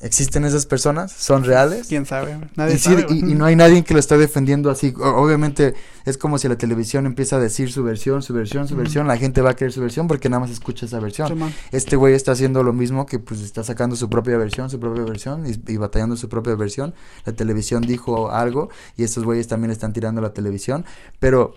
¿Existen 0.00 0.44
esas 0.44 0.66
personas? 0.66 1.10
¿Son 1.10 1.42
reales? 1.44 1.86
¿Quién 1.88 2.04
sabe? 2.04 2.36
Nadie 2.54 2.74
y, 2.74 2.78
sabe, 2.78 3.06
y, 3.08 3.22
no 3.22 3.46
hay 3.46 3.56
nadie 3.56 3.82
que 3.82 3.94
lo 3.94 4.00
esté 4.00 4.18
defendiendo 4.18 4.70
así. 4.70 4.92
obviamente 4.98 5.74
es 6.04 6.18
como 6.18 6.38
si 6.38 6.48
la 6.48 6.56
televisión 6.56 7.06
empieza 7.06 7.36
a 7.36 7.38
decir 7.38 7.72
su 7.72 7.82
versión, 7.82 8.22
su 8.22 8.34
versión, 8.34 8.68
su 8.68 8.76
versión. 8.76 9.06
La 9.06 9.16
gente 9.16 9.40
va 9.40 9.50
a 9.50 9.56
querer 9.56 9.72
su 9.72 9.80
versión 9.80 10.06
porque 10.06 10.28
nada 10.28 10.40
más 10.40 10.50
escucha 10.50 10.84
esa 10.84 11.00
versión. 11.00 11.52
este 11.72 11.96
güey 11.96 12.14
está 12.14 12.32
haciendo 12.32 12.62
lo 12.62 12.74
mismo 12.74 13.06
que 13.06 13.18
pues 13.18 13.40
está 13.40 13.64
sacando 13.64 13.96
su 13.96 14.10
propia 14.10 14.36
versión, 14.36 14.68
su 14.68 14.78
propia 14.78 15.02
versión 15.04 15.44
y, 15.46 15.76
batallando 15.78 16.16
su 16.16 16.28
propia 16.28 16.54
versión. 16.56 16.94
La 17.24 17.32
televisión 17.32 17.82
dijo 17.82 18.30
algo 18.30 18.68
y 18.96 19.04
estos 19.04 19.24
güeyes 19.24 19.48
también 19.48 19.70
están 19.70 19.94
tirando 19.94 20.20
la 20.20 20.34
televisión. 20.34 20.84
Pero 21.18 21.54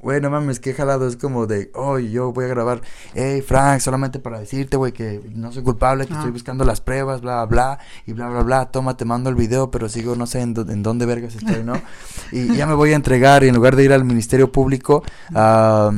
Güey, 0.00 0.20
no 0.20 0.30
mames, 0.30 0.60
qué 0.60 0.74
jalado. 0.74 1.08
Es 1.08 1.16
como 1.16 1.46
de, 1.46 1.70
oh, 1.74 1.98
yo 1.98 2.32
voy 2.32 2.44
a 2.44 2.48
grabar, 2.48 2.82
hey, 3.14 3.42
Frank, 3.42 3.80
solamente 3.80 4.18
para 4.18 4.38
decirte, 4.38 4.76
güey, 4.76 4.92
que 4.92 5.20
no 5.34 5.50
soy 5.52 5.62
culpable, 5.62 6.06
que 6.06 6.14
estoy 6.14 6.30
buscando 6.30 6.64
las 6.64 6.80
pruebas, 6.80 7.20
bla, 7.20 7.44
bla, 7.46 7.78
y 8.06 8.12
bla, 8.12 8.28
bla, 8.28 8.42
bla. 8.42 8.70
Toma, 8.70 8.96
te 8.96 9.04
mando 9.04 9.28
el 9.30 9.36
video, 9.36 9.70
pero 9.70 9.88
sigo, 9.88 10.14
no 10.14 10.26
sé 10.26 10.40
en, 10.40 10.54
en 10.56 10.82
dónde 10.82 11.06
vergas 11.06 11.34
estoy, 11.34 11.64
¿no? 11.64 11.74
y 12.32 12.54
ya 12.54 12.66
me 12.66 12.74
voy 12.74 12.92
a 12.92 12.96
entregar 12.96 13.42
y 13.42 13.48
en 13.48 13.54
lugar 13.54 13.76
de 13.76 13.84
ir 13.84 13.92
al 13.92 14.04
Ministerio 14.04 14.52
Público, 14.52 15.02
a 15.34 15.90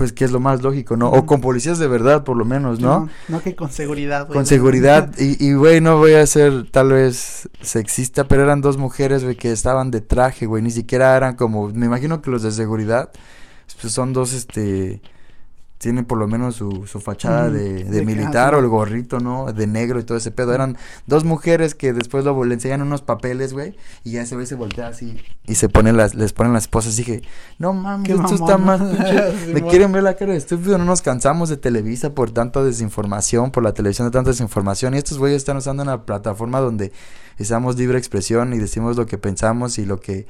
pues 0.00 0.14
que 0.14 0.24
es 0.24 0.32
lo 0.32 0.40
más 0.40 0.62
lógico, 0.62 0.96
¿no? 0.96 1.10
O 1.10 1.26
con 1.26 1.42
policías 1.42 1.78
de 1.78 1.86
verdad, 1.86 2.24
por 2.24 2.34
lo 2.34 2.46
menos, 2.46 2.80
¿no? 2.80 3.10
No, 3.28 3.42
que 3.42 3.54
con 3.54 3.70
seguridad, 3.70 4.26
güey. 4.26 4.34
Con 4.34 4.46
seguridad. 4.46 5.12
y, 5.18 5.52
güey, 5.52 5.82
no 5.82 5.98
voy 5.98 6.14
a 6.14 6.26
ser 6.26 6.70
tal 6.70 6.92
vez 6.92 7.50
sexista, 7.60 8.26
pero 8.26 8.42
eran 8.42 8.62
dos 8.62 8.78
mujeres, 8.78 9.24
güey, 9.24 9.36
que 9.36 9.52
estaban 9.52 9.90
de 9.90 10.00
traje, 10.00 10.46
güey. 10.46 10.62
Ni 10.62 10.70
siquiera 10.70 11.14
eran 11.18 11.36
como, 11.36 11.68
me 11.68 11.84
imagino 11.84 12.22
que 12.22 12.30
los 12.30 12.42
de 12.42 12.50
seguridad, 12.50 13.10
pues 13.78 13.92
son 13.92 14.14
dos, 14.14 14.32
este 14.32 15.02
tiene 15.80 16.02
por 16.02 16.18
lo 16.18 16.28
menos 16.28 16.56
su, 16.56 16.86
su 16.86 17.00
fachada 17.00 17.48
de, 17.48 17.84
de, 17.84 18.04
militar 18.04 18.54
o 18.54 18.58
el 18.58 18.68
gorrito, 18.68 19.18
¿no? 19.18 19.50
De 19.50 19.66
negro 19.66 19.98
y 19.98 20.04
todo 20.04 20.18
ese 20.18 20.30
pedo. 20.30 20.52
Eran 20.52 20.76
dos 21.06 21.24
mujeres 21.24 21.74
que 21.74 21.94
después 21.94 22.22
lo, 22.22 22.44
le 22.44 22.52
enseñan 22.52 22.82
unos 22.82 23.00
papeles, 23.00 23.54
güey, 23.54 23.74
y 24.04 24.12
ya 24.12 24.20
ese 24.20 24.34
güey 24.34 24.46
se 24.46 24.56
voltea 24.56 24.88
así 24.88 25.16
y 25.46 25.54
se 25.54 25.70
ponen 25.70 25.96
las, 25.96 26.14
les 26.14 26.34
ponen 26.34 26.52
las 26.52 26.64
esposas. 26.64 26.92
Y 26.98 27.04
dije, 27.04 27.22
no 27.58 27.72
mames, 27.72 28.10
esto 28.10 28.34
está. 28.34 28.58
Me 29.54 29.62
quieren 29.62 29.90
ver 29.90 30.02
la 30.02 30.16
cara 30.16 30.32
de 30.32 30.38
estúpido, 30.38 30.76
no 30.76 30.84
nos 30.84 31.00
cansamos 31.00 31.48
de 31.48 31.56
Televisa 31.56 32.14
por 32.14 32.30
tanta 32.30 32.62
desinformación, 32.62 33.50
por 33.50 33.62
la 33.62 33.72
televisión 33.72 34.06
de 34.06 34.12
tanta 34.12 34.32
desinformación. 34.32 34.92
Y 34.92 34.98
estos 34.98 35.16
güeyes 35.16 35.38
están 35.38 35.56
usando 35.56 35.82
una 35.82 36.04
plataforma 36.04 36.60
donde 36.60 36.92
estamos 37.38 37.78
libre 37.78 37.96
expresión 37.96 38.52
y 38.52 38.58
decimos 38.58 38.98
lo 38.98 39.06
que 39.06 39.16
pensamos 39.16 39.78
y 39.78 39.86
lo 39.86 39.98
que 39.98 40.26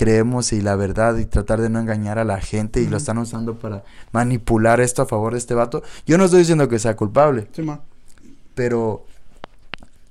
creemos 0.00 0.54
y 0.54 0.62
la 0.62 0.76
verdad 0.76 1.18
y 1.18 1.26
tratar 1.26 1.60
de 1.60 1.68
no 1.68 1.78
engañar 1.78 2.18
a 2.18 2.24
la 2.24 2.40
gente 2.40 2.80
y 2.80 2.86
lo 2.86 2.96
están 2.96 3.18
usando 3.18 3.58
para 3.58 3.84
manipular 4.12 4.80
esto 4.80 5.02
a 5.02 5.06
favor 5.06 5.34
de 5.34 5.38
este 5.38 5.52
vato. 5.52 5.82
Yo 6.06 6.16
no 6.16 6.24
estoy 6.24 6.38
diciendo 6.40 6.70
que 6.70 6.78
sea 6.78 6.96
culpable. 6.96 7.48
Sí, 7.52 7.60
ma. 7.60 7.82
Pero 8.54 9.04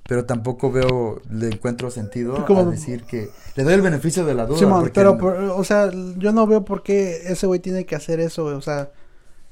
pero 0.06 0.26
tampoco 0.26 0.70
veo 0.70 1.20
le 1.28 1.48
encuentro 1.48 1.90
sentido 1.90 2.36
a 2.36 2.64
decir 2.64 3.02
que 3.02 3.30
le 3.56 3.64
doy 3.64 3.74
el 3.74 3.82
beneficio 3.82 4.24
de 4.24 4.34
la 4.34 4.46
duda. 4.46 4.58
Sí, 4.58 4.90
pero 4.94 5.18
o 5.56 5.64
sea, 5.64 5.90
yo 6.18 6.32
no 6.32 6.46
veo 6.46 6.64
por 6.64 6.84
qué 6.84 7.22
ese 7.26 7.48
güey 7.48 7.58
tiene 7.58 7.84
que 7.84 7.96
hacer 7.96 8.20
eso, 8.20 8.44
o 8.44 8.62
sea, 8.62 8.90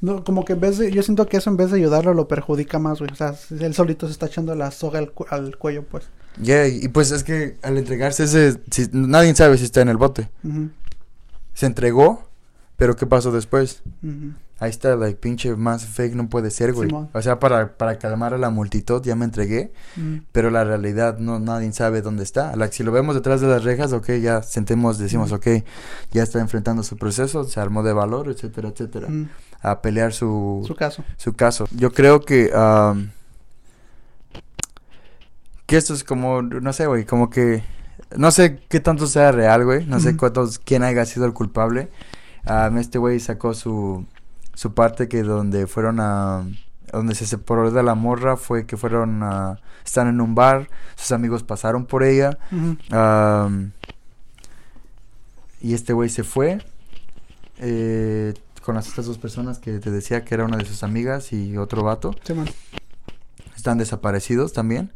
No, 0.00 0.22
como 0.22 0.44
que 0.44 0.52
en 0.52 0.60
vez 0.60 0.78
de, 0.78 0.92
yo 0.92 1.02
siento 1.02 1.26
que 1.26 1.38
eso 1.38 1.50
en 1.50 1.56
vez 1.56 1.72
de 1.72 1.78
ayudarlo 1.78 2.14
lo 2.14 2.28
perjudica 2.28 2.78
más, 2.78 3.00
güey. 3.00 3.10
O 3.10 3.16
sea, 3.16 3.34
él 3.50 3.74
solito 3.74 4.06
se 4.06 4.12
está 4.12 4.26
echando 4.26 4.54
la 4.54 4.70
soga 4.70 5.00
al, 5.00 5.12
al 5.30 5.58
cuello, 5.58 5.84
pues. 5.84 6.10
Yeah, 6.42 6.68
y 6.68 6.88
pues 6.88 7.10
es 7.10 7.24
que 7.24 7.56
al 7.62 7.78
entregarse 7.78 8.24
ese, 8.24 8.60
si, 8.70 8.88
nadie 8.92 9.34
sabe 9.34 9.58
si 9.58 9.64
está 9.64 9.80
en 9.80 9.88
el 9.88 9.96
bote. 9.96 10.28
Se 11.54 11.66
entregó, 11.66 12.28
pero 12.76 12.96
¿qué 12.96 13.06
pasó 13.06 13.32
después? 13.32 13.82
Ahí 14.60 14.70
está, 14.70 14.96
like, 14.96 15.18
pinche 15.20 15.54
más 15.54 15.86
fake 15.86 16.14
no 16.14 16.28
puede 16.28 16.50
ser, 16.50 16.72
güey. 16.72 16.90
o 16.92 17.22
sea, 17.22 17.38
para, 17.38 17.76
para 17.76 17.98
calmar 17.98 18.34
a 18.34 18.38
la 18.38 18.50
multitud 18.50 19.00
ya 19.02 19.14
me 19.14 19.24
entregué, 19.24 19.72
pero 20.32 20.50
la 20.50 20.64
realidad 20.64 21.18
no, 21.18 21.38
nadie 21.38 21.72
sabe 21.72 22.02
dónde 22.02 22.24
está. 22.24 22.54
Like, 22.56 22.74
si 22.74 22.82
lo 22.82 22.92
vemos 22.92 23.14
detrás 23.14 23.40
de 23.40 23.48
las 23.48 23.64
rejas, 23.64 23.92
ok, 23.92 24.12
ya 24.20 24.42
sentemos, 24.42 24.98
decimos, 24.98 25.32
ok, 25.32 25.46
ya 26.12 26.22
está 26.22 26.40
enfrentando 26.40 26.82
su 26.82 26.96
proceso, 26.96 27.44
se 27.44 27.60
armó 27.60 27.82
de 27.82 27.92
valor, 27.92 28.28
etcétera, 28.28 28.68
etcétera 28.68 29.08
a 29.60 29.82
pelear 29.82 30.12
su, 30.12 30.62
su 30.66 30.74
caso. 30.74 31.04
Su 31.16 31.34
caso. 31.34 31.66
Yo 31.72 31.92
creo 31.92 32.20
que 32.20 32.50
que 35.68 35.76
esto 35.76 35.92
es 35.92 36.02
como 36.02 36.40
no 36.40 36.72
sé, 36.72 36.86
güey, 36.86 37.04
como 37.04 37.28
que 37.28 37.62
no 38.16 38.30
sé 38.30 38.58
qué 38.70 38.80
tanto 38.80 39.06
sea 39.06 39.32
real, 39.32 39.66
güey, 39.66 39.84
no 39.84 40.00
sé 40.00 40.16
cuántos 40.16 40.58
quién 40.58 40.82
haya 40.82 41.04
sido 41.04 41.26
el 41.26 41.34
culpable. 41.34 41.90
este 42.78 42.96
güey 42.96 43.20
sacó 43.20 43.52
su 43.52 44.06
su 44.54 44.72
parte 44.72 45.08
que 45.08 45.22
donde 45.22 45.66
fueron 45.66 46.00
a 46.00 46.46
donde 46.90 47.14
se 47.14 47.26
separó 47.26 47.70
de 47.70 47.82
la 47.82 47.94
morra 47.94 48.38
fue 48.38 48.64
que 48.64 48.78
fueron 48.78 49.22
a 49.22 49.60
están 49.84 50.08
en 50.08 50.22
un 50.22 50.34
bar, 50.34 50.70
sus 50.96 51.12
amigos 51.12 51.42
pasaron 51.42 51.84
por 51.84 52.02
ella. 52.02 52.38
y 55.60 55.74
este 55.74 55.92
güey 55.92 56.08
se 56.08 56.24
fue. 56.24 56.64
Eh, 57.58 58.32
con 58.62 58.78
estas 58.78 59.04
dos 59.04 59.18
personas 59.18 59.58
que 59.58 59.80
te 59.80 59.90
decía 59.90 60.24
que 60.24 60.34
era 60.34 60.44
una 60.44 60.56
de 60.56 60.64
sus 60.64 60.82
amigas 60.82 61.32
y 61.34 61.58
otro 61.58 61.82
vato. 61.82 62.14
Sí, 62.24 62.32
man. 62.32 62.48
Están 63.54 63.76
desaparecidos 63.76 64.54
también. 64.54 64.92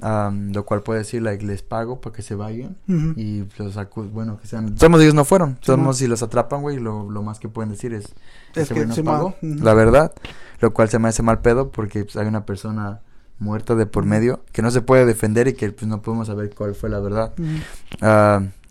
Lo 0.00 0.64
cual 0.64 0.82
puede 0.82 1.00
decir, 1.00 1.22
like, 1.22 1.44
les 1.44 1.62
pago 1.62 2.00
para 2.00 2.14
que 2.14 2.22
se 2.22 2.34
vayan. 2.34 2.76
Y 2.86 3.44
los 3.58 3.78
bueno, 4.12 4.38
que 4.40 4.46
sean. 4.46 4.76
Somos 4.78 5.00
ellos 5.00 5.14
no 5.14 5.24
fueron. 5.24 5.58
Somos 5.60 5.98
si 5.98 6.06
los 6.06 6.22
atrapan, 6.22 6.62
güey, 6.62 6.78
lo, 6.78 7.10
lo 7.10 7.22
más 7.22 7.38
que 7.38 7.48
pueden 7.48 7.70
decir 7.70 7.94
es. 7.94 8.14
Es 8.54 8.68
que 8.68 8.86
nos 8.86 8.98
pagó, 9.00 9.34
La 9.40 9.74
verdad. 9.74 10.12
Lo 10.60 10.72
cual 10.72 10.88
se 10.88 10.98
me 10.98 11.08
hace 11.08 11.22
mal 11.22 11.40
pedo 11.40 11.70
porque 11.70 12.04
pues, 12.04 12.16
hay 12.16 12.26
una 12.26 12.46
persona 12.46 13.00
muerta 13.38 13.74
de 13.74 13.84
por 13.84 14.06
medio 14.06 14.40
que 14.52 14.62
no 14.62 14.70
se 14.70 14.80
puede 14.80 15.04
defender 15.04 15.46
y 15.48 15.52
que 15.52 15.70
pues 15.70 15.86
no 15.86 16.00
podemos 16.00 16.28
saber 16.28 16.54
cuál 16.54 16.74
fue 16.74 16.88
la 16.88 17.00
verdad 17.00 17.34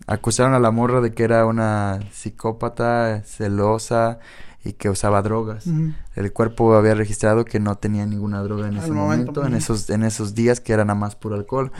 acusaron 0.06 0.54
a 0.54 0.58
la 0.58 0.70
morra 0.70 1.00
de 1.00 1.12
que 1.12 1.24
era 1.24 1.46
una 1.46 2.00
psicópata, 2.12 3.22
celosa 3.24 4.18
y 4.66 4.72
que 4.72 4.90
usaba 4.90 5.22
drogas. 5.22 5.64
El 6.14 6.32
cuerpo 6.32 6.74
había 6.74 6.94
registrado 6.94 7.44
que 7.44 7.60
no 7.60 7.76
tenía 7.76 8.06
ninguna 8.06 8.42
droga 8.42 8.68
en 8.68 8.76
ese 8.76 8.90
momento, 8.90 9.46
en 9.46 9.54
esos 9.54 9.90
en 9.90 10.02
esos 10.02 10.34
días 10.34 10.60
que 10.60 10.72
era 10.72 10.84
nada 10.84 10.98
más 10.98 11.16
puro 11.16 11.36
alcohol. 11.36 11.72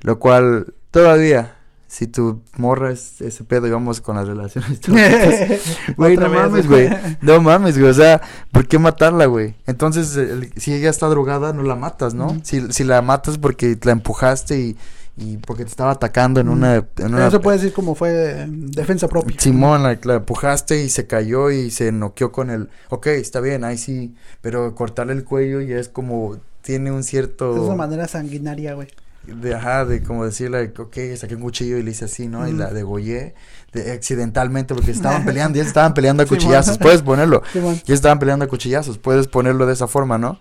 Lo 0.00 0.18
cual 0.18 0.74
todavía 0.90 1.58
si 1.88 2.06
tu 2.06 2.42
morra 2.58 2.92
es 2.92 3.20
ese 3.22 3.44
pedo 3.44 3.66
y 3.66 3.70
vamos 3.70 4.02
con 4.02 4.16
las 4.16 4.28
relaciones 4.28 4.78
güey, 5.96 6.16
no 6.18 6.28
mames, 6.28 6.68
güey. 6.68 6.90
No 7.22 7.40
mames, 7.40 7.78
güey. 7.78 7.90
O 7.90 7.94
sea, 7.94 8.20
¿por 8.52 8.68
qué 8.68 8.78
matarla, 8.78 9.24
güey? 9.24 9.56
Entonces, 9.66 10.18
si 10.56 10.74
ella 10.74 10.90
está 10.90 11.06
drogada, 11.06 11.54
no 11.54 11.62
la 11.62 11.76
matas, 11.76 12.12
¿no? 12.12 12.38
si, 12.42 12.72
si 12.72 12.84
la 12.84 13.00
matas 13.00 13.38
porque 13.38 13.78
la 13.82 13.92
empujaste 13.92 14.60
y 14.60 14.76
y 15.18 15.36
porque 15.38 15.64
te 15.64 15.70
estaba 15.70 15.92
atacando 15.92 16.40
en 16.40 16.48
una... 16.48 16.76
En 16.96 17.14
una 17.14 17.26
Eso 17.26 17.40
puede 17.40 17.58
decir 17.58 17.72
como 17.72 17.94
fue 17.94 18.46
defensa 18.48 19.08
propia. 19.08 19.38
Simón, 19.38 19.82
la, 19.82 19.92
empujaste 19.92 20.84
y 20.84 20.88
se 20.88 21.06
cayó 21.06 21.50
y 21.50 21.70
se 21.70 21.90
noqueó 21.90 22.30
con 22.30 22.50
el... 22.50 22.68
Ok, 22.88 23.08
está 23.08 23.40
bien, 23.40 23.64
ahí 23.64 23.78
sí, 23.78 24.14
pero 24.40 24.74
cortarle 24.74 25.12
el 25.14 25.24
cuello 25.24 25.60
ya 25.60 25.76
es 25.76 25.88
como... 25.88 26.38
Tiene 26.62 26.92
un 26.92 27.02
cierto... 27.02 27.54
Es 27.54 27.62
una 27.62 27.74
manera 27.74 28.06
sanguinaria, 28.06 28.74
güey. 28.74 28.88
De, 29.26 29.54
ajá, 29.54 29.84
de 29.84 30.02
como 30.02 30.24
decirle, 30.24 30.72
ok, 30.78 30.96
saqué 31.16 31.34
un 31.34 31.42
cuchillo 31.42 31.76
y 31.78 31.82
le 31.82 31.90
hice 31.90 32.06
así, 32.06 32.28
¿no? 32.28 32.48
Y 32.48 32.52
la 32.52 32.70
degollé 32.70 33.34
de, 33.72 33.92
accidentalmente 33.92 34.74
porque 34.74 34.90
estaban 34.90 35.24
peleando, 35.24 35.58
ya 35.58 35.64
estaban 35.64 35.92
peleando 35.94 36.22
a 36.22 36.26
cuchillazos, 36.28 36.78
puedes 36.78 37.02
ponerlo. 37.02 37.42
ya 37.84 37.94
estaban 37.94 38.18
peleando 38.18 38.46
a 38.46 38.48
cuchillazos, 38.48 38.98
puedes 38.98 39.26
ponerlo 39.26 39.66
de 39.66 39.74
esa 39.74 39.86
forma, 39.86 40.16
¿no? 40.16 40.38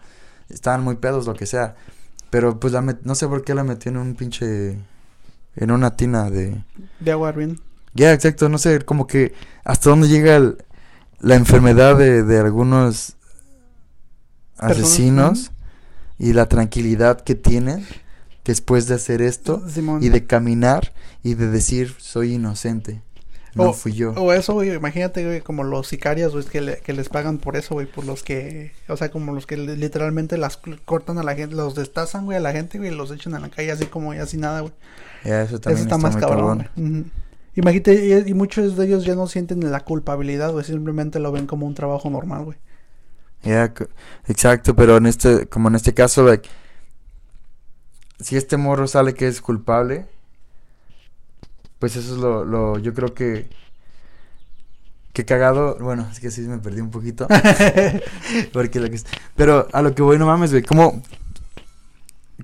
Estaban 0.50 0.84
muy 0.84 0.96
pedos, 0.96 1.26
lo 1.26 1.34
que 1.34 1.46
sea. 1.46 1.76
Pero 2.30 2.60
pues 2.60 2.74
la 2.74 2.82
no 2.82 3.16
sé 3.16 3.28
por 3.28 3.44
qué 3.44 3.56
la 3.56 3.64
metió 3.64 3.92
en 3.92 3.98
un 3.98 4.16
pinche. 4.16 4.78
En 5.56 5.72
una 5.72 5.96
tina 5.96 6.30
de. 6.30 6.64
De 7.00 7.12
agua 7.12 7.32
bien. 7.32 7.60
Ya, 7.94 8.14
exacto. 8.14 8.50
No 8.50 8.58
sé, 8.58 8.82
como 8.82 9.08
que. 9.08 9.34
Hasta 9.64 9.90
dónde 9.90 10.08
llega 10.08 10.56
la 11.20 11.36
enfermedad 11.36 11.98
de, 11.98 12.24
de 12.24 12.40
algunos 12.40 13.16
asesinos. 14.58 15.52
Y 16.20 16.34
la 16.34 16.48
tranquilidad 16.48 17.22
que 17.22 17.36
tienen 17.36 17.86
después 18.48 18.88
de 18.88 18.96
hacer 18.96 19.22
esto. 19.22 19.64
Y 20.02 20.10
de 20.10 20.26
caminar 20.26 20.94
y 21.22 21.36
de 21.36 21.48
decir, 21.48 21.96
soy 22.00 22.34
inocente. 22.34 23.02
No 23.66 23.74
fui 23.74 23.94
yo. 23.94 24.12
O 24.12 24.34
eso, 24.34 24.54
güey, 24.54 24.74
imagínate, 24.74 25.26
güey, 25.26 25.42
como 25.42 25.64
los 25.64 25.88
sicarios, 25.88 26.34
güey, 26.34 26.46
que, 26.46 26.82
que 26.84 26.94
les 26.94 27.10
pagan 27.10 27.38
por 27.38 27.56
eso, 27.56 27.76
güey, 27.76 27.86
por 27.88 28.06
los 28.06 28.24
que, 28.24 28.72
o 28.88 28.98
sea, 28.98 29.10
como 29.10 29.34
los 29.34 29.46
que 29.46 29.58
literalmente 29.58 30.38
las 30.38 30.60
cortan 30.86 31.18
a 31.18 31.24
la 31.24 31.36
gente, 31.36 31.56
los 31.56 31.76
destazan, 31.76 32.26
güey, 32.26 32.38
a 32.38 32.42
la 32.42 32.52
gente, 32.52 32.78
güey, 32.78 32.92
y 32.92 32.96
los 32.96 33.12
echan 33.12 33.34
a 33.36 33.40
la 33.40 33.50
calle 33.50 33.72
así 33.72 33.86
como 33.86 34.14
y 34.14 34.18
así 34.18 34.38
nada, 34.38 34.62
güey. 34.62 34.74
eso 35.24 35.60
también 35.60 35.84
está, 35.84 35.98
más 35.98 36.16
cabrón. 36.16 36.70
Imagínate, 37.56 38.24
y, 38.28 38.34
muchos 38.34 38.78
de 38.78 38.86
ellos 38.86 39.04
ya 39.04 39.16
no 39.16 39.28
sienten 39.28 39.72
la 39.72 39.80
culpabilidad, 39.80 40.52
güey, 40.52 40.64
simplemente 40.64 41.20
lo 41.20 41.32
ven 41.32 41.48
como 41.48 41.66
un 41.66 41.74
trabajo 41.74 42.10
normal, 42.10 42.46
güey. 42.46 42.58
Ya, 43.44 43.74
exacto, 44.28 44.76
pero 44.76 44.98
en 44.98 45.06
este, 45.06 45.48
como 45.48 45.70
en 45.70 45.76
este 45.76 45.94
caso, 45.94 46.24
like, 46.24 46.48
si 48.20 48.36
este 48.36 48.58
morro 48.58 48.88
sale 48.88 49.14
que 49.14 49.28
es 49.28 49.42
culpable, 49.42 50.06
pues 51.80 51.96
eso 51.96 52.14
es 52.14 52.20
lo, 52.20 52.46
lo 52.46 52.80
yo 52.80 52.94
creo 52.94 53.14
que 53.14 53.50
que 55.14 55.26
cagado, 55.26 55.78
bueno, 55.80 56.08
es 56.12 56.20
que 56.20 56.30
sí 56.30 56.42
me 56.42 56.60
perdí 56.60 56.80
un 56.80 56.92
poquito. 56.92 57.28
Porque 58.54 58.80
lo 58.80 58.90
que 58.90 59.00
pero 59.36 59.68
a 59.74 59.82
lo 59.82 59.96
que 59.96 60.04
voy 60.04 60.20
no 60.20 60.28
mames, 60.28 60.52
güey, 60.52 60.64
¿cómo 60.64 61.02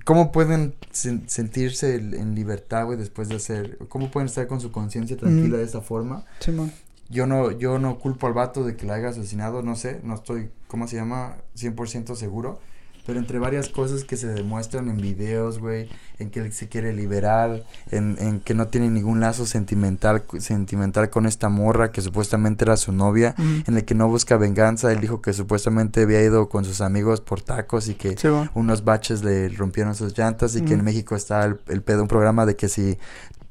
cómo 0.06 0.32
pueden 0.32 0.74
sentirse 0.92 1.96
en 1.96 2.34
libertad, 2.34 2.86
güey, 2.86 2.98
después 2.98 3.30
de 3.30 3.36
hacer 3.36 3.78
cómo 3.90 4.10
pueden 4.10 4.28
estar 4.28 4.48
con 4.48 4.60
su 4.60 4.72
conciencia 4.72 5.18
tranquila 5.18 5.58
de 5.58 5.66
esa 5.66 5.82
forma? 5.82 6.26
Sí, 6.40 6.52
man. 6.52 6.72
Yo 7.10 7.28
no 7.28 7.52
yo 7.52 7.78
no 7.78 8.00
culpo 8.00 8.28
al 8.28 8.34
vato 8.34 8.64
de 8.64 8.76
que 8.76 8.88
la 8.88 8.96
haya 8.96 9.10
asesinado, 9.10 9.62
no 9.62 9.76
sé, 9.76 10.00
no 10.04 10.16
estoy 10.16 10.50
¿cómo 10.68 10.88
se 10.88 10.96
llama? 10.96 11.38
100% 11.56 12.16
seguro. 12.16 12.60
Pero 13.06 13.20
entre 13.20 13.40
varias 13.40 13.70
cosas 13.70 14.04
que 14.04 14.16
se 14.16 14.28
demuestran 14.28 14.90
en 14.90 14.98
videos, 14.98 15.60
güey, 15.60 15.90
en 16.20 16.30
que 16.30 16.40
él 16.40 16.54
se 16.54 16.70
quiere 16.70 16.94
liberar, 16.94 17.64
en, 17.92 18.16
en, 18.20 18.40
que 18.40 18.54
no 18.54 18.68
tiene 18.68 18.90
ningún 18.90 19.20
lazo 19.20 19.46
sentimental, 19.46 20.24
sentimental 20.40 21.10
con 21.10 21.26
esta 21.26 21.50
morra 21.50 21.92
que 21.92 22.02
supuestamente 22.02 22.64
era 22.64 22.78
su 22.78 22.92
novia, 22.92 23.36
en 23.38 23.76
el 23.76 23.84
que 23.84 23.96
no 23.96 24.08
busca 24.08 24.38
venganza, 24.38 24.92
él 24.92 25.02
dijo 25.02 25.22
que 25.22 25.34
supuestamente 25.34 26.04
había 26.04 26.24
ido 26.24 26.48
con 26.48 26.64
sus 26.66 26.82
amigos 26.82 27.20
por 27.22 27.42
tacos 27.42 27.90
y 27.90 27.96
que 27.96 28.16
unos 28.54 28.84
baches 28.84 29.24
le 29.24 29.50
rompieron 29.50 29.96
sus 29.96 30.18
llantas 30.18 30.56
y 30.56 30.62
que 30.62 30.74
en 30.74 30.84
México 30.84 31.16
está 31.16 31.44
el, 31.46 31.60
el 31.68 31.82
pedo, 31.82 32.04
un 32.04 32.08
programa 32.08 32.46
de 32.46 32.56
que 32.56 32.70
si 32.70 32.98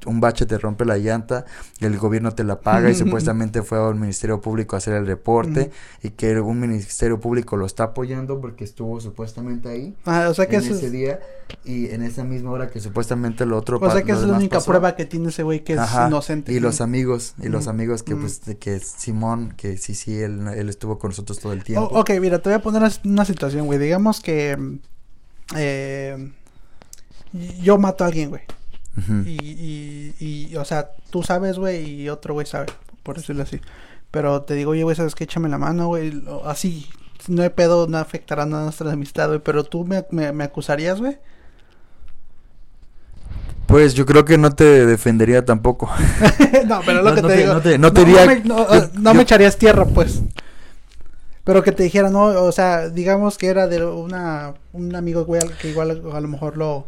un 0.07 0.21
bache 0.21 0.47
te 0.47 0.59
rompe 0.59 0.85
la 0.85 0.99
llanta, 0.99 1.45
el 1.81 1.97
gobierno 1.99 2.33
te 2.33 2.45
la 2.45 2.61
paga 2.61 2.91
y 2.91 2.95
supuestamente 2.97 3.63
fue 3.63 3.79
al 3.79 3.95
Ministerio 3.95 4.41
Público 4.41 4.77
a 4.77 4.79
hacer 4.79 4.95
el 4.95 5.07
reporte 5.07 5.71
y 6.03 6.11
que 6.11 6.41
un 6.41 6.61
Ministerio 6.61 7.21
Público 7.21 7.57
lo 7.57 7.67
está 7.67 7.85
apoyando 7.85 8.41
porque 8.41 8.65
estuvo 8.65 9.01
supuestamente 9.01 9.69
ahí 9.69 9.95
ah, 10.05 10.29
o 10.29 10.35
sea 10.35 10.47
que 10.47 10.57
en 10.57 10.63
ese 10.63 10.91
día 10.91 11.21
y 11.65 11.91
en 11.91 12.03
esa 12.03 12.25
misma 12.25 12.51
hora 12.51 12.71
que 12.71 12.81
supuestamente 12.81 13.47
lo 13.47 13.59
otro 13.59 13.79
O 13.79 13.91
sea 13.91 14.03
que 14.03 14.13
es 14.13 14.23
la 14.23 14.37
única 14.37 14.61
prueba 14.61 14.97
que 14.97 15.05
tiene 15.05 15.29
ese 15.29 15.43
güey 15.43 15.63
que 15.63 15.75
es 15.75 15.81
inocente. 16.07 16.53
Y 16.53 16.61
los 16.61 16.81
amigos, 16.81 17.35
y 17.39 17.49
los 17.49 17.69
amigos 17.69 18.03
que 18.03 18.17
pues 18.17 18.41
que 18.59 18.81
Simón, 18.81 19.53
que 19.57 19.77
sí, 19.77 19.95
sí, 19.95 20.19
él, 20.19 20.47
él 20.49 20.69
estuvo 20.69 20.99
con 20.99 21.11
nosotros 21.11 21.39
todo 21.39 21.53
el 21.53 21.63
tiempo. 21.63 21.89
ok, 21.93 22.11
mira, 22.21 22.41
te 22.41 22.49
voy 22.49 22.59
a 22.59 22.63
poner 22.63 22.91
una 23.05 23.25
situación, 23.25 23.67
güey. 23.67 23.79
Digamos 23.79 24.21
que 24.21 24.79
eh, 25.57 26.33
yo 27.63 27.79
mato 27.79 28.05
a 28.05 28.07
alguien, 28.09 28.31
güey 28.31 28.43
y, 29.25 30.15
y, 30.21 30.57
o 30.57 30.65
sea, 30.65 30.91
tú 31.11 31.23
sabes, 31.23 31.59
güey, 31.59 32.03
y 32.03 32.09
otro 32.09 32.35
güey 32.35 32.47
sabe, 32.47 32.67
por 33.03 33.17
decirlo 33.17 33.43
así. 33.43 33.61
Pero 34.11 34.43
te 34.43 34.55
digo, 34.55 34.73
oye, 34.73 34.83
güey, 34.83 34.95
¿sabes 34.95 35.15
qué? 35.15 35.25
Échame 35.25 35.49
la 35.49 35.59
mano, 35.59 35.87
güey. 35.87 36.23
Así, 36.45 36.87
no 37.29 37.43
hay 37.43 37.49
pedo, 37.49 37.87
no 37.87 37.97
afectará 37.99 38.45
nada 38.45 38.63
a 38.63 38.65
nuestra 38.65 38.93
amistad, 38.93 39.29
güey. 39.29 39.41
Pero 39.41 39.65
tú 39.65 39.87
me, 39.87 40.05
me, 40.11 40.45
acusarías, 40.45 41.01
güey. 41.01 41.19
Pues 43.67 43.95
yo 43.95 44.05
creo 44.05 44.27
que 44.27 44.37
no 44.37 44.51
te 44.51 44.85
defendería 44.85 45.45
tampoco. 45.47 45.91
no, 46.67 46.83
pero 46.85 47.03
lo 47.03 47.15
que 47.15 47.23
te, 47.23 47.37
digo. 47.39 47.55
No, 47.55 47.63
te, 47.63 47.79
no, 48.99 49.15
me, 49.15 49.23
echarías 49.23 49.57
tierra, 49.57 49.87
pues. 49.87 50.23
Pero 51.45 51.63
que 51.63 51.73
te 51.73 51.83
dijera, 51.83 52.11
no, 52.11 52.25
o 52.25 52.53
sea, 52.53 52.91
digamos 52.91 53.39
que 53.39 53.47
era 53.47 53.67
de 53.67 53.83
una, 53.83 54.53
un 54.75 54.95
amigo, 54.95 55.25
güey, 55.25 55.41
que 55.61 55.71
igual 55.71 56.03
a 56.13 56.21
lo 56.21 56.29
mejor 56.29 56.59
lo, 56.59 56.87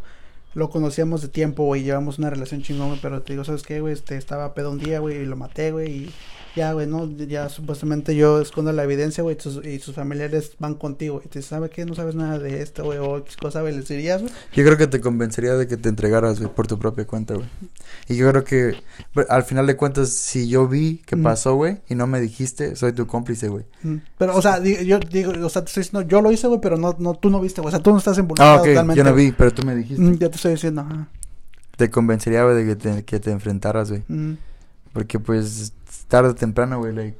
lo 0.55 0.71
conocíamos 0.71 1.23
de 1.23 1.29
tiempo, 1.29 1.65
güey, 1.65 1.83
llevamos 1.83 2.19
una 2.19 2.31
relación 2.31 2.63
chingón, 2.63 2.99
pero 3.03 3.23
te 3.23 3.33
digo, 3.33 3.45
¿sabes 3.45 3.63
qué, 3.63 3.81
güey? 3.81 3.93
Este, 3.93 4.17
estaba 4.17 4.55
pedo 4.55 4.71
un 4.71 4.79
día, 4.79 5.01
güey, 5.01 5.17
y 5.19 5.27
lo 5.27 5.37
maté, 5.37 5.73
güey, 5.73 5.91
y, 5.91 6.11
ya, 6.55 6.73
güey, 6.73 6.87
¿no? 6.87 7.11
Ya 7.11 7.49
supuestamente 7.49 8.15
yo 8.15 8.41
escondo 8.41 8.73
la 8.73 8.85
evidencia, 8.85 9.23
güey, 9.23 9.37
y 9.65 9.79
sus 9.79 9.95
familiares 9.95 10.53
van 10.59 10.75
contigo. 10.75 11.21
Y 11.25 11.29
te 11.29 11.41
dicen, 11.41 11.51
¿sabe 11.51 11.71
qué? 11.71 11.85
No 11.85 11.95
sabes 11.95 12.15
nada 12.15 12.39
de 12.39 12.63
esto, 12.63 12.85
güey, 12.85 12.99
o 12.99 13.25
qué 13.25 13.35
cosa, 13.41 13.61
güey, 13.61 13.75
les 13.77 13.89
dirías, 13.89 14.23
güey. 14.23 14.33
Yo 14.53 14.65
creo 14.65 14.77
que 14.77 14.87
te 14.87 15.01
convencería 15.01 15.55
de 15.55 15.67
que 15.67 15.77
te 15.77 15.89
entregaras, 15.89 16.39
güey, 16.41 16.53
por 16.53 16.67
tu 16.67 16.79
propia 16.79 17.07
cuenta, 17.07 17.35
güey. 17.35 17.47
Y 18.09 18.17
yo 18.17 18.31
creo 18.31 18.45
que 18.45 18.77
al 19.29 19.43
final 19.45 19.67
de 19.67 19.77
cuentas, 19.77 20.11
si 20.11 20.49
yo 20.49 20.69
vi 20.69 20.99
que 21.07 21.17
pasó, 21.17 21.55
güey, 21.55 21.79
y 21.89 21.95
no 21.95 22.07
me 22.07 22.21
dijiste, 22.21 22.77
soy 22.77 22.93
tu 22.93 23.07
cómplice, 23.07 23.49
güey. 23.49 23.65
Pero, 24.19 24.37
o 24.37 24.43
sea, 24.43 24.63
yo 24.63 24.99
digo, 25.01 25.33
o 25.45 25.49
sea, 25.49 25.63
te 25.63 25.69
estoy 25.69 25.83
diciendo, 25.83 26.09
yo 26.09 26.21
lo 26.21 26.31
hice, 26.31 26.47
güey, 26.47 26.61
pero 26.61 26.77
no, 26.77 26.95
no, 26.99 27.15
tú 27.15 27.31
no 27.31 27.41
viste, 27.41 27.61
güey. 27.61 27.69
O 27.69 27.77
sea, 27.77 27.83
tú 27.83 27.91
no 27.91 27.99
estás 27.99 28.17
involucrado 28.19 28.59
ah, 28.59 28.61
okay. 28.61 28.75
totalmente. 28.75 28.99
Yo 28.99 29.05
no 29.05 29.15
vi, 29.15 29.33
pero 29.33 29.53
tú 29.53 29.65
me 29.65 29.75
dijiste. 29.75 30.03
ya 30.19 30.29
te 30.29 30.37
estoy 30.37 30.53
diciendo, 30.53 30.83
ajá. 30.83 31.09
Te 31.77 31.91
convencería, 31.91 32.45
güey, 32.45 32.57
de 32.57 32.67
que 32.67 32.77
te, 32.77 33.05
que 33.05 33.19
te 33.19 33.33
enfrentaras, 33.33 33.91
güey. 33.91 34.05
Porque, 34.93 35.19
pues, 35.19 35.73
tarde 36.09 36.31
o 36.31 36.35
temprano, 36.35 36.79
güey, 36.79 37.15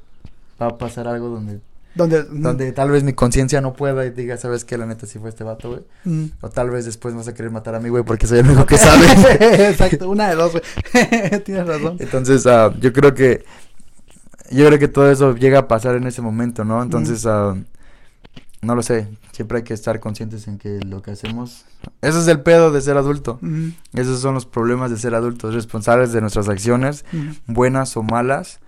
va 0.61 0.67
a 0.67 0.79
pasar 0.79 1.09
algo 1.09 1.29
donde 1.29 1.61
donde, 1.95 2.25
donde 2.25 2.73
tal 2.73 2.91
vez 2.91 3.05
mi 3.05 3.13
conciencia 3.13 3.61
no 3.61 3.75
pueda 3.75 4.05
y 4.05 4.11
diga, 4.11 4.37
¿sabes 4.37 4.65
qué? 4.65 4.77
La 4.77 4.85
neta 4.85 5.07
sí 5.07 5.21
fue 5.21 5.29
este 5.29 5.45
vato, 5.45 5.71
güey. 5.71 6.33
O 6.41 6.51
tal 6.51 6.71
vez 6.71 6.85
después 6.85 7.15
vas 7.15 7.29
a 7.29 7.35
querer 7.35 7.53
matar 7.53 7.77
a 7.77 7.81
mí, 7.81 7.89
güey, 7.89 8.03
porque 8.03 8.27
soy 8.27 8.41
el 8.41 8.47
único 8.47 8.67
que 8.67 8.79
sabe. 8.79 9.07
Exacto, 9.69 10.11
una 10.11 10.29
de 10.29 10.35
dos, 10.35 10.53
güey. 10.53 11.41
Tienes 11.45 11.67
razón. 11.67 11.97
Entonces, 12.01 12.45
uh, 12.47 12.77
yo 12.81 12.93
creo 12.93 13.15
que, 13.15 13.45
yo 14.51 14.67
creo 14.67 14.79
que 14.79 14.89
todo 14.89 15.09
eso 15.11 15.37
llega 15.37 15.61
a 15.61 15.69
pasar 15.69 15.95
en 15.95 16.07
ese 16.09 16.21
momento, 16.21 16.65
¿no? 16.65 16.83
Entonces, 16.83 17.25
uh, 17.27 17.57
no 18.61 18.75
lo 18.75 18.83
sé. 18.83 19.07
Siempre 19.31 19.59
hay 19.59 19.65
que 19.65 19.75
estar 19.75 20.01
conscientes 20.01 20.49
en 20.49 20.59
que 20.59 20.81
lo 20.81 21.01
que 21.01 21.13
hacemos. 21.13 21.65
Eso 22.03 22.21
es 22.21 22.27
el 22.27 22.41
pedo 22.41 22.73
de 22.73 22.81
ser 22.81 22.97
adulto. 22.97 23.39
Esos 23.93 24.21
son 24.21 24.35
los 24.35 24.47
problemas 24.47 24.91
de 24.91 24.97
ser 24.97 25.15
adultos, 25.15 25.55
responsables 25.55 26.13
de 26.13 26.21
nuestras 26.21 26.49
acciones, 26.49 27.05
buenas 27.47 27.97
o 27.97 28.03
malas. 28.03 28.61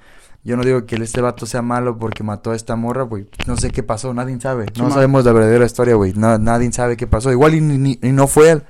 Yo 0.46 0.56
no 0.56 0.62
digo 0.62 0.86
que 0.86 0.94
este 0.94 1.20
vato 1.20 1.44
sea 1.44 1.60
malo 1.60 1.98
porque 1.98 2.22
mató 2.22 2.52
a 2.52 2.56
esta 2.56 2.76
morra, 2.76 3.02
güey. 3.02 3.26
No 3.48 3.56
sé 3.56 3.72
qué 3.72 3.82
pasó, 3.82 4.14
nadie 4.14 4.40
sabe. 4.40 4.66
No 4.78 4.92
sabemos 4.92 5.24
la 5.24 5.32
verdadera 5.32 5.66
historia, 5.66 5.96
güey. 5.96 6.12
nadie 6.14 6.70
sabe 6.70 6.96
qué 6.96 7.08
pasó. 7.08 7.32
Igual 7.32 7.56
y, 7.56 7.60
no 8.12 8.28
fue 8.28 8.52
él. 8.52 8.62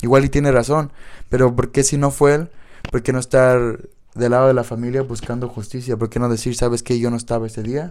Igual 0.00 0.24
y 0.26 0.28
tiene 0.28 0.52
razón. 0.52 0.92
Pero 1.28 1.56
¿por 1.56 1.72
qué 1.72 1.82
si 1.82 1.98
no 1.98 2.12
fue 2.12 2.34
él? 2.36 2.50
¿Por 2.88 3.02
qué 3.02 3.12
no 3.12 3.18
estar 3.18 3.80
del 4.14 4.30
lado 4.30 4.46
de 4.46 4.54
la 4.54 4.62
familia 4.62 5.02
buscando 5.02 5.48
justicia? 5.48 5.96
¿Por 5.96 6.08
qué 6.08 6.20
no 6.20 6.28
decir, 6.28 6.54
sabes 6.54 6.84
que 6.84 7.00
yo 7.00 7.10
no 7.10 7.16
estaba 7.16 7.48
ese 7.48 7.64
día? 7.64 7.90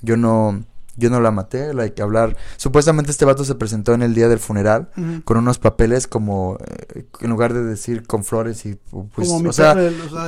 Yo 0.00 0.16
no 0.16 0.64
yo 0.96 1.10
no 1.10 1.20
la 1.20 1.30
maté, 1.30 1.70
hay 1.78 1.90
que 1.92 2.02
hablar. 2.02 2.36
Supuestamente 2.56 3.10
este 3.10 3.24
vato 3.24 3.44
se 3.44 3.54
presentó 3.54 3.94
en 3.94 4.02
el 4.02 4.14
día 4.14 4.28
del 4.28 4.38
funeral 4.38 4.90
con 5.24 5.36
unos 5.36 5.58
papeles 5.58 6.06
como 6.06 6.58
eh, 6.94 7.04
en 7.20 7.30
lugar 7.30 7.52
de 7.54 7.64
decir 7.64 8.06
con 8.06 8.24
flores 8.24 8.66
y 8.66 8.78
pues 9.14 9.28
o, 9.30 9.52
sea, 9.52 9.76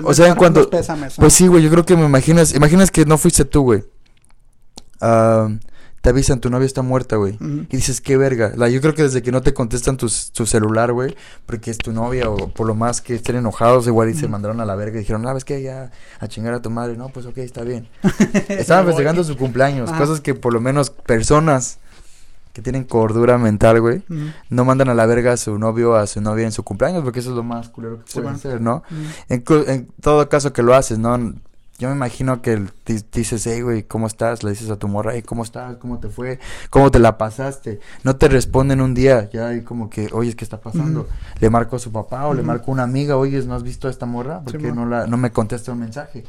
o, 0.03 0.15
sea, 0.15 0.29
en 0.29 0.35
cuanto 0.35 0.69
Pues 1.17 1.33
sí, 1.33 1.47
güey, 1.47 1.63
yo 1.63 1.71
creo 1.71 1.85
que 1.85 1.97
me 1.97 2.05
imaginas, 2.05 2.55
imaginas 2.55 2.91
que 2.91 3.05
no 3.05 3.19
fuiste 3.19 3.45
tú, 3.45 3.63
güey. 3.63 3.85
Ah 5.01 5.49
te 6.05 6.11
avisan, 6.11 6.39
tu 6.39 6.51
novia 6.51 6.67
está 6.67 6.83
muerta, 6.83 7.17
güey. 7.17 7.39
Y 7.41 7.77
dices, 7.77 8.03
qué 8.03 8.19
verga. 8.19 8.53
La, 8.57 8.69
yo 8.69 8.83
creo 8.83 8.95
que 8.95 9.05
desde 9.05 9.23
que 9.23 9.33
no 9.33 9.41
te 9.41 9.55
contestan 9.55 9.97
tu, 9.97 10.11
celular, 10.11 10.93
güey, 10.93 11.17
porque 11.47 11.71
es 11.71 11.79
tu 11.79 11.93
novia 11.93 12.29
o 12.29 12.51
por 12.51 12.67
lo 12.67 12.75
más 12.75 13.01
que 13.01 13.15
estén 13.15 13.37
enojados, 13.37 13.87
igual 13.87 14.11
y 14.11 14.15
se 14.15 14.29
mandaron 14.29 14.61
a 14.61 14.67
la 14.67 14.75
verga 14.75 14.97
y 14.97 14.99
dijeron, 14.99 15.27
ah, 15.27 15.33
ves 15.33 15.47
que 15.47 15.63
ya 15.63 15.91
a 16.21 16.29
chingar 16.29 16.53
a 16.53 16.61
tu 16.61 16.69
madre. 16.69 16.95
No, 16.99 17.09
pues 17.09 17.25
ok, 17.25 17.39
está 17.39 17.63
bien. 17.63 17.89
Estaban 18.51 18.85
festejando 18.85 19.25
su 19.25 19.35
cumpleaños, 19.39 19.91
cosas 19.93 20.21
que 20.21 20.35
por 20.35 20.53
lo 20.53 20.61
menos 20.61 20.91
personas 20.91 21.79
que 22.53 22.61
tienen 22.61 22.85
cordura 22.85 23.39
mental, 23.39 23.81
güey, 23.81 24.03
no 24.51 24.65
mandan 24.67 24.91
a 24.91 24.95
la 24.95 25.07
verga 25.07 25.33
a 25.33 25.37
su 25.39 25.59
novio 25.59 25.93
o 25.93 25.95
a 25.95 26.07
su 26.07 26.21
novia 26.21 26.45
en 26.45 26.53
su 26.53 26.65
cumpleaños, 26.65 27.03
porque 27.03 27.21
eso 27.21 27.31
es 27.31 27.37
lo 27.37 27.43
más 27.43 27.71
culero 27.71 28.05
que 28.05 28.13
pueden 28.13 28.35
hacer, 28.35 28.61
¿no? 28.61 28.83
en, 29.31 29.43
en, 29.69 29.89
todo 30.03 30.29
caso 30.29 30.53
que 30.53 30.63
lo 30.63 30.75
haces, 30.75 30.99
¿no? 30.99 31.17
Yo 31.79 31.89
me 31.89 31.95
imagino 31.95 32.41
que 32.41 32.63
dices, 33.13 33.45
hey, 33.47 33.61
güey, 33.61 33.83
¿cómo 33.83 34.07
estás? 34.07 34.45
Le 34.45 34.51
dices 34.51 34.71
a 34.71 34.77
tu 34.77 34.87
morra, 34.87 35.13
hey, 35.15 35.23
¿cómo 35.23 35.43
estás? 35.43 35.77
¿Cómo 35.79 35.99
te 35.99 36.09
fue? 36.09 36.39
¿Cómo 36.71 36.93
te 36.93 37.01
la 37.01 37.19
pasaste? 37.19 37.81
No 38.05 38.15
te 38.15 38.29
responden 38.29 38.81
un 38.81 38.95
día, 38.95 39.29
ya 39.33 39.49
hay 39.49 39.63
como 39.63 39.91
que, 39.91 40.09
oye, 40.13 40.35
¿qué 40.37 40.45
está 40.45 40.61
pasando? 40.61 41.09
Le 41.41 41.51
marco 41.51 41.75
a 41.75 41.81
su 41.81 41.91
papá 41.91 42.27
o 42.29 42.35
le 42.35 42.43
marco 42.43 42.71
a 42.71 42.75
una 42.75 42.85
amiga, 42.85 43.17
oye, 43.17 43.43
¿no 43.43 43.57
has 43.57 43.65
visto 43.65 43.89
a 43.89 43.91
esta 43.91 44.07
morra? 44.07 44.43
Porque 44.45 44.71
no, 44.71 44.87
la, 44.87 45.09
no 45.09 45.17
me 45.17 45.33
contesta 45.33 45.73
un 45.73 45.81
mensaje. 45.81 46.25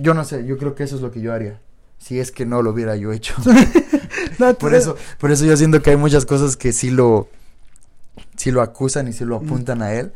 Yo 0.00 0.14
no 0.14 0.24
sé, 0.24 0.46
yo 0.46 0.56
creo 0.56 0.74
que 0.74 0.84
eso 0.84 0.96
es 0.96 1.02
lo 1.02 1.10
que 1.10 1.20
yo 1.20 1.34
haría. 1.34 1.60
Si 1.98 2.18
es 2.18 2.32
que 2.32 2.46
no 2.46 2.62
lo 2.62 2.70
hubiera 2.70 2.96
yo 2.96 3.12
hecho. 3.12 3.34
por 4.58 4.74
eso, 4.74 4.96
por 5.18 5.30
eso 5.30 5.44
yo 5.44 5.54
siento 5.58 5.82
que 5.82 5.90
hay 5.90 5.98
muchas 5.98 6.24
cosas 6.24 6.56
que 6.56 6.72
sí 6.72 6.90
lo, 6.90 7.28
sí 8.36 8.50
lo 8.50 8.62
acusan 8.62 9.06
y 9.08 9.12
sí 9.12 9.26
lo 9.26 9.36
apuntan 9.36 9.82
a 9.82 9.92
él 9.92 10.12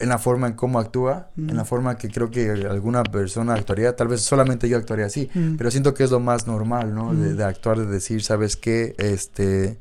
en 0.00 0.08
la 0.08 0.18
forma 0.18 0.48
en 0.48 0.54
cómo 0.54 0.78
actúa, 0.78 1.30
en 1.36 1.56
la 1.56 1.64
forma 1.64 1.96
que 1.96 2.08
creo 2.08 2.30
que 2.30 2.50
alguna 2.50 3.02
persona 3.04 3.54
actuaría, 3.54 3.94
tal 3.94 4.08
vez 4.08 4.22
solamente 4.22 4.68
yo 4.68 4.76
actuaría 4.76 5.06
así, 5.06 5.30
pero 5.56 5.70
siento 5.70 5.94
que 5.94 6.04
es 6.04 6.10
lo 6.10 6.20
más 6.20 6.46
normal, 6.46 6.94
¿no? 6.94 7.14
De, 7.14 7.42
actuar, 7.44 7.78
de 7.78 7.86
decir, 7.86 8.22
¿sabes 8.22 8.56
qué? 8.56 8.94
Este, 8.98 9.78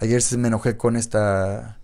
ayer 0.00 0.22
me 0.38 0.48
enojé 0.48 0.76
con 0.76 0.96
esta 0.96 1.78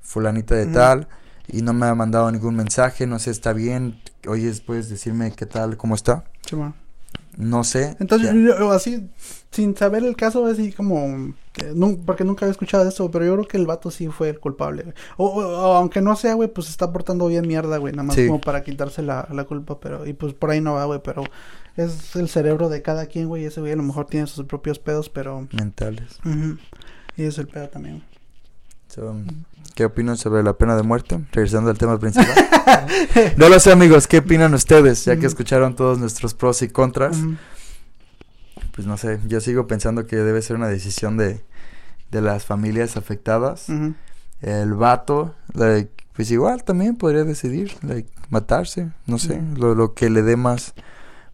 fulanita 0.00 0.54
de 0.54 0.66
tal 0.66 1.08
y 1.48 1.62
no 1.62 1.72
me 1.72 1.86
ha 1.86 1.94
mandado 1.94 2.30
ningún 2.30 2.56
mensaje, 2.56 3.06
no 3.06 3.18
sé, 3.18 3.30
está 3.30 3.52
bien, 3.52 4.00
oye, 4.26 4.52
puedes 4.64 4.88
decirme 4.88 5.32
qué 5.32 5.46
tal, 5.46 5.76
cómo 5.76 5.94
está. 5.94 6.24
No 7.36 7.64
sé. 7.64 7.96
Entonces, 8.00 8.32
yo, 8.32 8.70
así, 8.72 9.08
sin 9.50 9.76
saber 9.76 10.04
el 10.04 10.16
caso, 10.16 10.46
así 10.46 10.72
como. 10.72 11.34
porque 12.06 12.24
nunca 12.24 12.46
había 12.46 12.52
escuchado 12.52 12.88
eso, 12.88 13.10
pero 13.10 13.26
yo 13.26 13.34
creo 13.34 13.46
que 13.46 13.56
el 13.58 13.66
vato 13.66 13.90
sí 13.90 14.08
fue 14.08 14.30
el 14.30 14.40
culpable. 14.40 14.94
O, 15.18 15.42
aunque 15.42 16.00
no 16.00 16.16
sea, 16.16 16.34
güey, 16.34 16.48
pues 16.48 16.68
está 16.70 16.92
portando 16.92 17.26
bien 17.26 17.46
mierda, 17.46 17.76
güey, 17.76 17.92
nada 17.92 18.04
más 18.04 18.16
como 18.16 18.40
para 18.40 18.62
quitarse 18.62 19.02
la, 19.02 19.28
la 19.30 19.44
culpa, 19.44 19.78
pero. 19.80 20.06
Y 20.06 20.14
pues 20.14 20.32
por 20.32 20.50
ahí 20.50 20.60
no 20.60 20.74
va, 20.74 20.84
güey, 20.86 21.00
pero. 21.02 21.24
Es 21.76 22.16
el 22.16 22.30
cerebro 22.30 22.70
de 22.70 22.80
cada 22.80 23.04
quien, 23.04 23.28
güey, 23.28 23.44
ese 23.44 23.60
güey 23.60 23.74
a 23.74 23.76
lo 23.76 23.82
mejor 23.82 24.06
tiene 24.06 24.26
sus 24.26 24.46
propios 24.46 24.78
pedos, 24.78 25.10
pero. 25.10 25.46
Mentales. 25.52 26.18
Y 27.18 27.24
es 27.24 27.36
el 27.36 27.48
pedo 27.48 27.68
también. 27.68 28.02
¿Qué 29.74 29.84
opinan 29.84 30.16
sobre 30.16 30.42
la 30.42 30.54
pena 30.54 30.74
de 30.74 30.82
muerte? 30.82 31.20
Regresando 31.32 31.70
al 31.70 31.76
tema 31.76 31.98
principal. 31.98 32.34
no 33.36 33.48
lo 33.48 33.60
sé, 33.60 33.72
amigos. 33.72 34.06
¿Qué 34.06 34.18
opinan 34.18 34.54
ustedes? 34.54 35.04
Ya 35.04 35.18
que 35.18 35.26
escucharon 35.26 35.76
todos 35.76 35.98
nuestros 35.98 36.32
pros 36.32 36.62
y 36.62 36.68
contras. 36.68 37.18
Pues 38.74 38.86
no 38.86 38.96
sé. 38.96 39.20
Yo 39.26 39.40
sigo 39.40 39.66
pensando 39.66 40.06
que 40.06 40.16
debe 40.16 40.40
ser 40.40 40.56
una 40.56 40.68
decisión 40.68 41.18
de, 41.18 41.42
de 42.10 42.22
las 42.22 42.46
familias 42.46 42.96
afectadas. 42.96 43.66
El 44.40 44.74
vato, 44.74 45.34
pues 46.14 46.30
igual 46.30 46.64
también 46.64 46.96
podría 46.96 47.24
decidir 47.24 47.72
matarse. 48.30 48.90
No 49.06 49.18
sé. 49.18 49.42
Lo, 49.56 49.74
lo 49.74 49.92
que 49.92 50.08
le 50.08 50.22
dé 50.22 50.36
más 50.36 50.74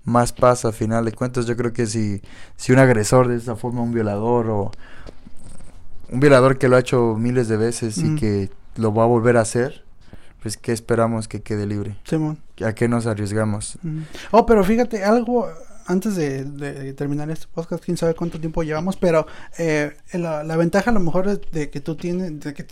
más 0.05 0.33
paz 0.33 0.65
a 0.65 0.73
final 0.73 1.05
de 1.05 1.13
cuentas. 1.13 1.47
Yo 1.47 1.57
creo 1.57 1.73
que 1.73 1.87
si, 1.87 2.23
si 2.57 2.73
un 2.73 2.79
agresor 2.81 3.29
de 3.29 3.37
esa 3.37 3.55
forma, 3.57 3.83
un 3.83 3.93
violador 3.93 4.49
o, 4.51 4.73
un 6.13 6.21
violador 6.21 6.59
que 6.59 6.69
lo 6.69 6.77
ha 6.77 6.81
hecho 6.81 7.17
miles 7.19 7.49
de 7.49 7.57
veces 7.57 7.99
y 7.99 8.15
que 8.17 8.51
lo 8.77 8.95
va 8.95 9.05
a 9.05 9.07
volver 9.07 9.37
a 9.37 9.41
hacer, 9.41 9.83
pues 10.41 10.57
¿qué 10.57 10.73
esperamos 10.73 11.27
que 11.27 11.43
quede 11.43 11.67
libre? 11.67 11.97
Simón. 12.05 12.39
¿A 12.65 12.75
qué 12.75 12.87
nos 12.87 13.07
arriesgamos? 13.07 13.79
Oh, 14.31 14.45
pero 14.45 14.63
fíjate, 14.63 15.05
algo 15.05 15.49
antes 15.87 16.15
de, 16.15 16.93
terminar 16.95 17.31
este 17.31 17.47
podcast, 17.53 17.85
quién 17.85 17.97
sabe 17.97 18.15
cuánto 18.15 18.39
tiempo 18.39 18.63
llevamos, 18.63 18.97
pero 18.97 19.27
eh, 19.59 19.97
la, 20.13 20.45
la, 20.45 20.57
ventaja 20.57 20.91
a 20.91 20.95
lo 20.95 21.01
mejor 21.01 21.29
es 21.29 21.41
de 21.51 21.71
que 21.71 21.81
tú 21.81 21.97
tienes, 21.97 22.41
de 22.41 22.55
que, 22.55 22.65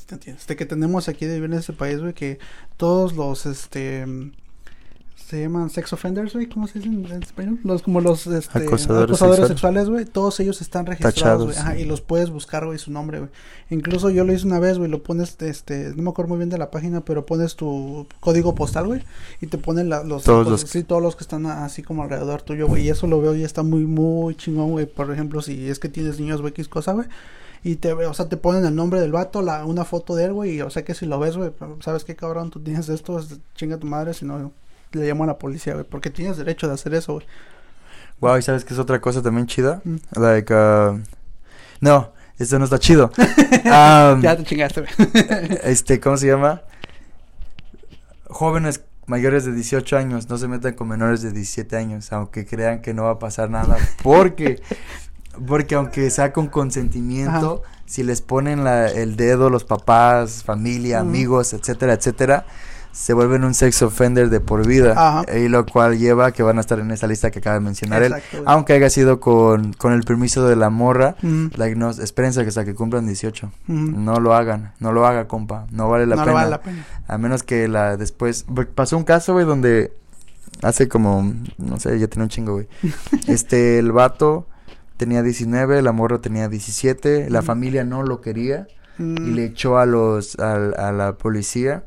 de 0.47 0.57
que 0.57 0.67
tenemos 0.67 1.09
aquí 1.09 1.27
de 1.27 1.35
vivir 1.35 1.51
en 1.51 1.59
este 1.59 1.73
país, 1.73 2.01
güey, 2.01 2.13
que 2.13 2.39
todos 2.77 3.15
los, 3.15 3.47
este, 3.47 4.07
se 5.31 5.41
llaman 5.41 5.71
sex 5.71 5.93
offenders, 5.93 6.33
güey, 6.33 6.47
¿cómo 6.47 6.67
se 6.67 6.81
dice 6.81 6.89
en 6.91 7.23
español? 7.23 7.61
Los, 7.63 7.83
como 7.83 8.01
los 8.01 8.27
este, 8.27 8.59
acosadores, 8.59 9.47
sexuales, 9.47 9.89
güey, 9.89 10.05
todos 10.05 10.41
ellos 10.41 10.61
están 10.61 10.87
registrados, 10.87 11.45
güey, 11.45 11.57
ajá, 11.57 11.79
y 11.79 11.85
los 11.85 12.01
puedes 12.01 12.31
buscar, 12.31 12.67
güey, 12.67 12.81
su 12.81 12.91
nombre, 12.91 13.21
güey. 13.21 13.31
Incluso 13.71 14.11
yo 14.11 14.25
lo 14.25 14.33
hice 14.33 14.45
una 14.45 14.59
vez, 14.59 14.79
güey, 14.79 14.91
lo 14.91 15.05
pones, 15.05 15.37
este, 15.41 15.93
no 15.95 16.03
me 16.03 16.11
acuerdo 16.11 16.31
muy 16.31 16.39
bien 16.39 16.51
de 16.51 16.59
la 16.59 16.73
página, 16.73 17.05
pero 17.05 17.27
pones 17.27 17.55
tu 17.55 18.09
código 18.19 18.57
postal, 18.57 18.89
güey, 18.89 19.05
y 19.41 19.47
te 19.47 19.57
ponen 19.57 19.89
los, 19.89 20.25
todos 20.25 20.49
los, 20.49 20.63
sí, 20.63 20.83
todos 20.83 21.01
los 21.01 21.15
que 21.15 21.23
están 21.23 21.47
así 21.47 21.85
como 21.85 22.03
alrededor 22.03 22.43
tuyo, 22.43 22.67
güey, 22.67 22.87
y 22.87 22.89
eso 22.89 23.07
lo 23.07 23.21
veo 23.21 23.37
y 23.37 23.45
está 23.45 23.63
muy, 23.63 23.87
muy 23.87 24.35
chingón, 24.35 24.73
güey, 24.73 24.87
por 24.87 25.13
ejemplo, 25.13 25.43
si 25.43 25.69
es 25.69 25.79
que 25.79 25.89
tienes 25.89 26.19
niños, 26.19 26.41
güey, 26.41 26.51
X 26.51 26.67
cosa, 26.67 26.93
güey, 26.93 27.07
y 27.63 27.77
te, 27.77 27.93
o 27.93 28.15
sea, 28.15 28.29
te 28.29 28.37
ponen 28.37 28.65
el 28.65 28.75
nombre 28.75 29.01
del 29.01 29.13
vato, 29.13 29.43
la, 29.43 29.65
una 29.65 29.85
foto 29.85 30.17
de 30.17 30.25
él, 30.25 30.33
güey, 30.33 30.57
y 30.57 30.63
o 30.63 30.71
sea 30.71 30.85
que 30.85 30.95
si 30.95 31.07
lo 31.07 31.21
ves, 31.21 31.37
güey, 31.37 31.53
sabes 31.79 32.03
qué 32.03 32.17
cabrón, 32.17 32.51
tú 32.51 32.59
tienes 32.59 32.89
esto, 32.89 33.21
chinga 33.55 33.79
tu 33.79 33.87
madre, 33.87 34.13
si 34.13 34.25
no 34.25 34.53
le 34.93 35.07
llamo 35.07 35.25
a 35.25 35.29
la 35.29 35.39
policía, 35.39 35.75
güey, 35.75 35.85
porque 35.85 36.11
tienes 36.11 36.37
derecho 36.37 36.69
de 36.69 36.75
hacer 36.75 36.95
eso, 36.95 37.15
güey. 37.15 37.27
Wow, 38.21 38.39
¿y 38.39 38.43
sabes 38.43 38.65
qué 38.65 38.75
es 38.75 38.81
otra 38.81 39.01
cosa 39.01 39.23
también 39.23 39.47
chida? 39.47 39.81
Mm. 39.85 39.97
Like, 40.21 40.53
uh, 40.53 41.01
no, 41.81 42.13
esto 42.39 42.59
no 42.59 42.65
está 42.65 42.79
chido. 42.79 43.11
Um, 43.63 44.23
ya 44.23 44.37
te 44.37 44.45
chingaste, 44.45 44.81
güey. 44.81 45.59
este, 45.65 46.01
¿cómo 46.01 46.17
se 46.17 46.27
llama? 46.27 46.63
Jóvenes 48.29 48.81
mayores 49.07 49.45
de 49.45 49.53
18 49.53 49.97
años 49.99 50.29
no 50.31 50.39
se 50.39 50.49
metan 50.49 50.75
con 50.75 50.89
menores 50.89 51.21
de 51.21 51.33
17 51.33 51.77
años, 51.77 52.13
aunque 52.13 52.47
crean 52.47 52.81
que 52.81 52.95
no 52.95 53.05
va 53.05 53.13
a 53.13 53.19
pasar 53.19 53.51
nada, 53.51 53.77
porque 54.03 54.63
porque 55.47 55.75
aunque 55.75 56.11
sea 56.11 56.33
con 56.33 56.49
consentimiento, 56.49 57.63
si 57.87 58.03
les 58.03 58.23
ponen 58.23 58.65
la, 58.65 58.89
el 58.89 59.17
dedo 59.17 59.51
los 59.51 59.65
papás, 59.65 60.43
familia, 60.43 61.01
amigos, 61.01 61.53
etcétera, 61.53 61.95
etcétera, 61.95 62.47
se 62.93 63.13
vuelven 63.13 63.45
un 63.45 63.55
sex 63.55 63.83
offender 63.83 64.31
de 64.31 64.41
por 64.41 64.67
vida. 64.67 64.95
Ajá. 64.97 65.37
Y 65.39 65.49
lo 65.49 65.65
cual 65.67 65.99
lleva 65.99 66.27
a 66.27 66.33
que 66.33 66.43
van 66.43 66.59
a 66.59 66.61
estar 66.61 66.79
en 66.81 66.91
esa 66.91 67.07
lista 67.07 67.31
que 67.31 67.39
acaba 67.39 67.55
de 67.55 67.61
mencionar 67.61 68.03
él. 68.03 68.15
Aunque 68.47 68.73
haya 68.73 68.91
sido 68.91 69.21
con, 69.21 69.73
con 69.75 69.93
el 69.93 70.03
permiso 70.03 70.47
de 70.49 70.57
la 70.57 70.71
morra. 70.71 71.17
Ujú, 71.23 71.51
Like, 71.57 71.77
no, 71.77 71.91
espérense 71.91 72.43
que 72.43 72.49
hasta 72.49 72.65
que 72.65 72.75
cumplan 72.75 73.07
18. 73.07 73.47
ujú. 73.69 73.75
No 73.75 74.19
lo 74.21 74.35
hagan, 74.35 74.73
no 74.81 74.93
lo 74.93 75.07
haga, 75.07 75.29
compa. 75.29 75.67
No 75.71 75.89
vale 75.89 76.07
la 76.07 76.17
no 76.17 76.23
pena. 76.23 76.33
le 76.33 76.35
vale 76.35 76.51
la 76.51 76.63
pena. 76.63 76.85
A 77.07 77.19
menos 77.19 77.43
que 77.43 77.69
la 77.69 77.97
después. 77.97 78.45
Pasó 78.75 78.97
un 78.97 79.05
caso, 79.05 79.33
güey, 79.35 79.47
donde 79.47 79.93
hace 80.63 80.89
como. 80.89 81.33
No 81.59 81.79
sé, 81.79 81.99
ya 81.99 82.09
tiene 82.09 82.25
un 82.25 82.29
chingo, 82.31 82.53
güey. 82.55 82.69
este, 83.29 83.79
el 83.79 83.93
vato 83.93 84.47
tenía 84.97 85.23
19, 85.23 85.81
la 85.83 85.93
morra 85.93 86.19
tenía 86.21 86.49
17. 86.49 87.31
La 87.31 87.43
familia 87.43 87.85
no 87.85 88.03
lo 88.03 88.21
quería 88.21 88.67
y 88.99 89.03
Mm, 89.03 89.35
le 89.35 89.45
echó 89.47 89.79
a 89.79 89.87
los. 89.87 90.39
a, 90.39 90.55
a 90.89 90.93
la 90.93 91.15
policía. 91.15 91.85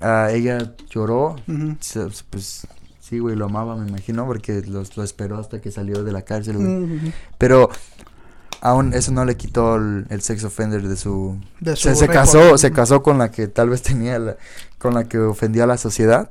Ah, 0.00 0.28
ella 0.32 0.74
lloró. 0.90 1.36
Se- 1.80 2.06
Pues 2.30 2.66
sí, 3.00 3.18
güey, 3.18 3.36
lo 3.36 3.46
amaba, 3.46 3.76
me 3.76 3.88
imagino, 3.88 4.26
porque 4.26 4.62
los, 4.62 4.96
lo 4.96 5.02
esperó 5.02 5.38
hasta 5.38 5.60
que 5.60 5.70
salió 5.70 6.02
de 6.04 6.12
la 6.12 6.22
cárcel, 6.22 6.56
güey. 6.58 7.12
Pero. 7.38 7.68
Aún 8.60 8.92
eso 8.92 9.12
no 9.12 9.24
le 9.24 9.36
quitó 9.36 9.76
el, 9.76 10.06
el 10.10 10.20
sex 10.20 10.42
offender 10.42 10.82
de 10.82 10.96
su 10.96 11.38
De 11.60 11.76
se, 11.76 11.94
su 11.94 12.00
se 12.00 12.06
casó, 12.08 12.58
se 12.58 12.72
casó 12.72 13.02
con 13.04 13.16
la 13.16 13.30
que 13.30 13.46
tal 13.46 13.68
vez 13.68 13.82
tenía, 13.82 14.18
la- 14.18 14.36
con 14.78 14.94
la 14.94 15.04
que 15.04 15.18
ofendía 15.20 15.62
a 15.62 15.66
la 15.68 15.78
sociedad. 15.78 16.28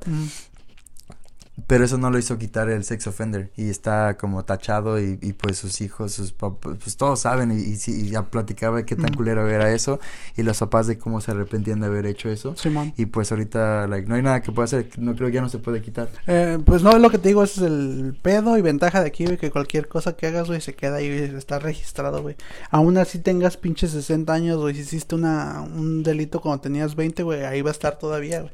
Pero 1.66 1.84
eso 1.86 1.98
no 1.98 2.12
lo 2.12 2.20
hizo 2.20 2.38
quitar 2.38 2.70
el 2.70 2.84
sex 2.84 3.08
offender 3.08 3.50
y 3.58 3.70
está 3.70 4.16
como 4.16 4.46
tachado 4.46 5.02
y, 5.02 5.18
y 5.22 5.34
pues 5.34 5.58
sus 5.58 5.82
hijos, 5.82 6.12
sus 6.14 6.32
papás, 6.32 6.78
pues 6.82 6.96
todos 6.98 7.22
saben 7.22 7.52
y, 7.52 7.56
y, 7.56 7.76
sí, 7.78 8.06
y 8.06 8.10
ya 8.12 8.24
platicaba 8.24 8.78
de 8.78 8.86
qué 8.86 8.96
tan 8.96 9.08
Mm. 9.12 9.16
culero 9.16 9.48
era 9.50 9.72
eso 9.74 10.00
y 10.36 10.44
los 10.44 10.60
papás 10.60 10.86
de 10.86 11.00
cómo 11.00 11.20
se 11.20 11.32
arrepentían 11.32 11.80
de 11.80 11.88
haber 11.88 12.06
hecho 12.06 12.30
eso 12.30 12.56
Simón. 12.56 12.94
y 12.96 13.08
pues 13.08 13.32
ahorita 13.32 13.88
like, 13.88 14.08
no 14.08 14.16
hay 14.16 14.22
nada 14.22 14.42
que 14.44 14.52
pueda 14.52 14.66
hacer, 14.66 14.88
no 14.98 15.16
creo 15.16 15.30
que 15.30 15.34
ya 15.36 15.42
no 15.42 15.50
se 15.50 15.58
puede 15.58 15.82
quitar. 15.82 16.10
Eh, 16.28 16.60
pues 16.64 16.84
no, 16.84 16.98
lo 17.00 17.10
que 17.10 17.18
te 17.18 17.30
digo 17.30 17.44
ese 17.44 17.62
es 17.66 17.72
el 17.72 18.16
pedo 18.22 18.58
y 18.58 18.62
ventaja 18.62 19.02
de 19.02 19.08
aquí, 19.08 19.26
güey, 19.26 19.38
que 19.38 19.50
cualquier 19.50 19.88
cosa 19.88 20.16
que 20.16 20.28
hagas, 20.28 20.48
güey, 20.48 20.62
se 20.62 20.76
queda 20.76 20.98
ahí, 20.98 21.08
güey, 21.08 21.36
está 21.36 21.58
registrado, 21.58 22.22
güey. 22.22 22.36
Aún 22.70 22.98
así 23.00 23.18
tengas 23.20 23.58
pinches 23.58 23.92
60 23.92 24.32
años, 24.32 24.58
güey, 24.60 24.76
si 24.76 24.82
hiciste 24.82 25.16
una, 25.16 25.62
un 25.62 26.04
delito 26.04 26.40
cuando 26.40 26.62
tenías 26.62 26.96
20, 26.96 27.24
güey, 27.24 27.44
ahí 27.46 27.62
va 27.64 27.70
a 27.70 27.74
estar 27.74 27.98
todavía, 27.98 28.42
güey. 28.42 28.54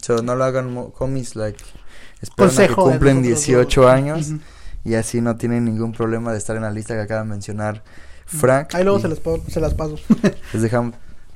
So, 0.00 0.22
no 0.22 0.36
lo 0.36 0.44
hagan 0.44 0.76
homies, 0.98 1.34
like, 1.34 1.58
esperen 2.22 2.50
a 2.50 2.52
que 2.52 2.56
Consejo 2.74 2.84
cumplen 2.84 3.16
nosotros, 3.22 3.44
18 3.46 3.82
güey. 3.82 3.92
años 3.94 4.32
y 4.84 4.94
así 4.94 5.20
no 5.20 5.36
tienen 5.36 5.64
ningún 5.64 5.92
problema 5.92 6.32
de 6.32 6.38
estar 6.38 6.56
en 6.56 6.62
la 6.62 6.70
lista 6.70 6.94
que 6.94 7.00
acaba 7.00 7.22
de 7.22 7.28
mencionar 7.28 7.82
Frank. 8.26 8.74
Ahí 8.74 8.84
luego 8.84 9.00
se 9.00 9.08
las, 9.08 9.18
se 9.48 9.60
las 9.60 9.74
paso. 9.74 9.96
Les 10.52 10.62
dejamos, 10.62 10.94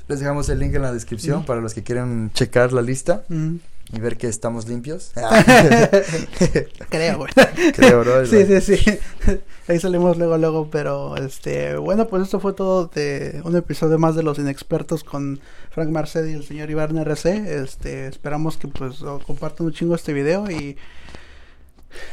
les 0.09 0.21
dejamos 0.21 0.49
el 0.49 0.59
link 0.59 0.75
en 0.75 0.83
la 0.83 0.93
descripción 0.93 1.45
para 1.45 1.61
los 1.61 1.73
que 1.75 1.83
quieran 1.83 2.31
checar 2.35 2.73
la 2.73 2.83
lista 2.83 3.25
Ujú. 3.31 3.61
Y 3.91 4.01
ver 4.01 4.17
que 4.17 4.27
estamos 4.27 4.69
limpios. 4.69 5.13
Creo, 6.89 7.19
güey. 7.19 7.33
Creo, 7.75 8.01
bro. 8.01 8.27
Sí, 8.27 8.45
sí, 8.47 8.77
sí. 8.77 8.99
Ahí 9.69 9.79
salimos 9.79 10.19
luego, 10.19 10.39
luego, 10.39 10.69
pero 10.71 11.17
este, 11.17 11.77
bueno, 11.77 12.09
pues 12.09 12.25
esto 12.25 12.41
fue 12.41 12.53
todo 12.53 12.87
de 12.87 13.41
un 13.45 13.57
episodio 13.57 13.99
más 13.99 14.17
de 14.17 14.23
los 14.23 14.39
inexpertos 14.39 15.05
con 15.05 15.41
Frank 15.71 15.89
Marced 15.89 16.27
y 16.27 16.33
el 16.33 16.45
señor 16.45 16.71
Iván 16.71 16.99
RC. 16.99 17.63
Este, 17.63 18.09
esperamos 18.09 18.57
que 18.57 18.69
pues 18.69 18.97
compartan 19.27 19.67
un 19.67 19.73
chingo 19.73 19.95
este 19.95 20.13
video 20.13 20.51
y 20.51 20.77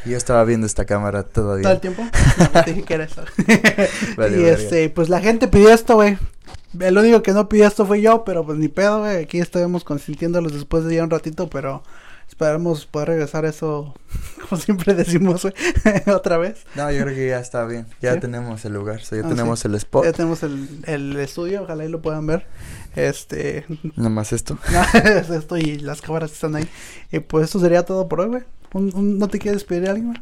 Yo 0.05 0.17
estaba 0.17 0.43
viendo 0.43 0.65
esta 0.67 0.85
cámara 0.85 1.23
todavía. 1.23 1.63
todo 1.63 1.73
el 1.73 1.79
tiempo. 1.79 2.03
No, 2.53 2.61
dije 2.65 2.83
que 2.83 2.93
era 2.93 3.03
eso. 3.05 3.23
Vale, 4.17 4.37
y 4.37 4.43
verga. 4.43 4.61
este, 4.61 4.89
pues 4.89 5.09
la 5.09 5.19
gente 5.21 5.47
pidió 5.47 5.69
esto, 5.73 5.95
güey. 5.95 6.17
El 6.79 6.97
único 6.97 7.21
que 7.23 7.31
no 7.31 7.49
pidió 7.49 7.67
esto 7.67 7.85
fue 7.85 8.01
yo, 8.01 8.23
pero 8.23 8.45
pues 8.45 8.57
ni 8.57 8.67
pedo, 8.67 8.99
güey. 8.99 9.23
Aquí 9.23 9.39
estuvimos 9.39 9.83
consintiéndolos 9.83 10.53
después 10.53 10.83
de 10.85 10.95
ya 10.95 11.03
un 11.03 11.09
ratito, 11.09 11.49
pero 11.49 11.83
esperamos 12.27 12.85
poder 12.85 13.07
regresar 13.09 13.45
eso, 13.45 13.95
como 14.49 14.61
siempre 14.61 14.93
decimos, 14.93 15.41
güey, 15.41 15.53
otra 16.15 16.37
vez. 16.37 16.63
No, 16.75 16.91
yo 16.91 17.01
creo 17.03 17.15
que 17.15 17.27
ya 17.29 17.39
está 17.39 17.65
bien. 17.65 17.87
Ya 18.01 18.13
¿Sí? 18.13 18.19
tenemos 18.19 18.63
el 18.65 18.73
lugar, 18.73 19.01
so 19.01 19.15
ya 19.15 19.23
Ah, 19.25 19.29
tenemos 19.29 19.65
el 19.65 19.73
spot. 19.75 20.05
Ya 20.05 20.11
tenemos 20.13 20.43
el, 20.43 20.67
el 20.85 21.17
estudio, 21.17 21.63
ojalá 21.63 21.85
y 21.85 21.89
lo 21.89 22.01
puedan 22.01 22.27
ver. 22.27 22.45
Este, 22.95 23.65
Nomás 23.95 24.31
esto. 24.33 24.57
no, 24.71 24.99
es 25.09 25.29
esto 25.31 25.57
y 25.57 25.79
las 25.79 26.01
cámaras 26.01 26.31
están 26.31 26.55
ahí. 26.55 26.69
Y 27.11 27.19
pues 27.19 27.49
eso 27.49 27.59
sería 27.59 27.83
todo 27.83 28.07
por 28.07 28.21
hoy, 28.21 28.27
güey. 28.27 28.43
Un- 28.73 28.91
un- 28.95 29.17
¿No 29.17 29.27
te 29.27 29.39
quieres 29.39 29.61
despedir 29.61 29.83
de 29.83 29.89
alguien? 29.89 30.13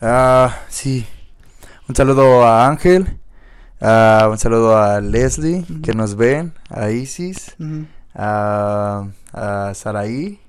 Ah, 0.00 0.54
sí. 0.68 1.06
Un 1.88 1.94
saludo 1.96 2.44
a 2.44 2.66
Ángel. 2.68 3.18
un 3.80 4.38
saludo 4.38 4.76
a 4.76 5.00
Leslie, 5.00 5.64
que 5.82 5.92
nos 5.94 6.16
ven. 6.16 6.52
A 6.70 6.90
Isis. 6.90 7.54
Ujú, 7.58 7.86
A, 8.14 9.06
a 9.32 9.72
Saraí. 9.74 10.40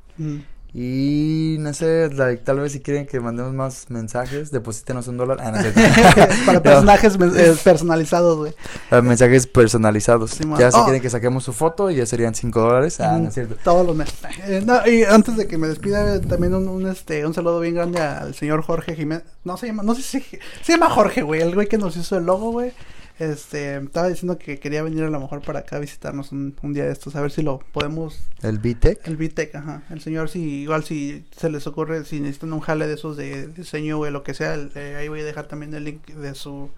Y 0.79 1.55
no 1.57 1.73
sé, 1.73 2.07
like, 2.13 2.43
tal 2.43 2.59
vez 2.59 2.71
si 2.71 2.81
quieren 2.81 3.07
que 3.07 3.19
mandemos 3.19 3.51
más 3.51 3.89
mensajes, 3.89 4.51
deposítenos 4.51 5.07
un 5.07 5.17
dólar. 5.17 5.39
Ah, 5.41 5.49
no. 5.49 5.57
Para 6.45 6.61
personajes 6.61 7.17
eh, 7.35 7.55
personalizados, 7.63 8.37
güey. 8.37 8.53
Ah, 8.91 9.01
mensajes 9.01 9.47
personalizados. 9.47 10.29
Sí, 10.29 10.43
ya 10.59 10.69
si 10.71 10.77
Oh. 10.77 10.83
quieren 10.83 11.01
que 11.01 11.09
saquemos 11.09 11.43
su 11.43 11.51
foto, 11.51 11.89
ya 11.89 12.05
serían 12.05 12.35
5 12.35 12.59
dólares. 12.61 12.99
Ah, 12.99 13.17
no 13.17 13.29
es 13.29 13.33
cierto. 13.33 13.55
Todos 13.63 13.87
los 13.87 13.95
meses. 13.95 14.13
Eh, 14.45 14.61
no, 14.63 14.87
y 14.87 15.03
antes 15.03 15.35
de 15.35 15.47
que 15.47 15.57
me 15.57 15.67
despida, 15.67 16.21
también 16.21 16.53
un, 16.53 16.67
un, 16.67 16.87
este, 16.87 17.25
un 17.25 17.33
saludo 17.33 17.59
bien 17.59 17.73
grande 17.73 17.99
al 17.99 18.35
señor 18.35 18.61
Jorge 18.61 18.95
Jiménez. 18.95 19.23
No 19.45 19.57
se 19.57 19.65
llama, 19.65 19.81
no 19.81 19.95
sé 19.95 20.03
si 20.03 20.21
se 20.61 20.71
llama 20.73 20.91
Jorge, 20.91 21.23
güey. 21.23 21.41
El 21.41 21.55
güey 21.55 21.67
que 21.67 21.79
nos 21.79 21.97
hizo 21.97 22.17
el 22.19 22.25
logo, 22.27 22.51
güey. 22.51 22.71
Este, 23.19 23.77
estaba 23.77 24.07
diciendo 24.09 24.37
que 24.37 24.59
quería 24.59 24.83
venir 24.83 25.03
a 25.03 25.09
lo 25.09 25.19
mejor 25.19 25.41
para 25.41 25.59
acá 25.59 25.77
a 25.77 25.79
visitarnos 25.79 26.31
un, 26.31 26.55
un 26.61 26.73
día 26.73 26.85
de 26.85 26.91
estos, 26.91 27.15
a 27.15 27.21
ver 27.21 27.31
si 27.31 27.41
lo 27.41 27.59
podemos 27.71 28.19
El 28.43 28.59
BTEC. 28.59 29.07
El 29.07 29.17
VTEC, 29.17 29.55
ajá. 29.55 29.83
El 29.89 30.01
señor, 30.01 30.29
si 30.29 30.61
igual 30.61 30.83
si 30.83 31.25
se 31.35 31.49
les 31.49 31.65
ocurre, 31.65 32.05
si 32.05 32.19
necesitan 32.19 32.53
un 32.53 32.59
jale 32.59 32.85
de 32.87 32.93
esos 32.93 33.17
de 33.17 33.47
diseño, 33.47 33.97
güey, 33.97 34.11
lo 34.11 34.23
que 34.23 34.33
sea, 34.35 34.53
el- 34.53 34.71
eh, 34.75 34.95
ahí 34.97 35.07
voy 35.07 35.21
a 35.21 35.25
dejar 35.25 35.47
también 35.47 35.73
el 35.73 35.83
link 35.85 36.05
de 36.07 36.35
su 36.35 36.69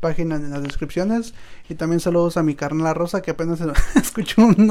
página 0.00 0.36
en 0.36 0.50
las 0.50 0.62
descripciones. 0.62 1.34
Y 1.68 1.74
también 1.74 2.00
saludos 2.00 2.36
a 2.36 2.42
mi 2.42 2.54
carnal 2.54 2.94
Rosa, 2.94 3.22
que 3.22 3.30
apenas 3.30 3.60
escuchó 3.94 4.42
un, 4.42 4.70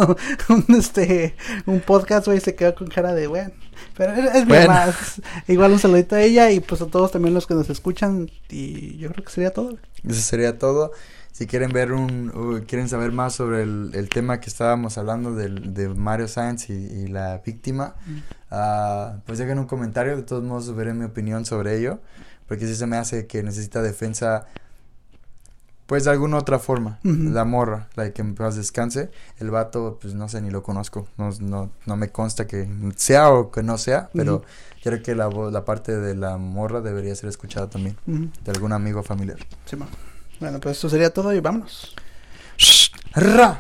un, 0.50 0.66
este, 0.76 1.36
un 1.66 1.80
podcast, 1.82 2.26
güey, 2.28 2.38
y 2.38 2.42
se 2.42 2.56
quedó 2.56 2.76
con 2.76 2.88
cara 2.88 3.14
de, 3.14 3.28
bueno, 3.28 3.52
pero 3.96 4.14
es, 4.14 4.48
Bueno. 4.48 4.68
más. 4.68 5.22
Igual 5.48 5.72
un 5.74 5.80
saludito 5.80 6.16
a 6.16 6.22
ella 6.22 6.52
y 6.52 6.60
pues 6.60 6.82
a 6.82 6.88
todos 6.88 7.12
también 7.12 7.34
los 7.34 7.48
que 7.48 7.54
nos 7.54 7.70
escuchan. 7.70 8.30
Y 8.50 8.98
yo 8.98 9.12
creo 9.12 9.24
que 9.26 9.32
sería 9.32 9.52
todo. 9.52 9.78
Eso 10.04 10.22
sería 10.22 10.58
todo. 10.58 10.92
Si 11.32 11.48
quieren 11.48 11.72
ver 11.72 11.94
un, 11.94 12.30
o 12.36 12.66
quieren 12.68 12.90
saber 12.90 13.12
más 13.14 13.34
sobre 13.34 13.64
el, 13.64 13.92
el 13.94 14.10
tema 14.10 14.40
que 14.42 14.50
estábamos 14.50 14.98
hablando 14.98 15.34
del, 15.34 15.74
de 15.74 15.88
Mario 15.88 16.28
Sainz 16.28 16.70
y, 16.70 16.74
y 16.74 17.08
la 17.08 17.42
víctima, 17.44 17.96
ah, 18.52 19.16
pues 19.26 19.40
dejen 19.40 19.58
un 19.58 19.66
comentario. 19.66 20.18
De 20.18 20.24
todos 20.24 20.44
modos, 20.44 20.76
veré 20.76 20.94
mi 20.94 21.06
opinión 21.06 21.46
sobre 21.46 21.78
ello. 21.78 22.00
Porque 22.48 22.68
si 22.68 22.76
se 22.76 22.86
me 22.86 22.98
hace 22.98 23.28
que 23.28 23.44
necesita 23.44 23.82
defensa, 23.82 24.46
pues 25.92 26.06
de 26.06 26.12
alguna 26.12 26.38
otra 26.38 26.58
forma. 26.58 27.00
La 27.04 27.44
morra, 27.44 27.90
la 27.96 28.14
que 28.14 28.22
en 28.22 28.34
paz 28.34 28.56
descanse. 28.56 29.12
El 29.40 29.52
vato, 29.52 30.00
pues 30.02 30.14
no 30.14 30.30
sé, 30.30 30.40
ni 30.40 30.50
lo 30.50 30.64
conozco. 30.64 31.06
No, 31.18 31.32
no, 31.42 31.70
no 31.86 31.98
me 31.98 32.14
consta 32.14 32.48
que 32.48 32.66
sea 32.96 33.30
o 33.30 33.52
que 33.52 33.62
no 33.62 33.78
sea, 33.78 34.10
pero 34.14 34.42
creo 34.82 35.04
que 35.04 35.16
la, 35.16 35.28
la 35.28 35.66
parte 35.66 35.98
de 35.98 36.16
la 36.16 36.38
morra 36.38 36.80
debería 36.80 37.14
ser 37.14 37.28
escuchada 37.28 37.70
también. 37.70 37.98
De 38.06 38.52
algún 38.52 38.72
amigo 38.72 39.04
familiar. 39.04 39.40
Sí, 39.66 39.76
ma. 39.76 39.86
Bueno, 40.40 40.62
pues 40.62 40.78
eso 40.78 40.90
sería 40.90 41.14
todo 41.14 41.34
y 41.34 41.42
vámonos. 41.42 41.94
¡Ra! 43.14 43.60